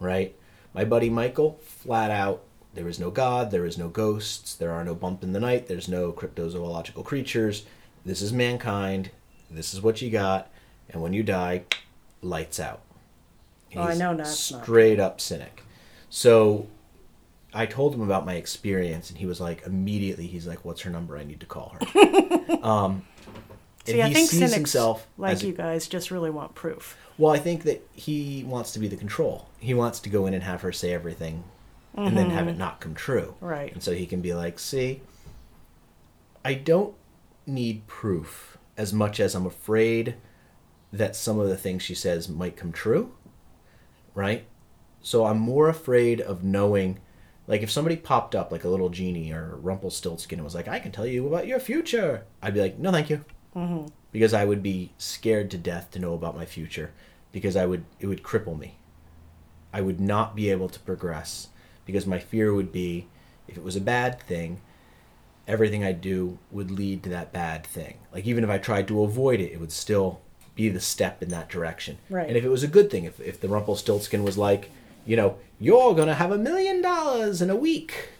right? 0.00 0.34
My 0.74 0.84
buddy 0.84 1.08
Michael, 1.08 1.60
flat 1.62 2.10
out, 2.10 2.42
there 2.74 2.88
is 2.88 2.98
no 2.98 3.10
God, 3.10 3.50
there 3.50 3.64
is 3.64 3.78
no 3.78 3.88
ghosts, 3.88 4.54
there 4.54 4.72
are 4.72 4.84
no 4.84 4.94
bump 4.94 5.22
in 5.22 5.32
the 5.32 5.40
night, 5.40 5.68
there's 5.68 5.88
no 5.88 6.12
cryptozoological 6.12 7.04
creatures. 7.04 7.64
This 8.04 8.20
is 8.20 8.32
mankind. 8.32 9.10
This 9.50 9.74
is 9.74 9.80
what 9.80 10.02
you 10.02 10.10
got, 10.10 10.50
and 10.90 11.00
when 11.02 11.12
you 11.12 11.22
die, 11.22 11.64
lights 12.22 12.58
out. 12.60 12.80
Oh, 13.74 13.82
I 13.82 13.94
know 13.94 14.16
that's 14.16 14.50
not 14.50 14.62
straight 14.64 14.98
up 14.98 15.20
cynic. 15.20 15.62
So 16.08 16.66
I 17.52 17.66
told 17.66 17.94
him 17.94 18.00
about 18.00 18.24
my 18.24 18.34
experience, 18.34 19.10
and 19.10 19.18
he 19.18 19.26
was 19.26 19.40
like, 19.40 19.64
immediately, 19.66 20.26
he's 20.26 20.46
like, 20.46 20.64
"What's 20.64 20.80
her 20.82 20.90
number? 20.90 21.16
I 21.16 21.24
need 21.24 21.40
to 21.40 21.46
call 21.46 21.76
her." 21.78 22.58
um, 22.62 23.04
See, 23.84 23.92
and 23.92 24.02
I 24.02 24.08
he 24.08 24.14
think 24.14 24.30
sees 24.30 24.38
cynics 24.40 24.54
himself 24.54 25.06
like 25.16 25.42
a- 25.42 25.46
you 25.46 25.52
guys 25.52 25.86
just 25.86 26.10
really 26.10 26.30
want 26.30 26.54
proof. 26.54 26.96
well, 27.18 27.32
I 27.32 27.38
think 27.38 27.62
that 27.64 27.86
he 27.92 28.44
wants 28.44 28.72
to 28.72 28.78
be 28.78 28.88
the 28.88 28.96
control. 28.96 29.48
He 29.58 29.74
wants 29.74 30.00
to 30.00 30.08
go 30.08 30.26
in 30.26 30.34
and 30.34 30.42
have 30.42 30.62
her 30.62 30.72
say 30.72 30.92
everything, 30.92 31.44
and 31.94 32.16
then 32.16 32.30
have 32.30 32.48
it 32.48 32.58
not 32.58 32.80
come 32.80 32.94
true. 32.94 33.34
Mm-hmm. 33.36 33.46
Right. 33.46 33.72
And 33.72 33.82
so 33.82 33.92
he 33.92 34.06
can 34.06 34.20
be 34.20 34.34
like, 34.34 34.58
"See, 34.58 35.02
I 36.44 36.54
don't 36.54 36.94
need 37.46 37.86
proof 37.86 38.55
as 38.76 38.92
much 38.92 39.20
as 39.20 39.34
I'm 39.34 39.46
afraid 39.46 40.16
that 40.92 41.16
some 41.16 41.38
of 41.38 41.48
the 41.48 41.56
things 41.56 41.82
she 41.82 41.94
says 41.94 42.28
might 42.28 42.56
come 42.56 42.72
true." 42.72 43.14
Right? 44.14 44.46
So 45.02 45.26
I'm 45.26 45.38
more 45.38 45.68
afraid 45.68 46.20
of 46.20 46.42
knowing 46.42 47.00
like 47.46 47.62
if 47.62 47.70
somebody 47.70 47.96
popped 47.96 48.34
up 48.34 48.50
like 48.50 48.64
a 48.64 48.68
little 48.68 48.88
genie 48.88 49.30
or 49.32 49.56
Rumpelstiltskin 49.56 50.38
and 50.38 50.44
was 50.44 50.54
like, 50.54 50.68
"I 50.68 50.80
can 50.80 50.92
tell 50.92 51.06
you 51.06 51.26
about 51.26 51.46
your 51.46 51.60
future." 51.60 52.24
I'd 52.42 52.54
be 52.54 52.60
like, 52.60 52.78
"No, 52.78 52.90
thank 52.90 53.10
you." 53.10 53.24
Mm-hmm. 53.54 53.86
because 54.12 54.34
I 54.34 54.44
would 54.44 54.62
be 54.62 54.92
scared 54.98 55.50
to 55.50 55.58
death 55.58 55.90
to 55.92 55.98
know 55.98 56.12
about 56.12 56.36
my 56.36 56.44
future 56.44 56.92
because 57.32 57.56
I 57.56 57.64
would 57.64 57.84
it 58.00 58.06
would 58.06 58.22
cripple 58.22 58.58
me. 58.58 58.76
I 59.72 59.80
would 59.80 60.00
not 60.00 60.36
be 60.36 60.50
able 60.50 60.68
to 60.68 60.80
progress 60.80 61.48
because 61.86 62.06
my 62.06 62.18
fear 62.18 62.52
would 62.52 62.72
be 62.72 63.08
if 63.48 63.56
it 63.56 63.62
was 63.62 63.76
a 63.76 63.80
bad 63.80 64.20
thing, 64.20 64.60
everything 65.48 65.84
I 65.84 65.92
do 65.92 66.38
would 66.50 66.70
lead 66.70 67.02
to 67.04 67.10
that 67.10 67.32
bad 67.32 67.64
thing. 67.66 67.98
Like 68.12 68.26
even 68.26 68.42
if 68.44 68.50
I 68.50 68.58
tried 68.58 68.88
to 68.88 69.02
avoid 69.02 69.40
it, 69.40 69.52
it 69.52 69.60
would 69.60 69.72
still 69.72 70.20
be 70.54 70.68
the 70.68 70.80
step 70.80 71.22
in 71.22 71.28
that 71.30 71.48
direction. 71.48 71.98
Right. 72.10 72.26
And 72.26 72.36
if 72.36 72.44
it 72.44 72.48
was 72.48 72.62
a 72.62 72.68
good 72.68 72.90
thing, 72.90 73.04
if 73.04 73.20
if 73.20 73.40
the 73.40 73.48
Rumpelstiltskin 73.48 74.24
was 74.24 74.36
like, 74.38 74.70
you 75.04 75.16
know, 75.16 75.36
you're 75.60 75.94
gonna 75.94 76.14
have 76.14 76.32
a 76.32 76.38
million 76.38 76.82
dollars 76.82 77.40
in 77.42 77.50
a 77.50 77.56
week. 77.56 78.10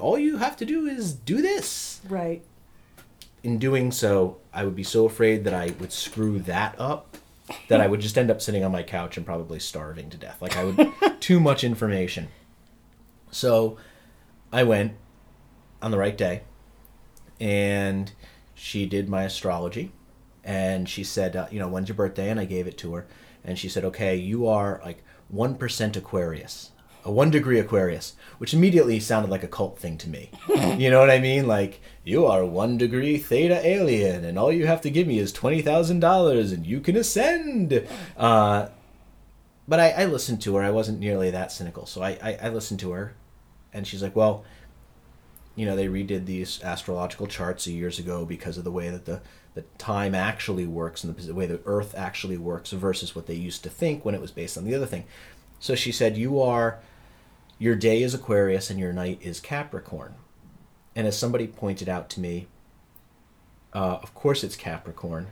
All 0.00 0.18
you 0.18 0.36
have 0.38 0.56
to 0.58 0.64
do 0.66 0.86
is 0.86 1.12
do 1.14 1.40
this 1.40 2.00
Right. 2.08 2.42
in 3.42 3.58
doing 3.58 3.90
so, 3.90 4.36
I 4.52 4.64
would 4.64 4.76
be 4.76 4.84
so 4.84 5.06
afraid 5.06 5.44
that 5.44 5.54
I 5.54 5.72
would 5.80 5.92
screw 5.92 6.38
that 6.40 6.74
up 6.78 7.16
that 7.68 7.80
I 7.80 7.86
would 7.86 8.00
just 8.00 8.16
end 8.16 8.30
up 8.30 8.40
sitting 8.40 8.64
on 8.64 8.72
my 8.72 8.82
couch 8.82 9.16
and 9.16 9.26
probably 9.26 9.58
starving 9.58 10.08
to 10.10 10.16
death. 10.16 10.40
Like 10.40 10.56
I 10.56 10.64
would 10.64 10.92
too 11.20 11.40
much 11.40 11.64
information. 11.64 12.28
So 13.30 13.76
I 14.52 14.62
went 14.62 14.92
on 15.80 15.90
the 15.90 15.98
right 15.98 16.16
day 16.16 16.42
and 17.42 18.12
she 18.54 18.86
did 18.86 19.08
my 19.08 19.24
astrology 19.24 19.90
and 20.44 20.88
she 20.88 21.02
said, 21.02 21.34
uh, 21.34 21.48
you 21.50 21.58
know, 21.58 21.66
when's 21.66 21.88
your 21.88 21.96
birthday? 21.96 22.30
And 22.30 22.38
I 22.38 22.44
gave 22.44 22.68
it 22.68 22.78
to 22.78 22.94
her. 22.94 23.06
And 23.44 23.58
she 23.58 23.68
said, 23.68 23.84
okay, 23.84 24.14
you 24.14 24.46
are 24.46 24.80
like 24.84 25.02
1% 25.34 25.96
Aquarius, 25.96 26.70
a 27.04 27.10
one 27.10 27.30
degree 27.30 27.58
Aquarius, 27.58 28.14
which 28.38 28.54
immediately 28.54 29.00
sounded 29.00 29.28
like 29.28 29.42
a 29.42 29.48
cult 29.48 29.76
thing 29.76 29.98
to 29.98 30.08
me. 30.08 30.30
you 30.78 30.88
know 30.88 31.00
what 31.00 31.10
I 31.10 31.18
mean? 31.18 31.48
Like, 31.48 31.80
you 32.04 32.26
are 32.26 32.44
one 32.44 32.78
degree 32.78 33.18
theta 33.18 33.66
alien, 33.66 34.24
and 34.24 34.38
all 34.38 34.52
you 34.52 34.68
have 34.68 34.80
to 34.82 34.90
give 34.90 35.08
me 35.08 35.18
is 35.18 35.32
$20,000 35.32 36.52
and 36.52 36.64
you 36.64 36.78
can 36.78 36.94
ascend. 36.94 37.84
Uh, 38.16 38.68
but 39.66 39.80
I, 39.80 39.90
I 39.90 40.04
listened 40.04 40.40
to 40.42 40.54
her. 40.56 40.62
I 40.62 40.70
wasn't 40.70 41.00
nearly 41.00 41.32
that 41.32 41.50
cynical. 41.50 41.86
So 41.86 42.02
I, 42.02 42.18
I, 42.22 42.38
I 42.42 42.48
listened 42.50 42.78
to 42.80 42.92
her, 42.92 43.14
and 43.72 43.84
she's 43.84 44.02
like, 44.02 44.14
well, 44.14 44.44
you 45.54 45.66
know, 45.66 45.76
they 45.76 45.86
redid 45.86 46.26
these 46.26 46.62
astrological 46.62 47.26
charts 47.26 47.66
years 47.66 47.98
ago 47.98 48.24
because 48.24 48.56
of 48.56 48.64
the 48.64 48.70
way 48.70 48.88
that 48.88 49.04
the, 49.04 49.20
the 49.54 49.62
time 49.78 50.14
actually 50.14 50.66
works 50.66 51.04
and 51.04 51.14
the 51.14 51.34
way 51.34 51.46
the 51.46 51.60
Earth 51.66 51.94
actually 51.96 52.38
works 52.38 52.70
versus 52.70 53.14
what 53.14 53.26
they 53.26 53.34
used 53.34 53.62
to 53.64 53.70
think 53.70 54.04
when 54.04 54.14
it 54.14 54.20
was 54.20 54.30
based 54.30 54.56
on 54.56 54.64
the 54.64 54.74
other 54.74 54.86
thing. 54.86 55.04
So 55.60 55.74
she 55.74 55.92
said, 55.92 56.16
You 56.16 56.40
are, 56.40 56.80
your 57.58 57.76
day 57.76 58.02
is 58.02 58.14
Aquarius 58.14 58.70
and 58.70 58.80
your 58.80 58.92
night 58.92 59.18
is 59.20 59.40
Capricorn. 59.40 60.14
And 60.96 61.06
as 61.06 61.18
somebody 61.18 61.46
pointed 61.46 61.88
out 61.88 62.08
to 62.10 62.20
me, 62.20 62.48
uh, 63.74 63.98
of 64.02 64.14
course 64.14 64.42
it's 64.42 64.56
Capricorn 64.56 65.28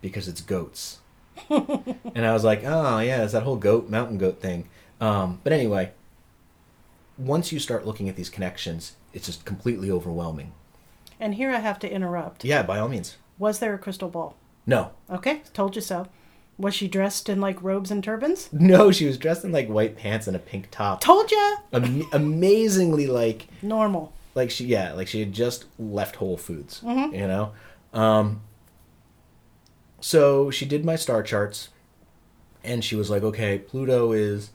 because 0.00 0.28
it's 0.28 0.40
goats. 0.40 0.98
and 1.48 2.26
I 2.26 2.32
was 2.32 2.44
like, 2.44 2.62
Oh, 2.62 2.98
yeah, 2.98 3.22
it's 3.22 3.32
that 3.32 3.44
whole 3.44 3.56
goat, 3.56 3.88
mountain 3.88 4.18
goat 4.18 4.40
thing. 4.40 4.68
Um, 5.00 5.40
but 5.42 5.52
anyway, 5.52 5.92
once 7.18 7.52
you 7.52 7.58
start 7.58 7.86
looking 7.86 8.08
at 8.08 8.16
these 8.16 8.30
connections, 8.30 8.92
it's 9.12 9.26
just 9.26 9.44
completely 9.44 9.90
overwhelming. 9.90 10.52
And 11.20 11.34
here 11.34 11.50
I 11.50 11.58
have 11.60 11.78
to 11.80 11.90
interrupt. 11.92 12.44
Yeah, 12.44 12.62
by 12.62 12.78
all 12.78 12.88
means. 12.88 13.16
Was 13.38 13.58
there 13.58 13.74
a 13.74 13.78
crystal 13.78 14.08
ball? 14.08 14.36
No. 14.66 14.90
Okay, 15.10 15.42
told 15.52 15.76
you 15.76 15.82
so. 15.82 16.08
Was 16.58 16.74
she 16.74 16.86
dressed 16.88 17.28
in 17.28 17.40
like 17.40 17.62
robes 17.62 17.90
and 17.90 18.02
turbans? 18.04 18.48
No, 18.52 18.90
she 18.92 19.06
was 19.06 19.18
dressed 19.18 19.44
in 19.44 19.52
like 19.52 19.68
white 19.68 19.96
pants 19.96 20.26
and 20.26 20.36
a 20.36 20.40
pink 20.40 20.68
top. 20.70 21.00
Told 21.00 21.30
ya. 21.30 21.56
Am- 21.72 22.06
amazingly 22.12 23.06
like 23.06 23.48
Normal. 23.62 24.12
like 24.34 24.50
she 24.50 24.66
yeah, 24.66 24.92
like 24.92 25.08
she 25.08 25.20
had 25.20 25.32
just 25.32 25.64
left 25.78 26.16
Whole 26.16 26.36
Foods, 26.36 26.80
you 26.84 27.26
know. 27.26 27.52
Um 27.92 28.42
so 30.00 30.50
she 30.50 30.66
did 30.66 30.84
my 30.84 30.96
star 30.96 31.22
charts 31.22 31.68
and 32.64 32.84
she 32.84 32.94
was 32.96 33.10
like, 33.10 33.22
"Okay, 33.22 33.58
Pluto 33.58 34.12
is 34.12 34.50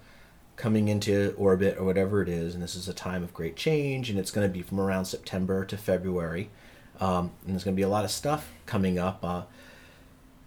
coming 0.57 0.87
into 0.89 1.33
orbit 1.37 1.77
or 1.77 1.85
whatever 1.85 2.21
it 2.21 2.27
is, 2.27 2.53
and 2.53 2.61
this 2.61 2.75
is 2.75 2.87
a 2.89 2.93
time 2.93 3.23
of 3.23 3.33
great 3.33 3.55
change 3.55 4.09
and 4.09 4.19
it's 4.19 4.31
going 4.31 4.45
to 4.45 4.51
be 4.51 4.61
from 4.61 4.79
around 4.79 5.05
September 5.05 5.63
to 5.63 5.77
February. 5.77 6.49
Um, 6.99 7.31
and 7.45 7.53
there's 7.53 7.63
going 7.63 7.75
to 7.75 7.79
be 7.79 7.83
a 7.83 7.89
lot 7.89 8.03
of 8.03 8.11
stuff 8.11 8.51
coming 8.65 8.97
up 8.97 9.23
uh, 9.23 9.43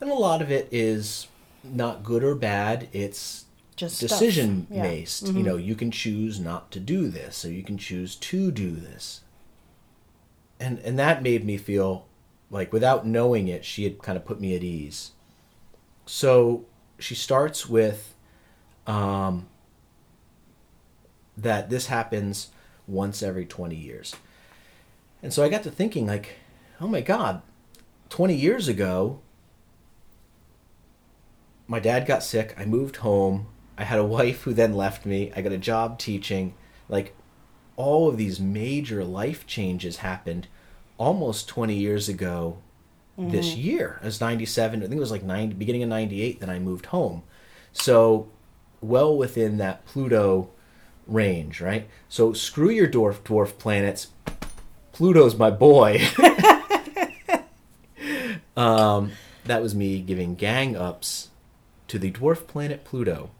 and 0.00 0.10
a 0.10 0.14
lot 0.14 0.42
of 0.42 0.50
it 0.50 0.68
is 0.72 1.28
not 1.62 2.02
good 2.02 2.24
or 2.24 2.34
bad. 2.34 2.88
It's 2.92 3.44
Just 3.76 4.00
decision 4.00 4.66
Yeah. 4.70 4.82
based. 4.82 5.28
You 5.28 5.42
know, 5.42 5.56
you 5.56 5.74
can 5.74 5.90
choose 5.90 6.40
not 6.40 6.70
to 6.72 6.80
do 6.80 7.08
this, 7.08 7.44
or 7.44 7.52
you 7.52 7.62
can 7.62 7.78
choose 7.78 8.16
to 8.16 8.50
do 8.50 8.72
this. 8.72 9.20
And 10.58 10.78
and 10.80 10.98
that 10.98 11.22
made 11.22 11.44
me 11.44 11.56
feel 11.56 12.06
like 12.50 12.72
without 12.72 13.06
knowing 13.06 13.46
it, 13.48 13.64
she 13.64 13.84
had 13.84 13.98
kind 14.02 14.16
of 14.16 14.24
put 14.24 14.40
me 14.40 14.56
at 14.56 14.62
ease. 14.64 15.12
So 16.06 16.64
she 16.98 17.14
starts 17.14 17.68
with 17.68 18.14
um, 18.86 19.46
that 21.42 21.70
this 21.70 21.86
happens 21.86 22.48
once 22.86 23.22
every 23.22 23.46
20 23.46 23.74
years. 23.76 24.14
And 25.22 25.32
so 25.32 25.42
I 25.42 25.48
got 25.48 25.62
to 25.64 25.70
thinking, 25.70 26.06
like, 26.06 26.36
oh 26.80 26.88
my 26.88 27.00
God, 27.00 27.42
20 28.08 28.34
years 28.34 28.68
ago, 28.68 29.20
my 31.66 31.78
dad 31.78 32.06
got 32.06 32.22
sick. 32.22 32.54
I 32.58 32.64
moved 32.64 32.96
home. 32.96 33.46
I 33.78 33.84
had 33.84 33.98
a 33.98 34.04
wife 34.04 34.42
who 34.42 34.52
then 34.52 34.74
left 34.74 35.06
me. 35.06 35.32
I 35.36 35.42
got 35.42 35.52
a 35.52 35.58
job 35.58 35.98
teaching. 35.98 36.54
Like, 36.88 37.14
all 37.76 38.08
of 38.08 38.16
these 38.16 38.40
major 38.40 39.04
life 39.04 39.46
changes 39.46 39.98
happened 39.98 40.48
almost 40.98 41.48
20 41.48 41.74
years 41.74 42.08
ago 42.08 42.58
this 43.16 43.50
mm-hmm. 43.50 43.60
year. 43.60 43.98
It 44.02 44.06
was 44.06 44.20
97. 44.20 44.80
I 44.80 44.82
think 44.82 44.96
it 44.96 45.00
was 45.00 45.10
like 45.10 45.22
90, 45.22 45.54
beginning 45.54 45.82
of 45.82 45.88
98 45.88 46.40
that 46.40 46.50
I 46.50 46.58
moved 46.58 46.86
home. 46.86 47.22
So, 47.72 48.28
well 48.80 49.16
within 49.16 49.58
that 49.58 49.84
Pluto 49.86 50.50
range, 51.10 51.60
right? 51.60 51.88
So, 52.08 52.32
screw 52.32 52.70
your 52.70 52.88
dwarf, 52.88 53.20
dwarf 53.20 53.58
planets. 53.58 54.08
Pluto's 54.92 55.36
my 55.36 55.50
boy. 55.50 56.00
um, 58.56 59.12
that 59.44 59.62
was 59.62 59.74
me 59.74 60.00
giving 60.00 60.34
gang 60.34 60.76
ups 60.76 61.28
to 61.88 61.98
the 61.98 62.10
dwarf 62.10 62.46
planet 62.46 62.84
Pluto. 62.84 63.30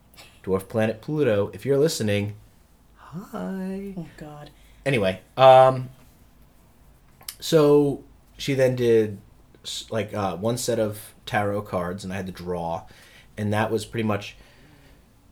Dwarf 0.42 0.68
planet 0.68 1.00
Pluto, 1.00 1.50
if 1.52 1.64
you're 1.64 1.78
listening, 1.78 2.34
hi. 2.96 3.94
Oh 3.96 4.06
God. 4.16 4.50
Anyway, 4.86 5.20
um, 5.36 5.90
so 7.38 8.02
she 8.36 8.54
then 8.54 8.74
did 8.74 9.18
like 9.90 10.14
uh, 10.14 10.36
one 10.36 10.56
set 10.56 10.78
of 10.78 11.14
tarot 11.26 11.62
cards, 11.62 12.04
and 12.04 12.12
I 12.12 12.16
had 12.16 12.26
to 12.26 12.32
draw, 12.32 12.86
and 13.36 13.52
that 13.52 13.70
was 13.70 13.84
pretty 13.84 14.06
much 14.06 14.36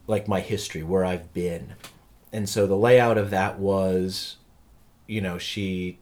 like 0.07 0.28
my 0.28 0.41
history, 0.41 0.82
where 0.82 1.05
I've 1.05 1.32
been, 1.32 1.74
and 2.33 2.49
so 2.49 2.66
the 2.66 2.76
layout 2.76 3.18
of 3.18 3.31
that 3.31 3.59
was, 3.59 4.37
you 5.07 5.20
know, 5.20 5.39
she. 5.39 5.99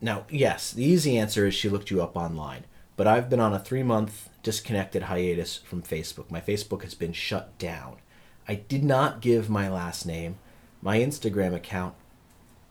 Now, 0.00 0.24
yes, 0.30 0.72
the 0.72 0.84
easy 0.84 1.18
answer 1.18 1.46
is 1.46 1.54
she 1.54 1.68
looked 1.68 1.90
you 1.90 2.00
up 2.00 2.16
online, 2.16 2.64
but 2.96 3.06
I've 3.08 3.28
been 3.28 3.40
on 3.40 3.52
a 3.52 3.58
three 3.58 3.82
month 3.82 4.28
disconnected 4.42 5.04
hiatus 5.04 5.56
from 5.56 5.82
Facebook. 5.82 6.30
My 6.30 6.40
Facebook 6.40 6.82
has 6.82 6.94
been 6.94 7.12
shut 7.12 7.58
down. 7.58 7.96
I 8.46 8.54
did 8.54 8.84
not 8.84 9.20
give 9.20 9.50
my 9.50 9.68
last 9.68 10.06
name. 10.06 10.38
My 10.80 10.98
Instagram 10.98 11.54
account 11.54 11.94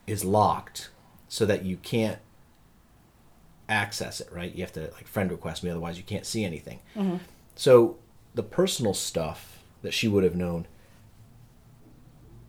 is 0.07 0.23
locked 0.23 0.89
so 1.27 1.45
that 1.45 1.65
you 1.65 1.77
can't 1.77 2.19
access 3.69 4.21
it, 4.21 4.29
right? 4.31 4.55
You 4.55 4.63
have 4.63 4.73
to 4.73 4.89
like 4.93 5.07
friend 5.07 5.29
request 5.29 5.63
me, 5.63 5.69
otherwise 5.69 5.97
you 5.97 6.03
can't 6.03 6.25
see 6.25 6.45
anything. 6.45 6.79
Mm-hmm. 6.95 7.17
So 7.55 7.97
the 8.33 8.43
personal 8.43 8.93
stuff 8.93 9.59
that 9.81 9.93
she 9.93 10.07
would 10.07 10.23
have 10.23 10.35
known 10.35 10.67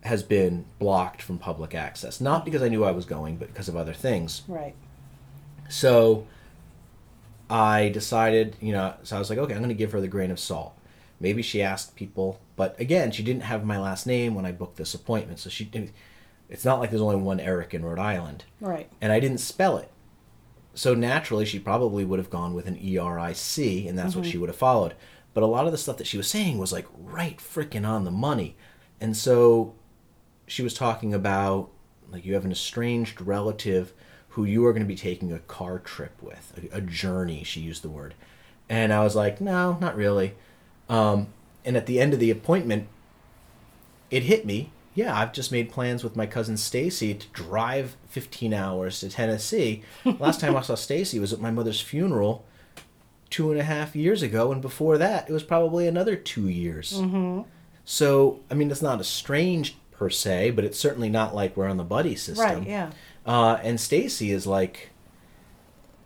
has 0.04 0.22
been 0.22 0.64
blocked 0.78 1.20
from 1.20 1.38
public 1.38 1.74
access. 1.74 2.20
Not 2.20 2.44
because 2.44 2.62
I 2.62 2.68
knew 2.68 2.84
I 2.84 2.92
was 2.92 3.04
going, 3.04 3.36
but 3.36 3.48
because 3.48 3.68
of 3.68 3.76
other 3.76 3.92
things. 3.92 4.42
Right. 4.46 4.74
So 5.68 6.26
I 7.50 7.88
decided, 7.88 8.56
you 8.60 8.72
know, 8.72 8.94
so 9.02 9.16
I 9.16 9.18
was 9.18 9.28
like, 9.28 9.38
okay, 9.38 9.54
I'm 9.54 9.60
going 9.60 9.68
to 9.68 9.74
give 9.74 9.92
her 9.92 10.00
the 10.00 10.08
grain 10.08 10.30
of 10.30 10.38
salt. 10.38 10.74
Maybe 11.20 11.42
she 11.42 11.62
asked 11.62 11.96
people, 11.96 12.40
but 12.54 12.78
again, 12.78 13.10
she 13.10 13.24
didn't 13.24 13.42
have 13.42 13.64
my 13.64 13.78
last 13.78 14.06
name 14.06 14.34
when 14.34 14.46
I 14.46 14.52
booked 14.52 14.76
this 14.76 14.94
appointment. 14.94 15.40
So 15.40 15.50
she 15.50 15.64
didn't, 15.64 15.90
it's 16.48 16.64
not 16.64 16.78
like 16.78 16.90
there's 16.90 17.02
only 17.02 17.16
one 17.16 17.40
Eric 17.40 17.74
in 17.74 17.84
Rhode 17.84 17.98
Island. 17.98 18.44
Right. 18.60 18.88
And 19.00 19.12
I 19.12 19.18
didn't 19.18 19.38
spell 19.38 19.78
it. 19.78 19.90
So 20.74 20.94
naturally, 20.94 21.44
she 21.44 21.58
probably 21.58 22.04
would 22.04 22.20
have 22.20 22.30
gone 22.30 22.54
with 22.54 22.68
an 22.68 22.78
E 22.80 22.98
R 22.98 23.18
I 23.18 23.32
C, 23.32 23.88
and 23.88 23.98
that's 23.98 24.14
what 24.14 24.22
mm-hmm. 24.22 24.30
she 24.30 24.38
would 24.38 24.48
have 24.48 24.56
followed. 24.56 24.94
But 25.34 25.42
a 25.42 25.46
lot 25.46 25.66
of 25.66 25.72
the 25.72 25.78
stuff 25.78 25.96
that 25.96 26.06
she 26.06 26.16
was 26.16 26.30
saying 26.30 26.56
was 26.56 26.72
like 26.72 26.86
right 26.96 27.38
freaking 27.38 27.86
on 27.86 28.04
the 28.04 28.12
money. 28.12 28.54
And 29.00 29.16
so 29.16 29.74
she 30.48 30.62
was 30.62 30.74
talking 30.74 31.14
about 31.14 31.70
like 32.10 32.24
you 32.24 32.34
have 32.34 32.44
an 32.44 32.52
estranged 32.52 33.20
relative 33.20 33.92
who 34.30 34.44
you 34.44 34.64
are 34.66 34.72
going 34.72 34.82
to 34.82 34.88
be 34.88 34.96
taking 34.96 35.32
a 35.32 35.38
car 35.40 35.78
trip 35.78 36.12
with, 36.22 36.70
a, 36.72 36.76
a 36.76 36.80
journey, 36.80 37.42
she 37.42 37.60
used 37.60 37.82
the 37.82 37.88
word. 37.88 38.14
And 38.68 38.92
I 38.92 39.02
was 39.02 39.16
like, 39.16 39.40
no, 39.40 39.78
not 39.80 39.96
really. 39.96 40.34
Um, 40.88 41.28
and 41.64 41.76
at 41.76 41.86
the 41.86 42.00
end 42.00 42.14
of 42.14 42.20
the 42.20 42.30
appointment, 42.30 42.88
it 44.10 44.24
hit 44.24 44.46
me. 44.46 44.70
Yeah, 44.94 45.16
I've 45.16 45.32
just 45.32 45.52
made 45.52 45.70
plans 45.70 46.04
with 46.04 46.16
my 46.16 46.26
cousin 46.26 46.56
Stacy 46.56 47.14
to 47.14 47.26
drive 47.28 47.96
15 48.08 48.52
hours 48.52 49.00
to 49.00 49.08
Tennessee. 49.08 49.82
Last 50.04 50.40
time 50.40 50.56
I 50.56 50.62
saw 50.62 50.74
Stacy 50.74 51.18
was 51.18 51.32
at 51.32 51.40
my 51.40 51.50
mother's 51.50 51.80
funeral 51.80 52.44
two 53.30 53.50
and 53.50 53.60
a 53.60 53.64
half 53.64 53.94
years 53.94 54.22
ago, 54.22 54.52
and 54.52 54.62
before 54.62 54.98
that, 54.98 55.28
it 55.28 55.32
was 55.32 55.42
probably 55.42 55.86
another 55.86 56.16
two 56.16 56.48
years. 56.48 56.94
Mm-hmm. 56.94 57.42
So, 57.84 58.40
I 58.50 58.54
mean, 58.54 58.70
it's 58.70 58.82
not 58.82 59.00
estranged 59.00 59.76
per 59.98 60.08
se, 60.08 60.52
but 60.52 60.64
it's 60.64 60.78
certainly 60.78 61.10
not 61.10 61.34
like 61.34 61.56
we're 61.56 61.68
on 61.68 61.76
the 61.76 61.84
buddy 61.84 62.14
system. 62.14 62.60
Right. 62.60 62.66
Yeah. 62.66 62.90
Uh, 63.26 63.58
and 63.62 63.80
Stacy 63.80 64.30
is 64.30 64.46
like 64.46 64.90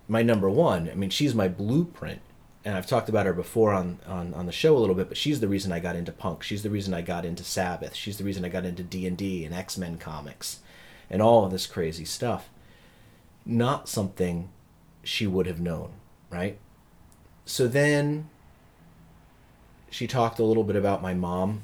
my 0.08 0.22
number 0.22 0.48
one. 0.48 0.88
I 0.90 0.94
mean, 0.94 1.10
she's 1.10 1.34
my 1.34 1.48
blueprint. 1.48 2.20
And 2.64 2.76
I've 2.76 2.86
talked 2.86 3.08
about 3.08 3.26
her 3.26 3.32
before 3.32 3.72
on, 3.72 3.98
on, 4.06 4.32
on 4.34 4.46
the 4.46 4.52
show 4.52 4.76
a 4.76 4.78
little 4.78 4.94
bit, 4.94 5.08
but 5.08 5.16
she's 5.16 5.40
the 5.40 5.48
reason 5.48 5.72
I 5.72 5.80
got 5.80 5.96
into 5.96 6.12
punk. 6.12 6.44
She's 6.44 6.62
the 6.62 6.70
reason 6.70 6.94
I 6.94 7.02
got 7.02 7.24
into 7.24 7.42
Sabbath. 7.42 7.94
She's 7.94 8.18
the 8.18 8.24
reason 8.24 8.44
I 8.44 8.48
got 8.48 8.64
into 8.64 8.84
D 8.84 9.04
and 9.06 9.16
D 9.16 9.44
and 9.44 9.52
X 9.52 9.76
Men 9.76 9.98
comics, 9.98 10.60
and 11.10 11.20
all 11.20 11.44
of 11.44 11.50
this 11.50 11.66
crazy 11.66 12.04
stuff. 12.04 12.48
Not 13.44 13.88
something 13.88 14.48
she 15.02 15.26
would 15.26 15.46
have 15.46 15.60
known, 15.60 15.90
right? 16.30 16.56
So 17.44 17.66
then 17.66 18.30
she 19.90 20.06
talked 20.06 20.38
a 20.38 20.44
little 20.44 20.62
bit 20.62 20.76
about 20.76 21.02
my 21.02 21.14
mom 21.14 21.62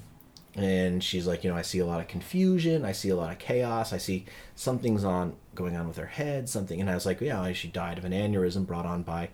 and 0.58 1.04
she's 1.04 1.26
like 1.26 1.44
you 1.44 1.50
know 1.50 1.56
i 1.56 1.62
see 1.62 1.78
a 1.78 1.86
lot 1.86 2.00
of 2.00 2.08
confusion. 2.08 2.84
I 2.84 2.92
see 2.92 3.08
a 3.08 3.16
lot 3.16 3.30
of 3.30 3.38
chaos. 3.38 3.92
I 3.92 3.98
see 3.98 4.26
something's 4.54 5.04
on 5.04 5.36
going 5.54 5.76
on 5.76 5.86
with 5.86 5.96
her 5.96 6.06
head 6.06 6.48
something. 6.48 6.80
And 6.80 6.90
i 6.90 6.94
was 6.94 7.06
like 7.06 7.20
yeah 7.20 7.52
she 7.52 7.68
died 7.68 7.98
of 7.98 8.04
an 8.04 8.12
aneurysm 8.12 8.66
brought 8.66 8.86
on 8.86 9.02
by 9.02 9.30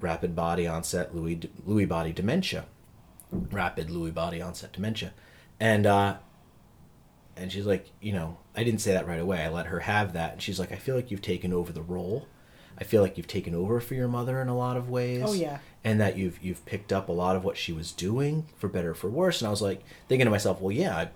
rapid 0.00 0.36
body 0.36 0.66
onset 0.66 1.14
lewy 1.14 1.48
lewy 1.66 1.88
body 1.88 2.12
dementia. 2.12 2.66
Rapid 3.32 3.88
lewy 3.88 4.14
body 4.14 4.40
onset 4.40 4.72
dementia. 4.72 5.12
And 5.58 5.86
uh 5.86 6.18
and 7.36 7.50
she's 7.52 7.66
like 7.66 7.90
you 8.00 8.12
know 8.12 8.38
i 8.56 8.62
didn't 8.62 8.80
say 8.80 8.92
that 8.92 9.08
right 9.08 9.20
away. 9.20 9.42
I 9.42 9.48
let 9.48 9.66
her 9.66 9.80
have 9.80 10.12
that. 10.12 10.34
And 10.34 10.42
she's 10.42 10.60
like 10.60 10.70
i 10.70 10.76
feel 10.76 10.94
like 10.94 11.10
you've 11.10 11.22
taken 11.22 11.52
over 11.52 11.72
the 11.72 11.82
role. 11.82 12.28
I 12.80 12.84
feel 12.84 13.02
like 13.02 13.16
you've 13.16 13.26
taken 13.26 13.56
over 13.56 13.80
for 13.80 13.94
your 13.94 14.06
mother 14.06 14.40
in 14.40 14.46
a 14.46 14.56
lot 14.56 14.76
of 14.76 14.88
ways. 14.88 15.24
Oh, 15.26 15.32
yeah. 15.32 15.58
And 15.84 16.00
that 16.00 16.16
you've 16.16 16.42
you've 16.42 16.64
picked 16.66 16.92
up 16.92 17.08
a 17.08 17.12
lot 17.12 17.36
of 17.36 17.44
what 17.44 17.56
she 17.56 17.72
was 17.72 17.92
doing 17.92 18.46
for 18.56 18.68
better 18.68 18.90
or 18.90 18.94
for 18.94 19.08
worse. 19.08 19.40
And 19.40 19.48
i 19.48 19.50
was 19.50 19.62
like 19.62 19.82
thinking 20.08 20.26
to 20.26 20.30
myself 20.30 20.60
well 20.60 20.72
yeah 20.72 21.08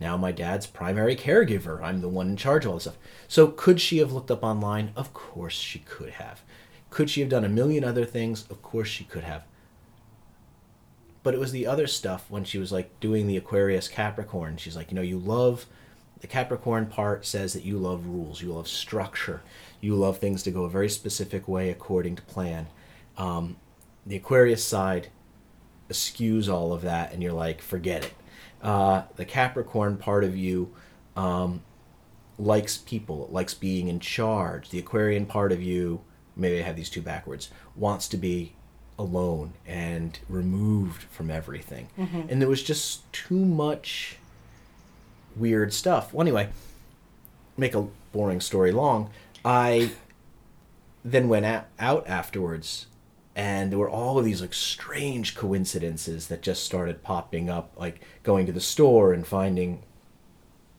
now 0.00 0.16
my 0.16 0.30
dad's 0.32 0.66
primary 0.66 1.16
caregiver. 1.16 1.82
I'm 1.82 2.00
the 2.00 2.08
one 2.08 2.28
in 2.28 2.36
charge 2.36 2.64
of 2.64 2.70
all 2.70 2.76
this 2.76 2.84
stuff. 2.84 2.98
So 3.26 3.48
could 3.48 3.80
she 3.80 3.98
have 3.98 4.12
looked 4.12 4.30
up 4.30 4.44
online? 4.44 4.92
Of 4.94 5.12
course 5.12 5.54
she 5.54 5.80
could 5.80 6.10
have. 6.10 6.42
Could 6.90 7.10
she 7.10 7.20
have 7.20 7.28
done 7.28 7.44
a 7.44 7.48
million 7.48 7.84
other 7.84 8.04
things? 8.04 8.48
Of 8.48 8.62
course 8.62 8.88
she 8.88 9.04
could 9.04 9.24
have. 9.24 9.44
But 11.22 11.34
it 11.34 11.40
was 11.40 11.52
the 11.52 11.66
other 11.66 11.86
stuff 11.86 12.26
when 12.28 12.44
she 12.44 12.58
was 12.58 12.70
like 12.70 13.00
doing 13.00 13.26
the 13.26 13.36
aquarius 13.36 13.88
capricorn. 13.88 14.56
She's 14.56 14.76
like 14.76 14.90
you 14.90 14.94
know 14.94 15.02
you 15.02 15.18
love 15.18 15.66
the 16.20 16.26
capricorn 16.26 16.86
part 16.86 17.24
says 17.26 17.52
that 17.52 17.64
you 17.64 17.78
love 17.78 18.06
rules. 18.06 18.40
You 18.40 18.52
love 18.52 18.68
structure. 18.68 19.42
You 19.80 19.94
love 19.94 20.18
things 20.18 20.42
to 20.44 20.50
go 20.50 20.64
a 20.64 20.70
very 20.70 20.88
specific 20.88 21.46
way 21.46 21.70
according 21.70 22.16
to 22.16 22.22
plan. 22.22 22.66
Um, 23.16 23.56
the 24.08 24.16
aquarius 24.16 24.64
side 24.64 25.08
eschews 25.90 26.48
all 26.48 26.72
of 26.72 26.82
that 26.82 27.12
and 27.12 27.22
you're 27.22 27.32
like 27.32 27.60
forget 27.62 28.04
it. 28.04 28.14
Uh, 28.62 29.02
the 29.16 29.24
capricorn 29.24 29.96
part 29.96 30.24
of 30.24 30.36
you 30.36 30.74
um, 31.14 31.62
likes 32.38 32.78
people 32.78 33.28
likes 33.30 33.54
being 33.54 33.86
in 33.88 34.00
charge. 34.00 34.70
The 34.70 34.78
aquarian 34.78 35.26
part 35.26 35.52
of 35.52 35.62
you 35.62 36.00
maybe 36.36 36.60
i 36.60 36.62
have 36.62 36.76
these 36.76 36.90
two 36.90 37.02
backwards 37.02 37.50
wants 37.74 38.06
to 38.08 38.16
be 38.16 38.52
alone 38.98 39.52
and 39.66 40.18
removed 40.28 41.02
from 41.04 41.30
everything. 41.30 41.88
And 42.28 42.40
there 42.40 42.48
was 42.48 42.62
just 42.62 43.10
too 43.12 43.44
much 43.44 44.16
weird 45.36 45.72
stuff. 45.72 46.12
Well 46.12 46.22
anyway 46.22 46.48
make 47.58 47.74
a 47.74 47.86
boring 48.12 48.40
story 48.40 48.72
long. 48.72 49.10
I 49.44 49.90
then 51.04 51.28
went 51.28 51.44
out 51.78 52.06
afterwards 52.08 52.86
and 53.38 53.70
there 53.70 53.78
were 53.78 53.88
all 53.88 54.18
of 54.18 54.24
these 54.24 54.40
like 54.40 54.52
strange 54.52 55.36
coincidences 55.36 56.26
that 56.26 56.42
just 56.42 56.64
started 56.64 57.04
popping 57.04 57.48
up 57.48 57.70
like 57.76 58.00
going 58.24 58.44
to 58.46 58.52
the 58.52 58.60
store 58.60 59.12
and 59.12 59.28
finding 59.28 59.80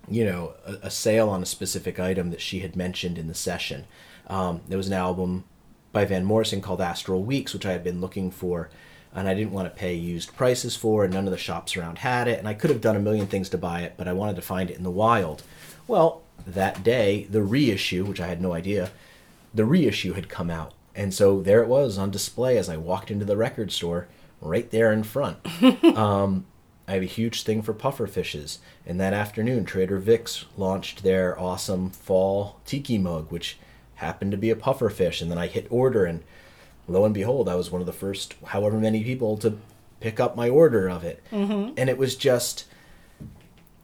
you 0.09 0.25
know 0.25 0.53
a, 0.65 0.73
a 0.87 0.91
sale 0.91 1.29
on 1.29 1.41
a 1.41 1.45
specific 1.45 2.01
item 2.01 2.31
that 2.31 2.41
she 2.41 2.59
had 2.59 2.75
mentioned 2.75 3.17
in 3.17 3.27
the 3.27 3.33
session. 3.33 3.85
Um, 4.27 4.59
there 4.67 4.77
was 4.77 4.87
an 4.87 4.93
album 4.93 5.45
by 5.93 6.03
van 6.03 6.25
morrison 6.25 6.59
called 6.61 6.81
astral 6.81 7.23
weeks 7.23 7.53
which 7.53 7.65
i 7.65 7.71
had 7.71 7.83
been 7.83 8.01
looking 8.01 8.29
for 8.29 8.69
and 9.15 9.27
i 9.27 9.33
didn't 9.33 9.53
want 9.53 9.65
to 9.65 9.79
pay 9.79 9.95
used 9.95 10.35
prices 10.35 10.75
for 10.75 11.03
and 11.03 11.13
none 11.13 11.25
of 11.25 11.31
the 11.31 11.37
shops 11.37 11.75
around 11.75 11.97
had 11.97 12.27
it 12.27 12.37
and 12.37 12.47
i 12.47 12.53
could 12.53 12.69
have 12.69 12.81
done 12.81 12.95
a 12.95 12.99
million 12.99 13.25
things 13.25 13.49
to 13.49 13.57
buy 13.57 13.81
it 13.81 13.95
but 13.97 14.07
i 14.07 14.13
wanted 14.13 14.35
to 14.35 14.41
find 14.41 14.69
it 14.69 14.77
in 14.77 14.83
the 14.83 14.91
wild. 14.91 15.41
Well 15.87 16.21
that 16.45 16.83
day 16.83 17.25
the 17.31 17.41
reissue 17.41 18.05
which 18.05 18.19
i 18.19 18.27
had 18.27 18.41
no 18.41 18.53
idea 18.53 18.91
the 19.53 19.65
reissue 19.65 20.13
had 20.13 20.29
come 20.29 20.51
out 20.51 20.73
and 20.95 21.13
so 21.13 21.41
there 21.41 21.61
it 21.61 21.67
was 21.67 21.97
on 21.97 22.11
display 22.11 22.57
as 22.57 22.69
i 22.69 22.77
walked 22.77 23.11
into 23.11 23.25
the 23.25 23.37
record 23.37 23.71
store 23.71 24.07
right 24.41 24.71
there 24.71 24.91
in 24.91 25.03
front. 25.03 25.37
Um, 25.97 26.45
i 26.87 26.93
have 26.93 27.03
a 27.03 27.05
huge 27.05 27.43
thing 27.43 27.61
for 27.61 27.73
puffer 27.73 28.07
fishes. 28.07 28.59
And 28.85 28.99
that 28.99 29.13
afternoon 29.13 29.65
trader 29.65 29.99
vic's 29.99 30.45
launched 30.57 31.03
their 31.03 31.37
awesome 31.39 31.89
fall 31.91 32.59
tiki 32.65 32.97
mug 32.97 33.31
which 33.31 33.57
happened 33.95 34.31
to 34.31 34.37
be 34.37 34.49
a 34.49 34.55
puffer 34.55 34.89
fish. 34.89 35.21
And 35.21 35.29
then 35.29 35.37
i 35.37 35.47
hit 35.47 35.67
order 35.69 36.05
and 36.05 36.23
lo 36.87 37.05
and 37.05 37.13
behold 37.13 37.47
i 37.49 37.55
was 37.55 37.69
one 37.69 37.81
of 37.81 37.85
the 37.87 37.93
first 37.93 38.35
however 38.45 38.77
many 38.77 39.03
people 39.03 39.37
to 39.37 39.59
pick 39.99 40.19
up 40.19 40.35
my 40.37 40.47
order 40.49 40.89
of 40.89 41.03
it. 41.03 41.21
And 41.77 41.89
it 41.89 41.97
was 41.97 42.15
just 42.15 42.65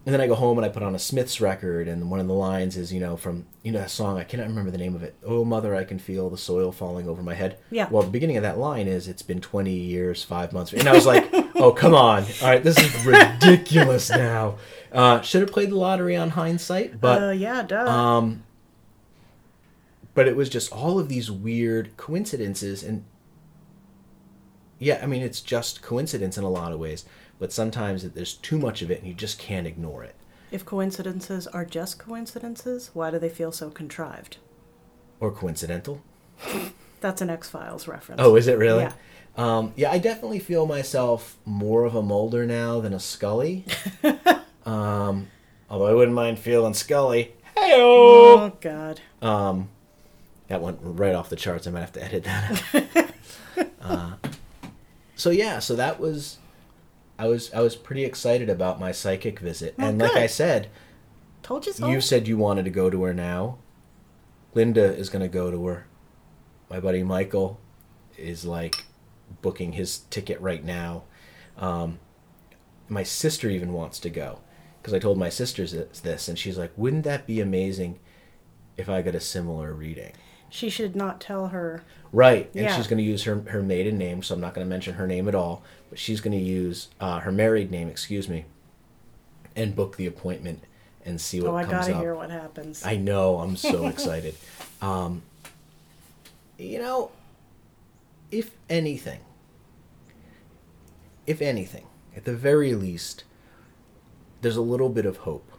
and 0.06 0.14
then 0.14 0.22
I 0.22 0.28
go 0.28 0.36
home 0.36 0.60
and 0.60 0.66
I 0.66 0.70
put 0.70 0.84
on 0.84 0.93
a 0.93 0.99
Smiths 0.99 1.41
record, 1.41 1.88
and 1.88 2.12
one 2.12 2.20
of 2.20 2.28
the 2.28 2.34
lines 2.34 2.78
is, 2.78 2.93
you 2.93 2.99
know, 2.99 3.18
from 3.18 3.47
you 3.64 3.72
know 3.72 3.80
that 3.80 3.89
song 3.89 4.20
I 4.20 4.24
cannot 4.24 4.47
remember 4.47 4.70
the 4.70 4.78
name 4.78 4.95
of 4.95 5.01
it. 5.01 5.16
Oh, 5.26 5.43
mother, 5.43 5.74
I 5.74 5.84
can 5.84 5.97
feel 5.97 6.30
the 6.30 6.38
soil 6.38 6.72
falling 6.72 7.08
over 7.08 7.24
my 7.24 7.34
head. 7.34 7.58
Yeah. 7.72 7.88
Well, 7.89 8.03
the 8.03 8.12
beginning 8.12 8.38
of 8.38 8.43
that 8.43 8.60
line 8.60 8.88
is, 8.88 9.08
"It's 9.08 9.24
been 9.24 9.41
twenty 9.41 9.74
years, 9.74 10.24
five 10.24 10.53
months," 10.53 10.74
and 10.74 10.88
I 10.88 10.93
was 10.93 11.08
like, 11.08 11.28
"Oh, 11.56 11.72
come 11.72 11.95
on! 11.95 12.24
All 12.41 12.49
right, 12.49 12.64
this 12.64 12.78
is 12.78 13.06
ridiculous 13.06 14.12
now." 14.12 14.58
Uh, 14.91 15.22
should 15.22 15.41
have 15.41 15.51
played 15.51 15.72
the 15.72 15.76
lottery 15.76 16.16
on 16.16 16.30
hindsight, 16.30 17.01
but 17.01 17.24
uh, 17.24 17.32
yeah, 17.32 17.64
duh. 17.64 17.89
um, 17.89 18.43
but 20.14 20.28
it 20.28 20.36
was 20.36 20.49
just 20.49 20.72
all 20.72 20.99
of 20.99 21.10
these 21.10 21.32
weird 21.32 21.97
coincidences, 21.97 22.84
and 22.84 23.06
yeah, 24.78 24.99
I 25.01 25.08
mean, 25.08 25.24
it's 25.24 25.41
just 25.41 25.82
coincidence 25.82 26.38
in 26.38 26.43
a 26.43 26.49
lot 26.49 26.72
of 26.72 26.80
ways, 26.80 27.06
but 27.39 27.51
sometimes 27.51 28.03
there's 28.11 28.33
too 28.33 28.57
much 28.57 28.81
of 28.81 28.91
it 28.91 28.99
and 28.99 29.07
you 29.07 29.13
just 29.13 29.39
can't 29.39 29.67
ignore 29.67 30.03
it. 30.03 30.15
If 30.51 30.65
coincidences 30.65 31.47
are 31.47 31.65
just 31.65 31.99
coincidences, 31.99 32.91
why 32.93 33.11
do 33.11 33.19
they 33.19 33.29
feel 33.29 33.51
so 33.51 33.69
contrived? 33.69 34.38
Or 35.19 35.31
coincidental. 35.31 36.01
That's 37.01 37.21
an 37.21 37.29
X 37.29 37.49
Files 37.49 37.88
reference. 37.88 38.21
Oh, 38.21 38.36
is 38.36 38.47
it 38.47 38.57
really? 38.57 38.83
Yeah. 38.83 38.93
Um, 39.38 39.73
yeah, 39.75 39.91
I 39.91 39.97
definitely 39.97 40.39
feel 40.39 40.65
myself 40.65 41.38
more 41.45 41.83
of 41.83 41.93
a 41.93 42.01
Mulder 42.01 42.45
now 42.45 42.79
than 42.79 42.93
a 42.93 42.99
Scully. 42.99 43.65
um, 44.65 45.27
although 45.69 45.88
I 45.88 45.93
wouldn't 45.93 46.15
mind 46.15 46.39
feeling 46.39 46.73
Scully. 46.73 47.33
Hey 47.57 47.71
Oh 47.75 48.53
God. 48.61 49.01
Um, 49.21 49.69
that 50.47 50.61
went 50.61 50.79
right 50.81 51.15
off 51.15 51.29
the 51.29 51.36
charts. 51.36 51.67
I 51.67 51.71
might 51.71 51.81
have 51.81 51.93
to 51.93 52.03
edit 52.03 52.23
that. 52.23 53.09
out. 53.57 53.67
uh, 53.81 54.13
so 55.15 55.29
yeah, 55.31 55.59
so 55.59 55.75
that 55.75 55.99
was, 55.99 56.38
I 57.18 57.28
was 57.28 57.53
I 57.53 57.61
was 57.61 57.76
pretty 57.76 58.03
excited 58.03 58.49
about 58.49 58.80
my 58.80 58.91
psychic 58.91 59.39
visit, 59.39 59.76
Oh, 59.80 59.86
and 59.88 59.99
like. 59.99 60.16
I 60.16 60.28
said, 60.28 60.68
Told 61.43 61.66
you 61.66 61.74
so. 61.74 61.88
you 61.89 62.01
said 62.01 62.28
you 62.28 62.38
wanted 62.38 62.66
to 62.66 62.72
go 62.72 62.89
to 62.89 63.03
her 63.03 63.13
now. 63.13 63.57
Linda 64.53 64.84
is 64.95 65.09
going 65.09 65.22
to 65.22 65.28
go 65.28 65.51
to 65.51 65.66
her. 65.68 65.86
My 66.70 66.80
buddy 66.80 67.03
Michael 67.03 67.59
is 68.18 68.45
like 68.45 68.86
booking 69.41 69.74
his 69.74 69.99
ticket 70.09 70.39
right 70.41 70.63
now. 70.63 71.03
Um, 71.57 71.99
my 72.89 73.03
sister 73.03 73.49
even 73.49 73.74
wants 73.74 73.99
to 73.99 74.09
go 74.09 74.39
because 74.82 74.93
I 74.93 74.99
told 74.99 75.18
my 75.18 75.30
sister 75.30 75.66
this, 75.68 75.99
this, 75.99 76.28
and 76.28 76.38
she's 76.38 76.57
like, 76.57 76.72
"Wouldn't 76.76 77.03
that 77.05 77.26
be 77.28 77.39
amazing 77.41 77.99
if 78.78 78.89
I 78.89 79.01
got 79.01 79.16
a 79.16 79.20
similar 79.20 79.74
reading?" 79.74 80.13
she 80.47 80.70
should 80.70 80.95
not 80.95 81.20
tell 81.20 81.47
her. 81.47 81.84
Right, 82.13 82.49
and 82.55 82.63
Yeah. 82.66 82.78
she's 82.78 82.88
going 82.88 82.99
to 82.99 83.03
use 83.03 83.24
her 83.24 83.41
her 83.49 83.61
maiden 83.61 83.97
name, 83.97 84.22
so 84.24 84.36
I'm 84.36 84.41
not 84.41 84.53
going 84.53 84.66
to 84.66 84.70
mention 84.70 84.93
her 84.95 85.07
name 85.07 85.28
at 85.28 85.36
all. 85.36 85.63
She's 85.95 86.21
going 86.21 86.37
to 86.37 86.43
use 86.43 86.89
uh, 86.99 87.19
her 87.21 87.31
married 87.31 87.71
name, 87.71 87.87
excuse 87.87 88.27
me, 88.29 88.45
and 89.55 89.75
book 89.75 89.97
the 89.97 90.05
appointment 90.05 90.63
and 91.05 91.19
see 91.21 91.39
what 91.41 91.51
Oh, 91.51 91.55
I 91.55 91.63
comes 91.63 91.87
gotta 91.87 91.95
up. 91.95 92.01
hear 92.01 92.15
what 92.15 92.29
happens. 92.31 92.85
I 92.85 92.97
know. 92.97 93.39
I'm 93.39 93.55
so 93.55 93.87
excited. 93.87 94.35
Um, 94.81 95.21
you 96.57 96.79
know, 96.79 97.11
if 98.31 98.51
anything, 98.69 99.19
if 101.27 101.41
anything, 101.41 101.85
at 102.15 102.25
the 102.25 102.35
very 102.35 102.73
least, 102.75 103.23
there's 104.41 104.57
a 104.57 104.61
little 104.61 104.89
bit 104.89 105.05
of 105.05 105.17
hope. 105.17 105.51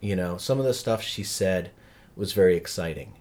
You 0.00 0.16
know, 0.16 0.36
some 0.36 0.58
of 0.58 0.64
the 0.66 0.74
stuff 0.74 1.02
she 1.02 1.22
said 1.22 1.70
was 2.16 2.32
very 2.32 2.56
exciting. 2.56 3.14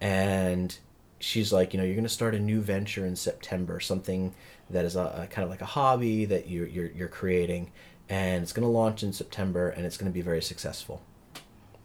And 0.00 0.76
she's 1.18 1.52
like, 1.52 1.74
you 1.74 1.78
know, 1.78 1.84
you're 1.84 1.94
going 1.94 2.02
to 2.04 2.08
start 2.08 2.34
a 2.34 2.38
new 2.40 2.60
venture 2.60 3.04
in 3.04 3.14
September, 3.16 3.78
something 3.80 4.32
that 4.70 4.84
is 4.84 4.96
a, 4.96 5.22
a 5.22 5.26
kind 5.26 5.44
of 5.44 5.50
like 5.50 5.60
a 5.60 5.66
hobby 5.66 6.24
that 6.26 6.48
you're, 6.48 6.66
you're, 6.66 6.90
you're 6.90 7.08
creating. 7.08 7.70
And 8.08 8.42
it's 8.42 8.52
going 8.52 8.66
to 8.66 8.70
launch 8.70 9.02
in 9.02 9.12
September 9.12 9.68
and 9.68 9.86
it's 9.86 9.96
going 9.96 10.10
to 10.10 10.14
be 10.14 10.22
very 10.22 10.42
successful. 10.42 11.02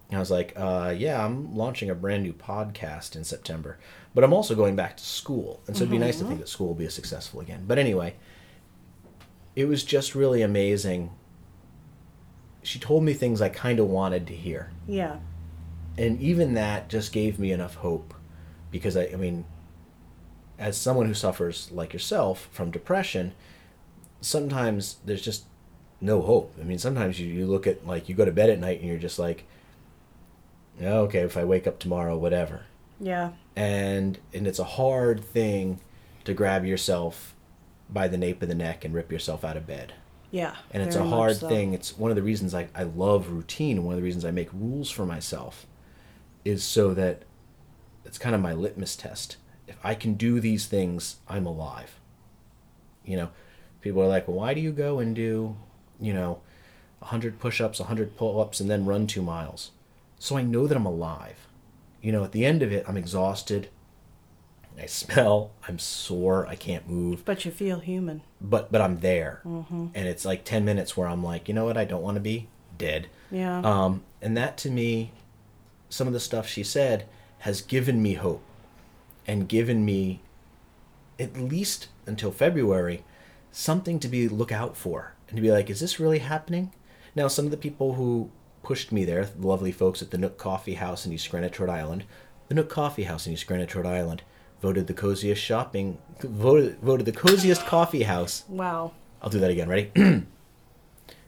And 0.10 0.18
I 0.18 0.20
was 0.20 0.32
like, 0.32 0.54
uh, 0.56 0.94
yeah, 0.96 1.24
I'm 1.24 1.56
launching 1.56 1.90
a 1.90 1.96
brand 1.96 2.24
new 2.24 2.34
podcast 2.34 3.16
in 3.16 3.24
September, 3.24 3.80
but 4.14 4.24
I'm 4.24 4.34
also 4.34 4.54
going 4.56 4.76
back 4.76 4.98
to 4.98 5.04
school. 5.04 5.62
And 5.68 5.76
so 5.76 5.84
it'd 5.84 5.92
be 5.92 5.98
nice 5.98 6.20
to 6.20 6.26
think 6.26 6.40
that 6.40 6.50
school 6.50 6.68
will 6.68 6.76
be 6.76 6.88
successful 6.90 7.40
again. 7.42 7.66
But 7.68 7.80
anyway, 7.80 8.16
it 9.56 9.66
was 9.66 9.84
just 9.84 10.14
really 10.14 10.42
amazing. 10.42 11.12
She 12.62 12.78
told 12.80 13.04
me 13.04 13.14
things 13.14 13.42
I 13.42 13.50
kind 13.50 13.80
of 13.80 13.88
wanted 13.88 14.28
to 14.28 14.36
hear. 14.36 14.72
yeah. 14.88 15.18
And 15.98 16.20
even 16.20 16.56
that 16.56 16.90
just 16.90 17.14
gave 17.14 17.40
me 17.40 17.54
enough 17.54 17.76
hope 17.76 18.14
because 18.70 18.98
I, 18.98 19.04
I 19.14 19.16
mean, 19.16 19.46
as 20.58 20.78
someone 20.78 21.06
who 21.08 21.14
suffers 21.14 21.70
like 21.72 21.94
yourself 21.94 22.50
from 22.52 22.72
depression, 22.72 23.34
sometimes 24.22 24.98
there's 25.06 25.22
just 25.22 25.46
no 26.02 26.22
hope. 26.22 26.54
I 26.60 26.64
mean, 26.64 26.80
sometimes 26.80 27.20
you, 27.20 27.28
you 27.28 27.46
look 27.46 27.68
at 27.68 27.86
like 27.86 28.10
you 28.10 28.16
go 28.16 28.26
to 28.26 28.32
bed 28.32 28.50
at 28.50 28.60
night 28.60 28.80
and 28.80 28.88
you're 28.88 28.98
just 28.98 29.20
like, 29.20 29.46
"Yeah, 30.80 30.96
okay, 31.00 31.20
if 31.20 31.38
I 31.38 31.44
wake 31.44 31.68
up 31.68 31.80
tomorrow, 31.80 32.18
whatever. 32.18 32.66
Yeah. 33.00 33.32
And 33.56 34.20
and 34.34 34.48
it's 34.48 34.60
a 34.60 34.64
hard 34.64 35.24
thing 35.24 35.80
to 36.24 36.34
grab 36.34 36.66
yourself 36.66 37.36
by 37.90 38.08
the 38.08 38.18
nape 38.18 38.42
of 38.42 38.50
the 38.50 38.56
neck 38.56 38.84
and 38.84 38.94
rip 38.94 39.12
yourself 39.12 39.44
out 39.44 39.58
of 39.58 39.68
bed. 39.68 39.94
Yeah. 40.32 40.56
And 40.72 40.84
it's 40.84 40.96
a 40.96 41.04
hard 41.04 41.38
so. 41.38 41.48
thing. 41.48 41.74
It's 41.74 41.98
one 41.98 42.12
of 42.12 42.16
the 42.16 42.24
reasons 42.24 42.54
I, 42.54 42.68
I 42.76 42.84
love 42.84 43.30
routine. 43.30 43.84
One 43.84 43.94
of 43.94 43.98
the 43.98 44.04
reasons 44.04 44.26
I 44.26 44.32
make 44.32 44.52
rules 44.52 44.90
for 44.90 45.06
myself 45.06 45.66
is 46.44 46.64
so 46.64 46.94
that 46.94 47.24
it's 48.04 48.18
kind 48.18 48.36
of 48.36 48.42
my 48.42 48.54
litmus 48.54 48.96
test. 48.96 49.38
If 49.68 49.78
I 49.84 49.96
can 49.96 50.14
do 50.16 50.40
these 50.40 50.66
things, 50.68 51.18
I'm 51.28 51.46
alive. 51.46 52.00
You 53.04 53.18
know, 53.18 53.30
people 53.82 54.02
are 54.02 54.08
like, 54.08 54.28
well, 54.28 54.38
why 54.38 54.54
do 54.54 54.62
you 54.62 54.72
go 54.72 55.00
and 55.00 55.16
do, 55.16 55.56
you 56.00 56.14
know, 56.14 56.40
100 57.00 57.40
push 57.40 57.62
ups, 57.62 57.80
100 57.80 58.16
pull 58.18 58.40
ups, 58.40 58.60
and 58.60 58.70
then 58.70 58.86
run 58.86 59.08
two 59.08 59.22
miles? 59.22 59.72
So 60.20 60.38
I 60.38 60.42
know 60.44 60.68
that 60.68 60.78
I'm 60.78 60.86
alive. 60.86 61.48
You 62.02 62.12
know, 62.12 62.24
at 62.24 62.32
the 62.32 62.46
end 62.46 62.62
of 62.64 62.72
it, 62.72 62.86
I'm 62.88 62.98
exhausted. 62.98 63.70
I 64.80 64.86
smell. 64.88 65.52
I'm 65.68 65.80
sore. 65.80 66.46
I 66.48 66.56
can't 66.56 66.88
move 66.90 67.24
But 67.26 67.46
you 67.46 67.52
feel 67.52 67.80
human. 67.80 68.22
but 68.42 68.72
but 68.72 68.82
I'm 68.82 69.00
there, 69.00 69.40
and 69.46 69.92
it's 69.96 70.26
like 70.26 70.44
ten 70.44 70.66
minutes 70.66 70.98
where 70.98 71.08
I'm 71.08 71.24
like, 71.24 71.48
you 71.48 71.54
know 71.54 71.64
what, 71.66 71.78
I 71.78 71.86
don't 71.86 72.02
want 72.04 72.16
to 72.16 72.22
be 72.22 72.48
dead. 72.78 73.08
Yeah. 73.32 73.60
Um, 73.62 74.04
and 74.22 74.36
that 74.36 74.58
to 74.60 74.70
me, 74.70 75.12
some 75.90 76.08
of 76.08 76.14
the 76.14 76.20
stuff 76.20 76.46
she 76.48 76.62
said 76.64 77.06
has 77.40 77.62
given 77.62 78.02
me 78.02 78.16
hope, 78.16 78.44
and 79.28 79.50
given 79.50 79.86
me, 79.86 80.22
at 81.20 81.38
least 81.38 81.88
until 82.06 82.32
February, 82.32 83.04
something 83.52 84.00
to 84.00 84.08
be 84.08 84.28
look 84.28 84.52
out 84.52 84.76
for, 84.76 85.14
and 85.28 85.36
to 85.36 85.42
be 85.42 85.52
like, 85.52 85.70
is 85.70 85.80
this 85.80 86.00
really 86.00 86.20
happening? 86.20 86.72
Now, 87.16 87.28
some 87.28 87.46
of 87.46 87.52
the 87.52 87.58
people 87.58 87.94
who 87.94 88.30
pushed 88.64 88.92
me 88.92 89.06
there, 89.06 89.26
the 89.26 89.48
lovely 89.48 89.72
folks 89.72 90.02
at 90.02 90.12
the 90.12 90.18
Nook 90.18 90.38
Coffee 90.38 90.74
House 90.74 91.06
in 91.06 91.14
East 91.14 91.30
Greenwich, 91.30 91.60
Rhode 91.60 91.70
Island, 91.70 92.04
the 92.48 92.56
Nook 92.56 92.70
Coffee 92.70 93.04
House 93.04 93.26
in 93.26 93.34
East 93.34 93.48
Greenwich, 93.48 93.76
Rhode 93.76 93.86
Island, 93.86 94.24
voted 94.62 94.88
the 94.88 94.94
coziest 94.94 95.42
shopping, 95.42 95.98
voted 96.20 96.80
voted 96.82 97.06
the 97.06 97.12
coziest 97.12 97.66
coffee 97.68 98.04
house 98.04 98.44
wow. 98.50 98.92
I'll 99.22 99.30
do 99.30 99.40
that 99.40 99.52
again. 99.52 99.70
Ready? 99.70 99.92
the 99.96 100.26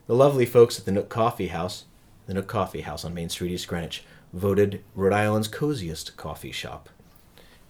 lovely 0.07 0.45
folks 0.45 0.79
at 0.79 0.85
the 0.85 0.91
Nook 0.91 1.09
Coffee 1.09 1.47
House, 1.47 1.85
the 2.25 2.33
Nook 2.33 2.47
Coffee 2.47 2.81
House 2.81 3.05
on 3.05 3.13
Main 3.13 3.29
Street, 3.29 3.51
East 3.51 3.67
Greenwich, 3.67 4.03
voted 4.33 4.83
Rhode 4.95 5.13
Island's 5.13 5.47
coziest 5.47 6.17
coffee 6.17 6.51
shop. 6.51 6.89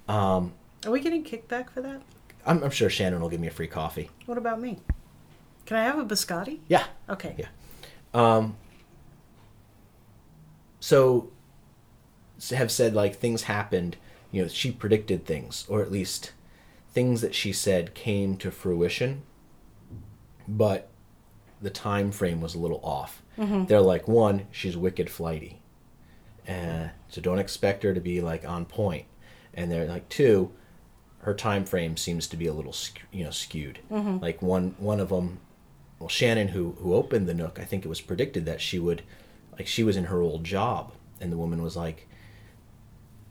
Are 0.07 0.91
we 0.91 0.99
getting 0.99 1.23
kickback 1.23 1.69
for 1.69 1.81
that? 1.81 2.01
I'm, 2.45 2.63
I'm 2.63 2.71
sure 2.71 2.89
Shannon 2.89 3.19
will 3.19 3.29
give 3.29 3.41
me 3.41 3.47
a 3.47 3.51
free 3.51 3.67
coffee. 3.67 4.09
What 4.25 4.37
about 4.37 4.61
me? 4.61 4.79
Can 5.65 5.75
I 5.77 5.83
have 5.83 5.99
a 5.99 6.05
biscotti? 6.05 6.59
Yeah. 6.67 6.85
Okay. 7.09 7.35
Yeah. 7.37 7.47
Um, 8.13 8.55
so, 10.79 11.29
have 12.49 12.71
said 12.71 12.93
like 12.93 13.15
things 13.15 13.43
happened. 13.43 13.97
You 14.31 14.43
know, 14.43 14.47
she 14.47 14.71
predicted 14.71 15.25
things, 15.25 15.65
or 15.67 15.81
at 15.81 15.91
least 15.91 16.31
things 16.93 17.21
that 17.21 17.35
she 17.35 17.51
said 17.51 17.93
came 17.93 18.37
to 18.37 18.51
fruition, 18.51 19.23
but 20.47 20.89
the 21.61 21.69
time 21.69 22.11
frame 22.11 22.41
was 22.41 22.55
a 22.55 22.59
little 22.59 22.79
off. 22.83 23.21
They're 23.37 23.81
like, 23.81 24.07
one, 24.07 24.47
she's 24.51 24.75
wicked 24.75 25.09
flighty, 25.09 25.61
uh, 26.47 26.87
so 27.07 27.21
don't 27.21 27.39
expect 27.39 27.83
her 27.83 27.93
to 27.93 28.01
be 28.01 28.19
like 28.21 28.47
on 28.47 28.65
point. 28.65 29.05
And 29.57 29.69
they're 29.69 29.87
like, 29.87 30.07
two, 30.07 30.51
her 31.19 31.33
time 31.33 31.65
frame 31.65 31.97
seems 31.97 32.27
to 32.27 32.37
be 32.37 32.47
a 32.47 32.53
little, 32.53 32.75
you 33.11 33.25
know, 33.25 33.31
skewed. 33.31 33.79
Mm-hmm. 33.91 34.19
Like 34.19 34.41
one 34.41 34.75
one 34.77 35.01
of 35.01 35.09
them 35.09 35.39
well 35.99 36.07
shannon 36.07 36.49
who 36.49 36.75
who 36.79 36.93
opened 36.93 37.27
the 37.27 37.33
nook 37.33 37.57
i 37.59 37.63
think 37.63 37.83
it 37.83 37.87
was 37.87 38.01
predicted 38.01 38.45
that 38.45 38.61
she 38.61 38.77
would 38.77 39.01
like 39.57 39.65
she 39.65 39.83
was 39.83 39.97
in 39.97 40.03
her 40.03 40.21
old 40.21 40.43
job 40.43 40.91
and 41.19 41.31
the 41.31 41.37
woman 41.37 41.61
was 41.61 41.75
like 41.75 42.07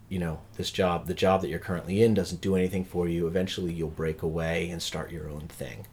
you 0.09 0.19
know 0.19 0.39
this 0.55 0.71
job 0.71 1.07
the 1.07 1.13
job 1.13 1.41
that 1.41 1.49
you're 1.49 1.59
currently 1.59 2.01
in 2.01 2.13
doesn't 2.13 2.41
do 2.41 2.55
anything 2.55 2.85
for 2.85 3.07
you. 3.07 3.27
Eventually 3.27 3.73
you'll 3.73 3.89
break 3.89 4.21
away 4.21 4.69
and 4.69 4.81
start 4.81 5.11
your 5.11 5.29
own 5.29 5.47
thing. 5.47 5.85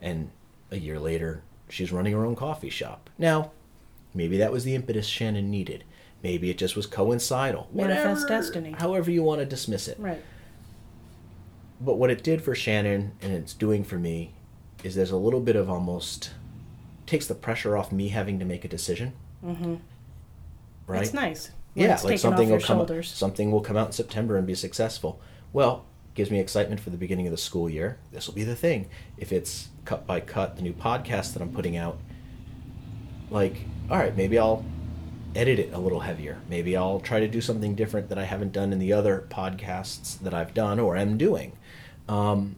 And 0.00 0.30
a 0.70 0.76
year 0.76 0.98
later 0.98 1.42
she's 1.68 1.92
running 1.92 2.12
her 2.12 2.24
own 2.24 2.36
coffee 2.36 2.70
shop. 2.70 3.10
Now 3.18 3.52
maybe 4.12 4.36
that 4.38 4.52
was 4.52 4.64
the 4.64 4.74
impetus 4.74 5.06
shannon 5.06 5.50
needed 5.50 5.84
maybe 6.22 6.50
it 6.50 6.58
just 6.58 6.76
was 6.76 6.86
coincidental 6.86 7.68
Manifest 7.72 8.22
Whatever- 8.24 8.28
destiny. 8.28 8.72
however 8.78 9.10
you 9.10 9.22
want 9.22 9.40
to 9.40 9.46
dismiss 9.46 9.88
it 9.88 9.98
Right. 9.98 10.22
but 11.80 11.96
what 11.96 12.10
it 12.10 12.22
did 12.22 12.42
for 12.42 12.54
Shannon 12.54 13.12
and 13.22 13.32
it's 13.32 13.54
doing 13.54 13.84
for 13.84 13.98
me 13.98 14.32
is 14.84 14.94
there's 14.94 15.10
a 15.10 15.16
little 15.16 15.40
bit 15.40 15.56
of 15.56 15.68
almost 15.70 16.30
takes 17.06 17.26
the 17.26 17.34
pressure 17.34 17.76
off 17.76 17.90
me 17.92 18.08
having 18.08 18.38
to 18.38 18.44
make 18.44 18.64
a 18.64 18.68
decision. 18.68 19.12
Mm-hmm. 19.44 19.74
Right. 20.86 21.02
It's 21.02 21.12
nice. 21.12 21.50
Yeah, 21.74 21.94
it's 21.94 22.04
like 22.04 22.18
something 22.18 22.48
will 22.50 22.58
come. 22.60 22.78
shoulders. 22.78 23.08
Something 23.08 23.50
will 23.50 23.60
come 23.60 23.76
out 23.76 23.88
in 23.88 23.92
September 23.92 24.36
and 24.36 24.46
be 24.46 24.54
successful. 24.54 25.20
Well, 25.52 25.84
gives 26.14 26.30
me 26.30 26.38
excitement 26.40 26.80
for 26.80 26.90
the 26.90 26.96
beginning 26.96 27.26
of 27.26 27.30
the 27.30 27.36
school 27.38 27.68
year. 27.68 27.98
This 28.12 28.26
will 28.26 28.34
be 28.34 28.44
the 28.44 28.56
thing. 28.56 28.88
If 29.18 29.32
it's 29.32 29.68
cut 29.84 30.06
by 30.06 30.20
cut, 30.20 30.56
the 30.56 30.62
new 30.62 30.72
podcast 30.72 31.32
that 31.34 31.42
I'm 31.42 31.52
putting 31.52 31.76
out, 31.76 31.98
like, 33.30 33.56
all 33.90 33.98
right, 33.98 34.16
maybe 34.16 34.38
I'll 34.38 34.64
edit 35.34 35.58
it 35.58 35.72
a 35.72 35.78
little 35.78 36.00
heavier. 36.00 36.38
Maybe 36.48 36.76
I'll 36.76 37.00
try 37.00 37.20
to 37.20 37.28
do 37.28 37.40
something 37.40 37.74
different 37.74 38.08
that 38.08 38.18
I 38.18 38.24
haven't 38.24 38.52
done 38.52 38.72
in 38.72 38.78
the 38.78 38.92
other 38.92 39.26
podcasts 39.28 40.18
that 40.20 40.34
I've 40.34 40.54
done 40.54 40.78
or 40.80 40.96
am 40.96 41.16
doing. 41.18 41.52
Um, 42.08 42.56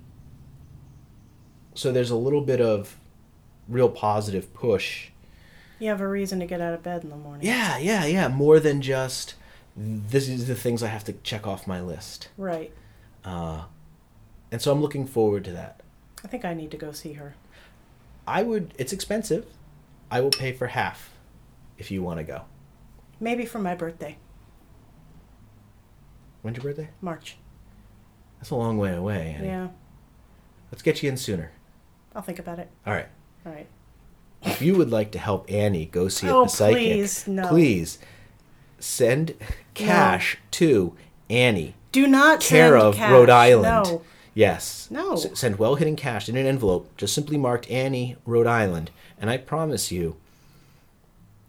so 1.74 1.92
there's 1.92 2.10
a 2.10 2.16
little 2.16 2.40
bit 2.40 2.60
of 2.60 2.96
real 3.68 3.88
positive 3.88 4.52
push. 4.54 5.08
You 5.78 5.88
have 5.88 6.00
a 6.00 6.08
reason 6.08 6.40
to 6.40 6.46
get 6.46 6.60
out 6.60 6.74
of 6.74 6.82
bed 6.82 7.04
in 7.04 7.10
the 7.10 7.16
morning. 7.16 7.46
Yeah, 7.46 7.78
yeah, 7.78 8.06
yeah. 8.06 8.28
More 8.28 8.60
than 8.60 8.80
just 8.82 9.34
this 9.76 10.28
is 10.28 10.46
the 10.46 10.54
things 10.54 10.82
I 10.82 10.88
have 10.88 11.04
to 11.04 11.12
check 11.12 11.46
off 11.46 11.66
my 11.66 11.80
list. 11.80 12.28
Right. 12.36 12.72
And 14.52 14.60
so 14.60 14.70
I'm 14.70 14.82
looking 14.82 15.06
forward 15.06 15.44
to 15.46 15.52
that. 15.52 15.80
I 16.22 16.28
think 16.28 16.44
I 16.44 16.52
need 16.54 16.70
to 16.70 16.76
go 16.76 16.92
see 16.92 17.14
her. 17.14 17.34
I 18.28 18.42
would 18.42 18.74
it's 18.78 18.92
expensive. 18.92 19.46
I 20.10 20.20
will 20.20 20.30
pay 20.30 20.52
for 20.52 20.68
half 20.68 21.10
if 21.78 21.90
you 21.90 22.02
want 22.02 22.18
to 22.18 22.24
go. 22.24 22.42
Maybe 23.22 23.46
for 23.46 23.60
my 23.60 23.76
birthday, 23.76 24.16
When's 26.42 26.56
your 26.56 26.64
birthday? 26.64 26.88
March. 27.00 27.36
That's 28.40 28.50
a 28.50 28.56
long 28.56 28.78
way 28.78 28.92
away. 28.92 29.36
Annie. 29.38 29.46
Yeah. 29.46 29.68
Let's 30.72 30.82
get 30.82 31.00
you 31.04 31.08
in 31.08 31.16
sooner. 31.16 31.52
I'll 32.16 32.22
think 32.22 32.40
about 32.40 32.58
it. 32.58 32.68
All 32.84 32.92
right. 32.92 33.06
All 33.46 33.52
right. 33.52 33.68
If 34.42 34.60
you 34.60 34.74
would 34.74 34.90
like 34.90 35.12
to 35.12 35.20
help 35.20 35.48
Annie 35.48 35.86
go 35.86 36.08
see 36.08 36.28
Oh, 36.28 36.44
the 36.44 36.48
psychic, 36.50 36.78
please, 36.78 37.28
no. 37.28 37.46
please 37.48 38.00
send 38.80 39.34
cash 39.74 40.38
to 40.52 40.96
Annie, 41.30 41.76
Do 41.92 42.08
not 42.08 42.40
care 42.40 42.70
send 42.72 42.82
of 42.82 42.94
cash. 42.96 43.12
Rhode 43.12 43.30
Island. 43.30 43.86
No. 43.88 44.02
Yes. 44.34 44.88
No. 44.90 45.12
S- 45.12 45.28
send 45.38 45.60
well 45.60 45.76
hidden 45.76 45.94
cash 45.94 46.28
in 46.28 46.36
an 46.36 46.44
envelope, 46.46 46.90
just 46.96 47.14
simply 47.14 47.36
marked 47.38 47.70
Annie, 47.70 48.16
Rhode 48.26 48.48
Island, 48.48 48.90
and 49.20 49.30
I 49.30 49.36
promise 49.36 49.92
you, 49.92 50.16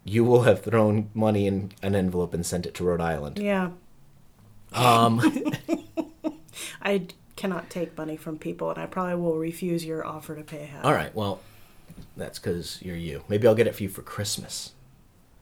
you 0.04 0.24
will 0.24 0.44
have 0.44 0.62
thrown 0.64 1.10
money 1.14 1.48
in 1.48 1.72
an 1.82 1.96
envelope 1.96 2.34
and 2.34 2.46
sent 2.46 2.66
it 2.66 2.74
to 2.76 2.84
Rhode 2.84 3.02
Island. 3.02 3.40
Yeah. 3.40 3.70
Um, 4.74 5.22
I 6.82 7.08
cannot 7.36 7.70
take 7.70 7.98
money 7.98 8.18
from 8.18 8.38
people, 8.38 8.70
and 8.70 8.80
I 8.80 8.86
probably 8.86 9.16
will 9.16 9.38
refuse 9.38 9.86
your 9.86 10.06
offer 10.06 10.36
to 10.36 10.44
pay 10.44 10.66
half. 10.66 10.84
all 10.86 10.94
right. 10.94 11.14
Well, 11.16 11.40
that's 12.18 12.40
because 12.40 12.80
you're 12.82 12.96
you. 12.96 13.24
Maybe 13.28 13.48
I'll 13.48 13.56
get 13.56 13.68
it 13.68 13.76
for 13.76 13.84
you 13.84 13.90
for 13.90 14.02
Christmas. 14.02 14.72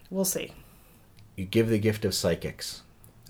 We'll 0.10 0.26
see. 0.26 0.54
You 1.36 1.46
give 1.46 1.70
the 1.70 1.80
gift 1.80 2.04
of 2.06 2.14
psychics. 2.14 2.82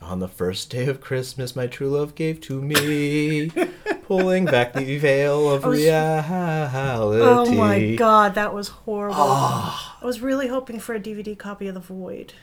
On 0.02 0.20
the 0.20 0.28
first 0.28 0.72
day 0.72 0.88
of 0.88 1.00
Christmas, 1.00 1.56
my 1.56 1.68
true 1.68 1.90
love 1.90 2.16
gave 2.16 2.42
to 2.42 2.60
me, 2.60 3.50
pulling 4.08 4.46
back 4.46 4.74
the 4.74 4.98
veil 4.98 5.48
of 5.52 5.64
was- 5.64 5.78
reality. 5.78 7.22
Oh 7.22 7.52
my 7.54 7.94
god, 7.96 8.34
that 8.34 8.54
was 8.54 8.70
horrible. 8.70 9.16
Ah. 9.20 9.91
I 10.02 10.06
was 10.06 10.20
really 10.22 10.47
hoping 10.47 10.80
for 10.80 10.95
a 10.95 10.99
DVD 10.99 11.38
copy 11.38 11.68
of 11.68 11.76
The 11.76 11.80
Void. 11.80 12.34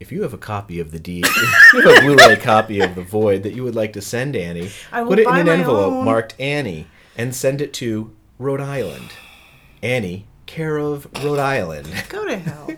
If 0.00 0.10
you 0.10 0.22
have 0.22 0.32
a 0.32 0.38
copy 0.38 0.80
of 0.80 0.90
the 0.90 0.98
D, 0.98 1.22
if 1.26 1.72
you 1.74 1.82
have 1.82 1.98
a 1.98 2.06
Blu-ray 2.06 2.36
copy 2.36 2.80
of 2.80 2.94
The 2.94 3.02
Void 3.02 3.42
that 3.42 3.54
you 3.54 3.62
would 3.64 3.74
like 3.74 3.92
to 3.92 4.00
send 4.00 4.34
Annie, 4.34 4.70
put 4.90 5.18
it 5.18 5.28
in 5.28 5.34
an 5.36 5.48
envelope 5.48 5.92
own. 5.92 6.04
marked 6.04 6.34
Annie 6.40 6.86
and 7.16 7.34
send 7.34 7.60
it 7.60 7.72
to 7.74 8.16
Rhode 8.38 8.60
Island. 8.60 9.10
Annie, 9.82 10.26
care 10.46 10.78
of 10.78 11.06
Rhode 11.22 11.38
Island. 11.38 11.88
Go 12.08 12.26
to 12.26 12.36
hell. 12.36 12.70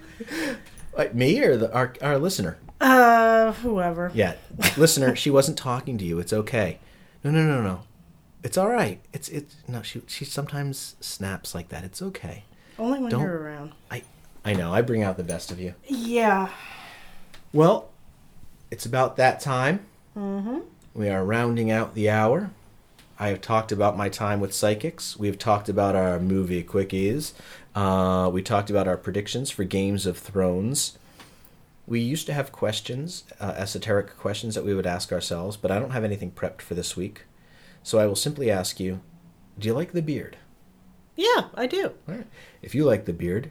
Like, 0.97 1.15
me 1.15 1.41
or 1.43 1.57
the 1.57 1.73
our, 1.73 1.95
our 2.03 2.19
listener? 2.19 2.59
uh, 2.81 3.53
whoever. 3.53 4.11
Yeah, 4.15 4.35
listener, 4.77 5.15
she 5.15 5.31
wasn't 5.31 5.57
talking 5.57 5.97
to 5.99 6.05
you. 6.05 6.19
It's 6.19 6.33
okay. 6.33 6.81
No, 7.23 7.31
no, 7.31 7.45
no, 7.45 7.63
no. 7.63 7.83
It's 8.43 8.59
all 8.59 8.69
right. 8.69 9.01
It's 9.13 9.29
it's 9.31 9.57
no. 9.67 9.81
She 9.83 10.03
she 10.07 10.25
sometimes 10.27 10.97
snaps 11.01 11.55
like 11.55 11.69
that. 11.71 11.85
It's 11.85 12.03
okay. 12.03 12.45
Only 12.79 13.01
when 13.01 13.11
Don't- 13.11 13.23
you're 13.23 13.39
around. 13.39 13.73
I 13.91 14.03
I 14.45 14.53
know. 14.53 14.73
I 14.75 14.83
bring 14.83 15.03
out 15.03 15.17
the 15.17 15.25
best 15.25 15.51
of 15.51 15.59
you. 15.61 15.75
Yeah. 15.87 16.49
Well, 17.53 17.89
it's 18.71 18.85
about 18.85 19.17
that 19.17 19.41
time. 19.41 19.81
Mm-hmm. 20.17 20.59
We 20.95 21.09
are 21.09 21.25
rounding 21.25 21.71
out 21.71 21.95
the 21.95 22.11
hour. 22.11 22.51
I 23.19 23.29
have 23.29 23.41
talked 23.41 23.73
about 23.73 23.97
my 23.97 24.09
time 24.09 24.41
with 24.41 24.53
psychics. 24.53 25.17
We've 25.17 25.39
talked 25.39 25.69
about 25.69 25.95
our 25.97 26.19
movie 26.19 26.63
quickies. 26.65 27.33
Uh, 27.75 28.29
we 28.33 28.43
talked 28.43 28.71
about 28.71 28.87
our 28.89 28.97
predictions 28.97 29.51
for 29.51 29.65
Games 29.65 30.05
of 30.05 30.19
Thrones. 30.19 30.99
We 31.87 32.01
used 32.01 32.27
to 32.27 32.33
have 32.35 32.51
questions, 32.53 33.25
uh, 33.41 33.55
esoteric 33.57 34.17
questions 34.19 34.55
that 34.57 34.65
we 34.65 34.75
would 34.75 34.87
ask 34.87 35.13
ourselves, 35.13 35.57
but 35.57 35.71
I 35.71 35.79
don't 35.79 35.91
have 35.91 36.05
anything 36.05 36.31
prepped 36.33 36.61
for 36.63 36.75
this 36.75 36.97
week. 36.97 37.23
So 37.83 37.99
I 37.99 38.07
will 38.07 38.17
simply 38.17 38.51
ask 38.51 38.81
you 38.81 39.01
Do 39.59 39.69
you 39.69 39.75
like 39.75 39.93
the 39.93 40.03
beard? 40.03 40.37
Yeah, 41.17 41.45
I 41.55 41.67
do. 41.67 41.93
Right. 42.07 42.27
If 42.63 42.75
you 42.75 42.85
like 42.85 43.05
the 43.05 43.13
beard, 43.13 43.51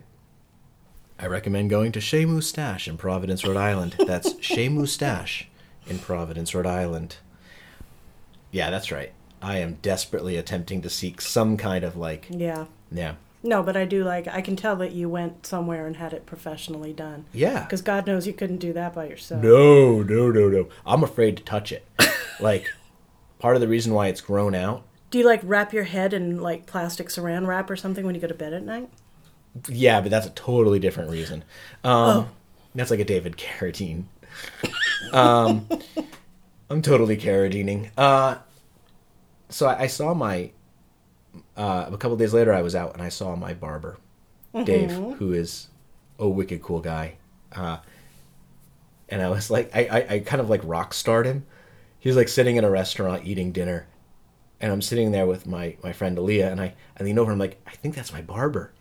I 1.19 1.27
recommend 1.27 1.69
going 1.69 1.91
to 1.93 2.01
Chez 2.01 2.25
Moustache 2.25 2.87
in 2.87 2.97
Providence, 2.97 3.45
Rhode 3.45 3.57
Island. 3.57 3.95
That's 4.05 4.33
Chez 4.41 4.69
Moustache 4.69 5.47
in 5.87 5.99
Providence, 5.99 6.53
Rhode 6.53 6.65
Island. 6.67 7.17
Yeah, 8.51 8.69
that's 8.69 8.91
right. 8.91 9.11
I 9.41 9.57
am 9.59 9.75
desperately 9.81 10.37
attempting 10.37 10.81
to 10.81 10.89
seek 10.89 11.21
some 11.21 11.57
kind 11.57 11.83
of 11.83 11.95
like, 11.97 12.27
Yeah. 12.29 12.65
yeah, 12.91 13.15
No, 13.41 13.61
but 13.63 13.75
I 13.75 13.83
do 13.85 14.03
like, 14.03 14.27
I 14.27 14.41
can 14.41 14.55
tell 14.55 14.75
that 14.77 14.93
you 14.93 15.09
went 15.09 15.45
somewhere 15.45 15.85
and 15.85 15.97
had 15.97 16.13
it 16.13 16.25
professionally 16.25 16.93
done. 16.93 17.25
yeah. 17.33 17.63
Because 17.63 17.81
God 17.81 18.07
knows 18.07 18.25
you 18.27 18.33
couldn't 18.33 18.57
do 18.59 18.71
that 18.73 18.93
by 18.93 19.07
yourself. 19.07 19.43
No, 19.43 20.01
no, 20.01 20.31
no, 20.31 20.47
no. 20.49 20.67
I'm 20.85 21.03
afraid 21.03 21.35
to 21.37 21.43
touch 21.43 21.71
it. 21.71 21.85
like, 22.39 22.71
part 23.39 23.55
of 23.55 23.61
the 23.61 23.67
reason 23.67 23.93
why 23.93 24.07
it's 24.07 24.21
grown 24.21 24.55
out. 24.55 24.83
Do 25.13 25.19
you 25.19 25.25
like 25.25 25.41
wrap 25.43 25.73
your 25.73 25.83
head 25.83 26.11
in 26.11 26.41
like 26.41 26.65
plastic 26.65 27.09
saran 27.09 27.45
wrap 27.45 27.69
or 27.69 27.75
something 27.75 28.03
when 28.03 28.15
you 28.15 28.21
go 28.21 28.25
to 28.25 28.33
bed 28.33 28.51
at 28.51 28.63
night? 28.63 28.89
Yeah, 29.67 30.01
but 30.01 30.09
that's 30.09 30.25
a 30.25 30.31
totally 30.31 30.79
different 30.79 31.11
reason. 31.11 31.43
Um, 31.83 32.29
That's 32.73 32.89
like 32.89 32.99
a 32.99 33.05
David 33.05 33.37
Carradine. 33.37 34.05
Um, 35.11 35.69
I'm 36.67 36.81
totally 36.81 37.15
Carradining. 37.15 37.91
Uh, 37.95 38.37
so 39.49 39.67
I, 39.67 39.81
I 39.81 39.87
saw 39.87 40.15
my. 40.15 40.49
Uh, 41.55 41.89
a 41.91 41.97
couple 41.97 42.17
days 42.17 42.33
later, 42.33 42.51
I 42.51 42.63
was 42.63 42.73
out 42.73 42.93
and 42.93 43.03
I 43.03 43.09
saw 43.09 43.35
my 43.35 43.53
barber, 43.53 43.99
Dave, 44.63 44.89
who 44.89 45.31
is 45.33 45.67
a 46.17 46.27
wicked 46.27 46.63
cool 46.63 46.79
guy. 46.79 47.17
Uh, 47.51 47.77
and 49.09 49.21
I 49.21 49.29
was 49.29 49.51
like, 49.51 49.69
I, 49.75 49.85
I, 49.85 50.13
I 50.15 50.19
kind 50.21 50.41
of 50.41 50.49
like 50.49 50.61
rock 50.63 50.91
starred 50.91 51.27
him. 51.27 51.45
He 51.99 52.09
was 52.09 52.15
like 52.15 52.29
sitting 52.29 52.55
in 52.55 52.63
a 52.63 52.71
restaurant 52.71 53.27
eating 53.27 53.51
dinner, 53.51 53.85
and 54.63 54.71
I'm 54.71 54.81
sitting 54.81 55.11
there 55.11 55.27
with 55.27 55.45
my 55.45 55.75
my 55.83 55.91
friend 55.91 56.17
Aaliyah, 56.17 56.49
and 56.49 56.61
I 56.61 56.73
I 56.97 57.03
lean 57.03 57.19
over. 57.19 57.31
and 57.31 57.35
I'm 57.41 57.45
like, 57.47 57.61
I 57.67 57.71
think 57.71 57.95
that's 57.95 58.13
my 58.13 58.21
barber. 58.21 58.71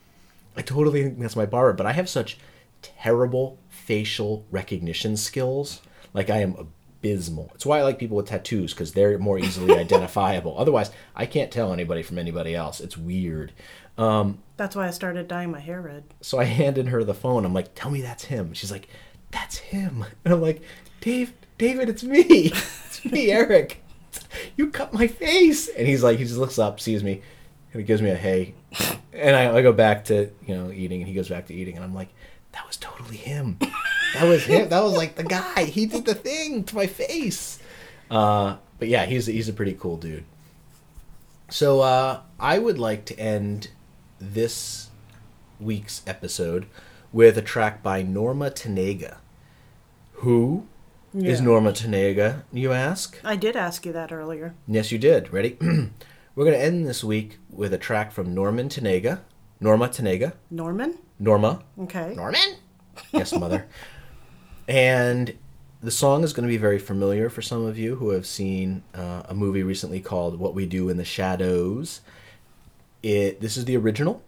I 0.56 0.62
totally 0.62 1.02
think 1.02 1.18
that's 1.18 1.34
my 1.36 1.44
barber, 1.44 1.72
but 1.72 1.86
I 1.86 1.92
have 1.92 2.08
such 2.08 2.38
terrible 2.82 3.58
facial 3.68 4.46
recognition 4.52 5.16
skills. 5.16 5.82
Like 6.14 6.30
I 6.30 6.38
am 6.38 6.54
abysmal. 6.56 7.50
It's 7.56 7.66
why 7.66 7.80
I 7.80 7.82
like 7.82 7.98
people 7.98 8.16
with 8.16 8.28
tattoos 8.28 8.72
because 8.72 8.92
they're 8.92 9.18
more 9.18 9.40
easily 9.40 9.74
identifiable. 9.78 10.54
Otherwise, 10.56 10.92
I 11.16 11.26
can't 11.26 11.50
tell 11.50 11.72
anybody 11.72 12.04
from 12.04 12.18
anybody 12.18 12.54
else. 12.54 12.80
It's 12.80 12.96
weird. 12.96 13.52
Um, 13.98 14.38
that's 14.56 14.76
why 14.76 14.86
I 14.86 14.90
started 14.90 15.26
dyeing 15.26 15.50
my 15.50 15.60
hair 15.60 15.80
red. 15.82 16.04
So 16.20 16.38
I 16.38 16.44
handed 16.44 16.88
her 16.88 17.02
the 17.02 17.12
phone. 17.12 17.44
I'm 17.44 17.52
like, 17.52 17.74
"Tell 17.74 17.90
me 17.90 18.02
that's 18.02 18.26
him." 18.26 18.54
She's 18.54 18.70
like, 18.70 18.88
"That's 19.32 19.56
him." 19.58 20.04
And 20.24 20.32
I'm 20.32 20.40
like, 20.40 20.62
"Dave, 21.00 21.32
David, 21.58 21.88
it's 21.88 22.04
me. 22.04 22.52
It's 22.86 23.04
me, 23.10 23.32
Eric. 23.32 23.81
You 24.56 24.70
cut 24.70 24.92
my 24.92 25.06
face." 25.06 25.68
And 25.68 25.86
he's 25.86 26.02
like, 26.02 26.18
he 26.18 26.24
just 26.24 26.38
looks 26.38 26.58
up, 26.58 26.80
sees 26.80 27.02
me, 27.02 27.22
and 27.72 27.80
he 27.80 27.82
gives 27.82 28.02
me 28.02 28.10
a 28.10 28.16
hey. 28.16 28.54
And 29.12 29.36
I, 29.36 29.56
I 29.56 29.62
go 29.62 29.72
back 29.72 30.06
to 30.06 30.30
you 30.46 30.56
know 30.56 30.70
eating, 30.70 31.00
and 31.00 31.08
he 31.08 31.14
goes 31.14 31.28
back 31.28 31.46
to 31.48 31.54
eating, 31.54 31.76
and 31.76 31.84
I'm 31.84 31.94
like, 31.94 32.08
"That 32.52 32.66
was 32.66 32.76
totally 32.76 33.16
him. 33.16 33.58
That 34.14 34.24
was 34.28 34.44
him. 34.44 34.68
That 34.68 34.82
was 34.82 34.94
like 34.94 35.16
the 35.16 35.24
guy. 35.24 35.64
He 35.64 35.86
did 35.86 36.04
the 36.04 36.14
thing 36.14 36.64
to 36.64 36.74
my 36.74 36.86
face." 36.86 37.58
Uh, 38.10 38.56
but 38.78 38.88
yeah, 38.88 39.06
he's 39.06 39.26
he's 39.26 39.48
a 39.48 39.52
pretty 39.52 39.74
cool 39.74 39.96
dude. 39.96 40.24
So 41.50 41.80
uh, 41.80 42.20
I 42.40 42.58
would 42.58 42.78
like 42.78 43.04
to 43.06 43.18
end 43.18 43.68
this 44.18 44.88
week's 45.60 46.02
episode 46.06 46.66
with 47.12 47.36
a 47.36 47.42
track 47.42 47.82
by 47.82 48.02
Norma 48.02 48.50
Tanega. 48.50 49.18
Who 50.14 50.66
is 51.14 51.40
Norma 51.40 51.72
Tanega, 51.72 52.42
you 52.52 52.72
ask? 52.72 53.18
I 53.24 53.36
did 53.36 53.56
ask 53.56 53.84
you 53.84 53.92
that 53.92 54.12
earlier. 54.12 54.54
Yes, 54.66 54.90
you 54.92 54.98
did. 54.98 55.32
Ready? 55.32 55.56
We're 55.60 56.44
going 56.44 56.56
to 56.56 56.64
end 56.64 56.86
this 56.86 57.04
week 57.04 57.38
with 57.50 57.74
a 57.74 57.78
track 57.78 58.12
from 58.12 58.34
Norman 58.34 58.68
Tanega. 58.68 59.20
Norma 59.60 59.88
Tanega. 59.88 60.32
Norman? 60.50 60.98
Norma. 61.18 61.62
Okay. 61.80 62.14
Norman? 62.14 62.40
Yes, 63.12 63.32
mother. 63.32 63.66
and 64.68 65.34
the 65.82 65.90
song 65.90 66.24
is 66.24 66.32
going 66.34 66.46
to 66.46 66.52
be 66.52 66.58
very 66.58 66.78
familiar 66.78 67.30
for 67.30 67.40
some 67.42 67.64
of 67.64 67.78
you 67.78 67.96
who 67.96 68.10
have 68.10 68.26
seen 68.26 68.82
uh, 68.94 69.22
a 69.28 69.34
movie 69.34 69.62
recently 69.62 69.98
called 70.00 70.38
What 70.38 70.54
We 70.54 70.66
Do 70.66 70.88
in 70.90 70.98
the 70.98 71.04
Shadows. 71.04 72.02
It 73.02 73.40
this 73.40 73.56
is 73.56 73.64
the 73.64 73.76
original. 73.78 74.22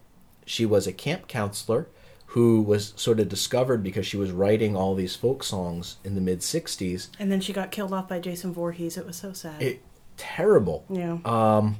She 0.46 0.64
was 0.66 0.86
a 0.86 0.92
camp 0.94 1.28
counselor 1.28 1.86
who 2.34 2.60
was 2.62 2.92
sort 2.96 3.20
of 3.20 3.28
discovered 3.28 3.80
because 3.84 4.04
she 4.04 4.16
was 4.16 4.32
writing 4.32 4.74
all 4.76 4.96
these 4.96 5.14
folk 5.14 5.44
songs 5.44 5.98
in 6.02 6.16
the 6.16 6.20
mid 6.20 6.40
60s. 6.40 7.08
And 7.18 7.30
then 7.30 7.40
she 7.40 7.52
got 7.52 7.70
killed 7.70 7.92
off 7.92 8.08
by 8.08 8.18
Jason 8.18 8.52
Voorhees. 8.52 8.96
It 8.96 9.06
was 9.06 9.14
so 9.16 9.32
sad. 9.32 9.62
It 9.62 9.82
terrible. 10.16 10.84
yeah. 10.88 11.18
Um, 11.24 11.76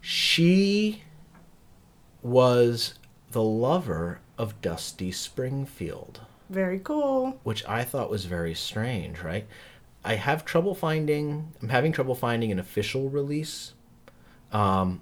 she 0.00 1.02
was 2.22 2.94
the 3.30 3.42
lover 3.42 4.20
of 4.38 4.60
Dusty 4.60 5.12
Springfield. 5.12 6.20
Very 6.48 6.78
cool. 6.78 7.38
which 7.44 7.64
I 7.66 7.84
thought 7.84 8.10
was 8.10 8.24
very 8.26 8.54
strange, 8.54 9.20
right? 9.20 9.46
I 10.04 10.14
have 10.16 10.44
trouble 10.44 10.74
finding 10.74 11.52
I'm 11.62 11.68
having 11.68 11.92
trouble 11.92 12.14
finding 12.14 12.50
an 12.52 12.58
official 12.58 13.08
release. 13.08 13.72
Um 14.50 15.00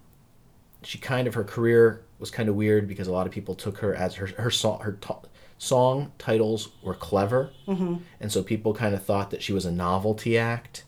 she 0.83 0.99
kind 0.99 1.27
of 1.27 1.35
her 1.35 1.45
career 1.45 2.03
was 2.19 2.31
kind 2.31 2.49
of 2.49 2.55
weird 2.55 2.89
because 2.89 3.07
a 3.07 3.13
lot 3.13 3.27
of 3.27 3.33
people 3.33 3.55
took 3.55 3.79
her 3.79 3.95
as 3.95 4.15
her 4.17 4.27
her 4.39 4.51
song 4.51 4.81
her 4.81 4.93
to- 4.93 5.29
song 5.59 6.13
titles 6.19 6.71
were 6.83 6.95
clever, 6.95 7.51
mm-hmm. 7.67 7.97
and 8.21 8.33
so 8.33 8.43
people 8.43 8.73
kind 8.75 8.95
of 8.95 9.03
thought 9.05 9.31
that 9.31 9.43
she 9.43 9.53
was 9.53 9.65
a 9.65 9.73
novelty 9.73 10.39
act. 10.39 10.85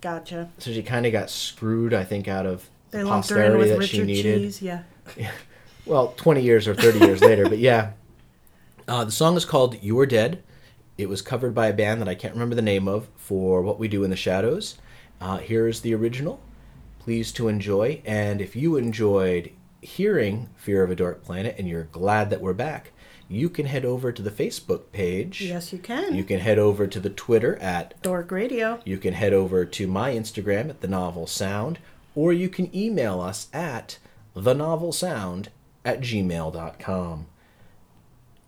Gotcha. 0.00 0.48
So 0.58 0.72
she 0.72 0.82
kind 0.82 1.04
of 1.04 1.12
got 1.12 1.28
screwed, 1.28 1.92
I 1.92 2.04
think, 2.04 2.26
out 2.26 2.46
of 2.46 2.68
They 2.90 3.00
the 3.00 3.04
lumped 3.04 3.28
her 3.28 3.36
in 3.36 3.52
posterity 3.52 3.70
that 3.70 3.78
Richard 3.78 3.96
she 3.96 4.02
needed. 4.02 4.40
Cheese. 4.40 4.62
Yeah. 5.16 5.30
Well, 5.84 6.14
20 6.16 6.42
years 6.42 6.66
or 6.66 6.74
30 6.74 6.98
years 6.98 7.20
later, 7.20 7.48
but 7.48 7.58
yeah. 7.58 7.92
Uh, 8.88 9.04
the 9.04 9.12
song 9.12 9.36
is 9.36 9.44
called 9.44 9.80
You're 9.82 10.06
Dead. 10.06 10.42
It 10.98 11.08
was 11.08 11.22
covered 11.22 11.54
by 11.54 11.68
a 11.68 11.72
band 11.72 12.00
that 12.00 12.08
I 12.08 12.14
can't 12.14 12.34
remember 12.34 12.54
the 12.56 12.62
name 12.62 12.88
of 12.88 13.08
for 13.16 13.62
What 13.62 13.78
We 13.78 13.86
Do 13.86 14.02
in 14.02 14.10
the 14.10 14.16
Shadows. 14.16 14.78
Uh, 15.20 15.38
here's 15.38 15.82
the 15.82 15.94
original. 15.94 16.40
Please 17.06 17.30
to 17.34 17.46
enjoy. 17.46 18.02
And 18.04 18.40
if 18.40 18.56
you 18.56 18.76
enjoyed 18.76 19.52
hearing 19.80 20.48
Fear 20.56 20.82
of 20.82 20.90
a 20.90 20.96
Dark 20.96 21.22
Planet 21.22 21.54
and 21.56 21.68
you're 21.68 21.84
glad 21.84 22.30
that 22.30 22.40
we're 22.40 22.52
back, 22.52 22.90
you 23.28 23.48
can 23.48 23.66
head 23.66 23.84
over 23.84 24.10
to 24.10 24.20
the 24.22 24.30
Facebook 24.32 24.90
page. 24.90 25.40
Yes, 25.40 25.72
you 25.72 25.78
can. 25.78 26.16
You 26.16 26.24
can 26.24 26.40
head 26.40 26.58
over 26.58 26.88
to 26.88 26.98
the 26.98 27.10
Twitter 27.10 27.54
at 27.58 27.94
Dork 28.02 28.32
Radio. 28.32 28.80
you 28.84 28.98
can 28.98 29.14
head 29.14 29.32
over 29.32 29.64
to 29.64 29.86
my 29.86 30.14
Instagram 30.14 30.68
at 30.68 30.80
the 30.80 30.88
Novel 30.88 31.28
Sound, 31.28 31.78
or 32.16 32.32
you 32.32 32.48
can 32.48 32.74
email 32.74 33.20
us 33.20 33.46
at 33.52 33.98
the 34.34 34.52
Novel 34.52 34.90
Sound 34.90 35.50
at 35.84 36.00
gmail.com. 36.00 37.26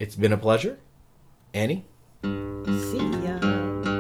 It's 0.00 0.16
been 0.16 0.32
a 0.32 0.36
pleasure. 0.36 0.80
Annie? 1.54 1.84
See 2.24 3.08
ya. 3.22 3.97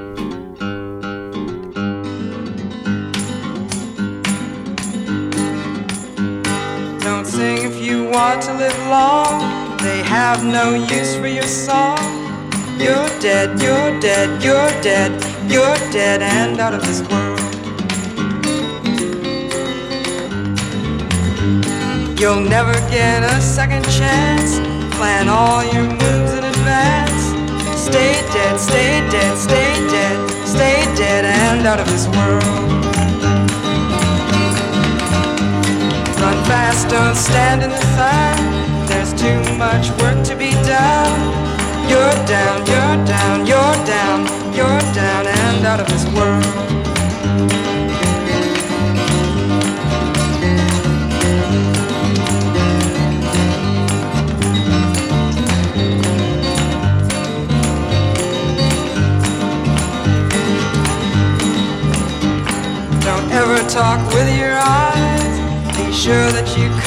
Sing 7.38 7.58
if 7.70 7.76
you 7.80 7.96
want 8.16 8.42
to 8.42 8.52
live 8.52 8.78
long. 8.88 9.32
They 9.86 10.00
have 10.02 10.44
no 10.44 10.74
use 10.74 11.12
for 11.20 11.28
your 11.28 11.50
song. 11.68 12.00
You're 12.84 13.10
dead, 13.26 13.48
you're 13.62 13.92
dead, 14.06 14.28
you're 14.42 14.72
dead, 14.88 15.10
you're 15.52 15.78
dead 15.98 16.20
and 16.20 16.58
out 16.58 16.74
of 16.74 16.82
this 16.88 17.00
world. 17.10 17.38
You'll 22.20 22.44
never 22.56 22.74
get 22.96 23.22
a 23.22 23.40
second 23.40 23.84
chance. 23.98 24.50
Plan 24.96 25.28
all 25.28 25.62
your 25.74 25.88
moves 26.02 26.32
in 26.38 26.44
advance. 26.54 27.22
Stay 27.88 28.14
dead, 28.34 28.54
stay 28.68 28.92
dead, 29.14 29.34
stay 29.46 29.70
dead, 29.94 30.18
stay 30.54 30.76
dead 31.02 31.24
and 31.24 31.64
out 31.70 31.78
of 31.78 31.86
this 31.86 32.06
world. 32.16 33.07
Stand 37.18 37.62
in 37.62 37.70
the 37.70 37.84
sun. 37.96 38.86
There's 38.86 39.12
too 39.12 39.40
much 39.58 39.90
work 40.00 40.22
to 40.24 40.36
be 40.36 40.50
done. 40.64 41.14
You're 41.90 42.18
down, 42.26 42.58
you're 42.66 42.98
down, 43.04 43.46
you're 43.46 43.78
down, 43.84 44.18
you're 44.54 44.82
down 44.94 45.26
and 45.26 45.66
out 45.66 45.80
of 45.80 45.88
this 45.88 46.04
world. 46.14 46.44
Don't 63.02 63.30
ever 63.32 63.68
talk 63.68 64.00
with 64.14 64.28
your 64.38 64.54
eyes. 64.54 65.38
Be 65.76 65.92
sure 65.92 66.30
that 66.32 66.56
you 66.56 66.67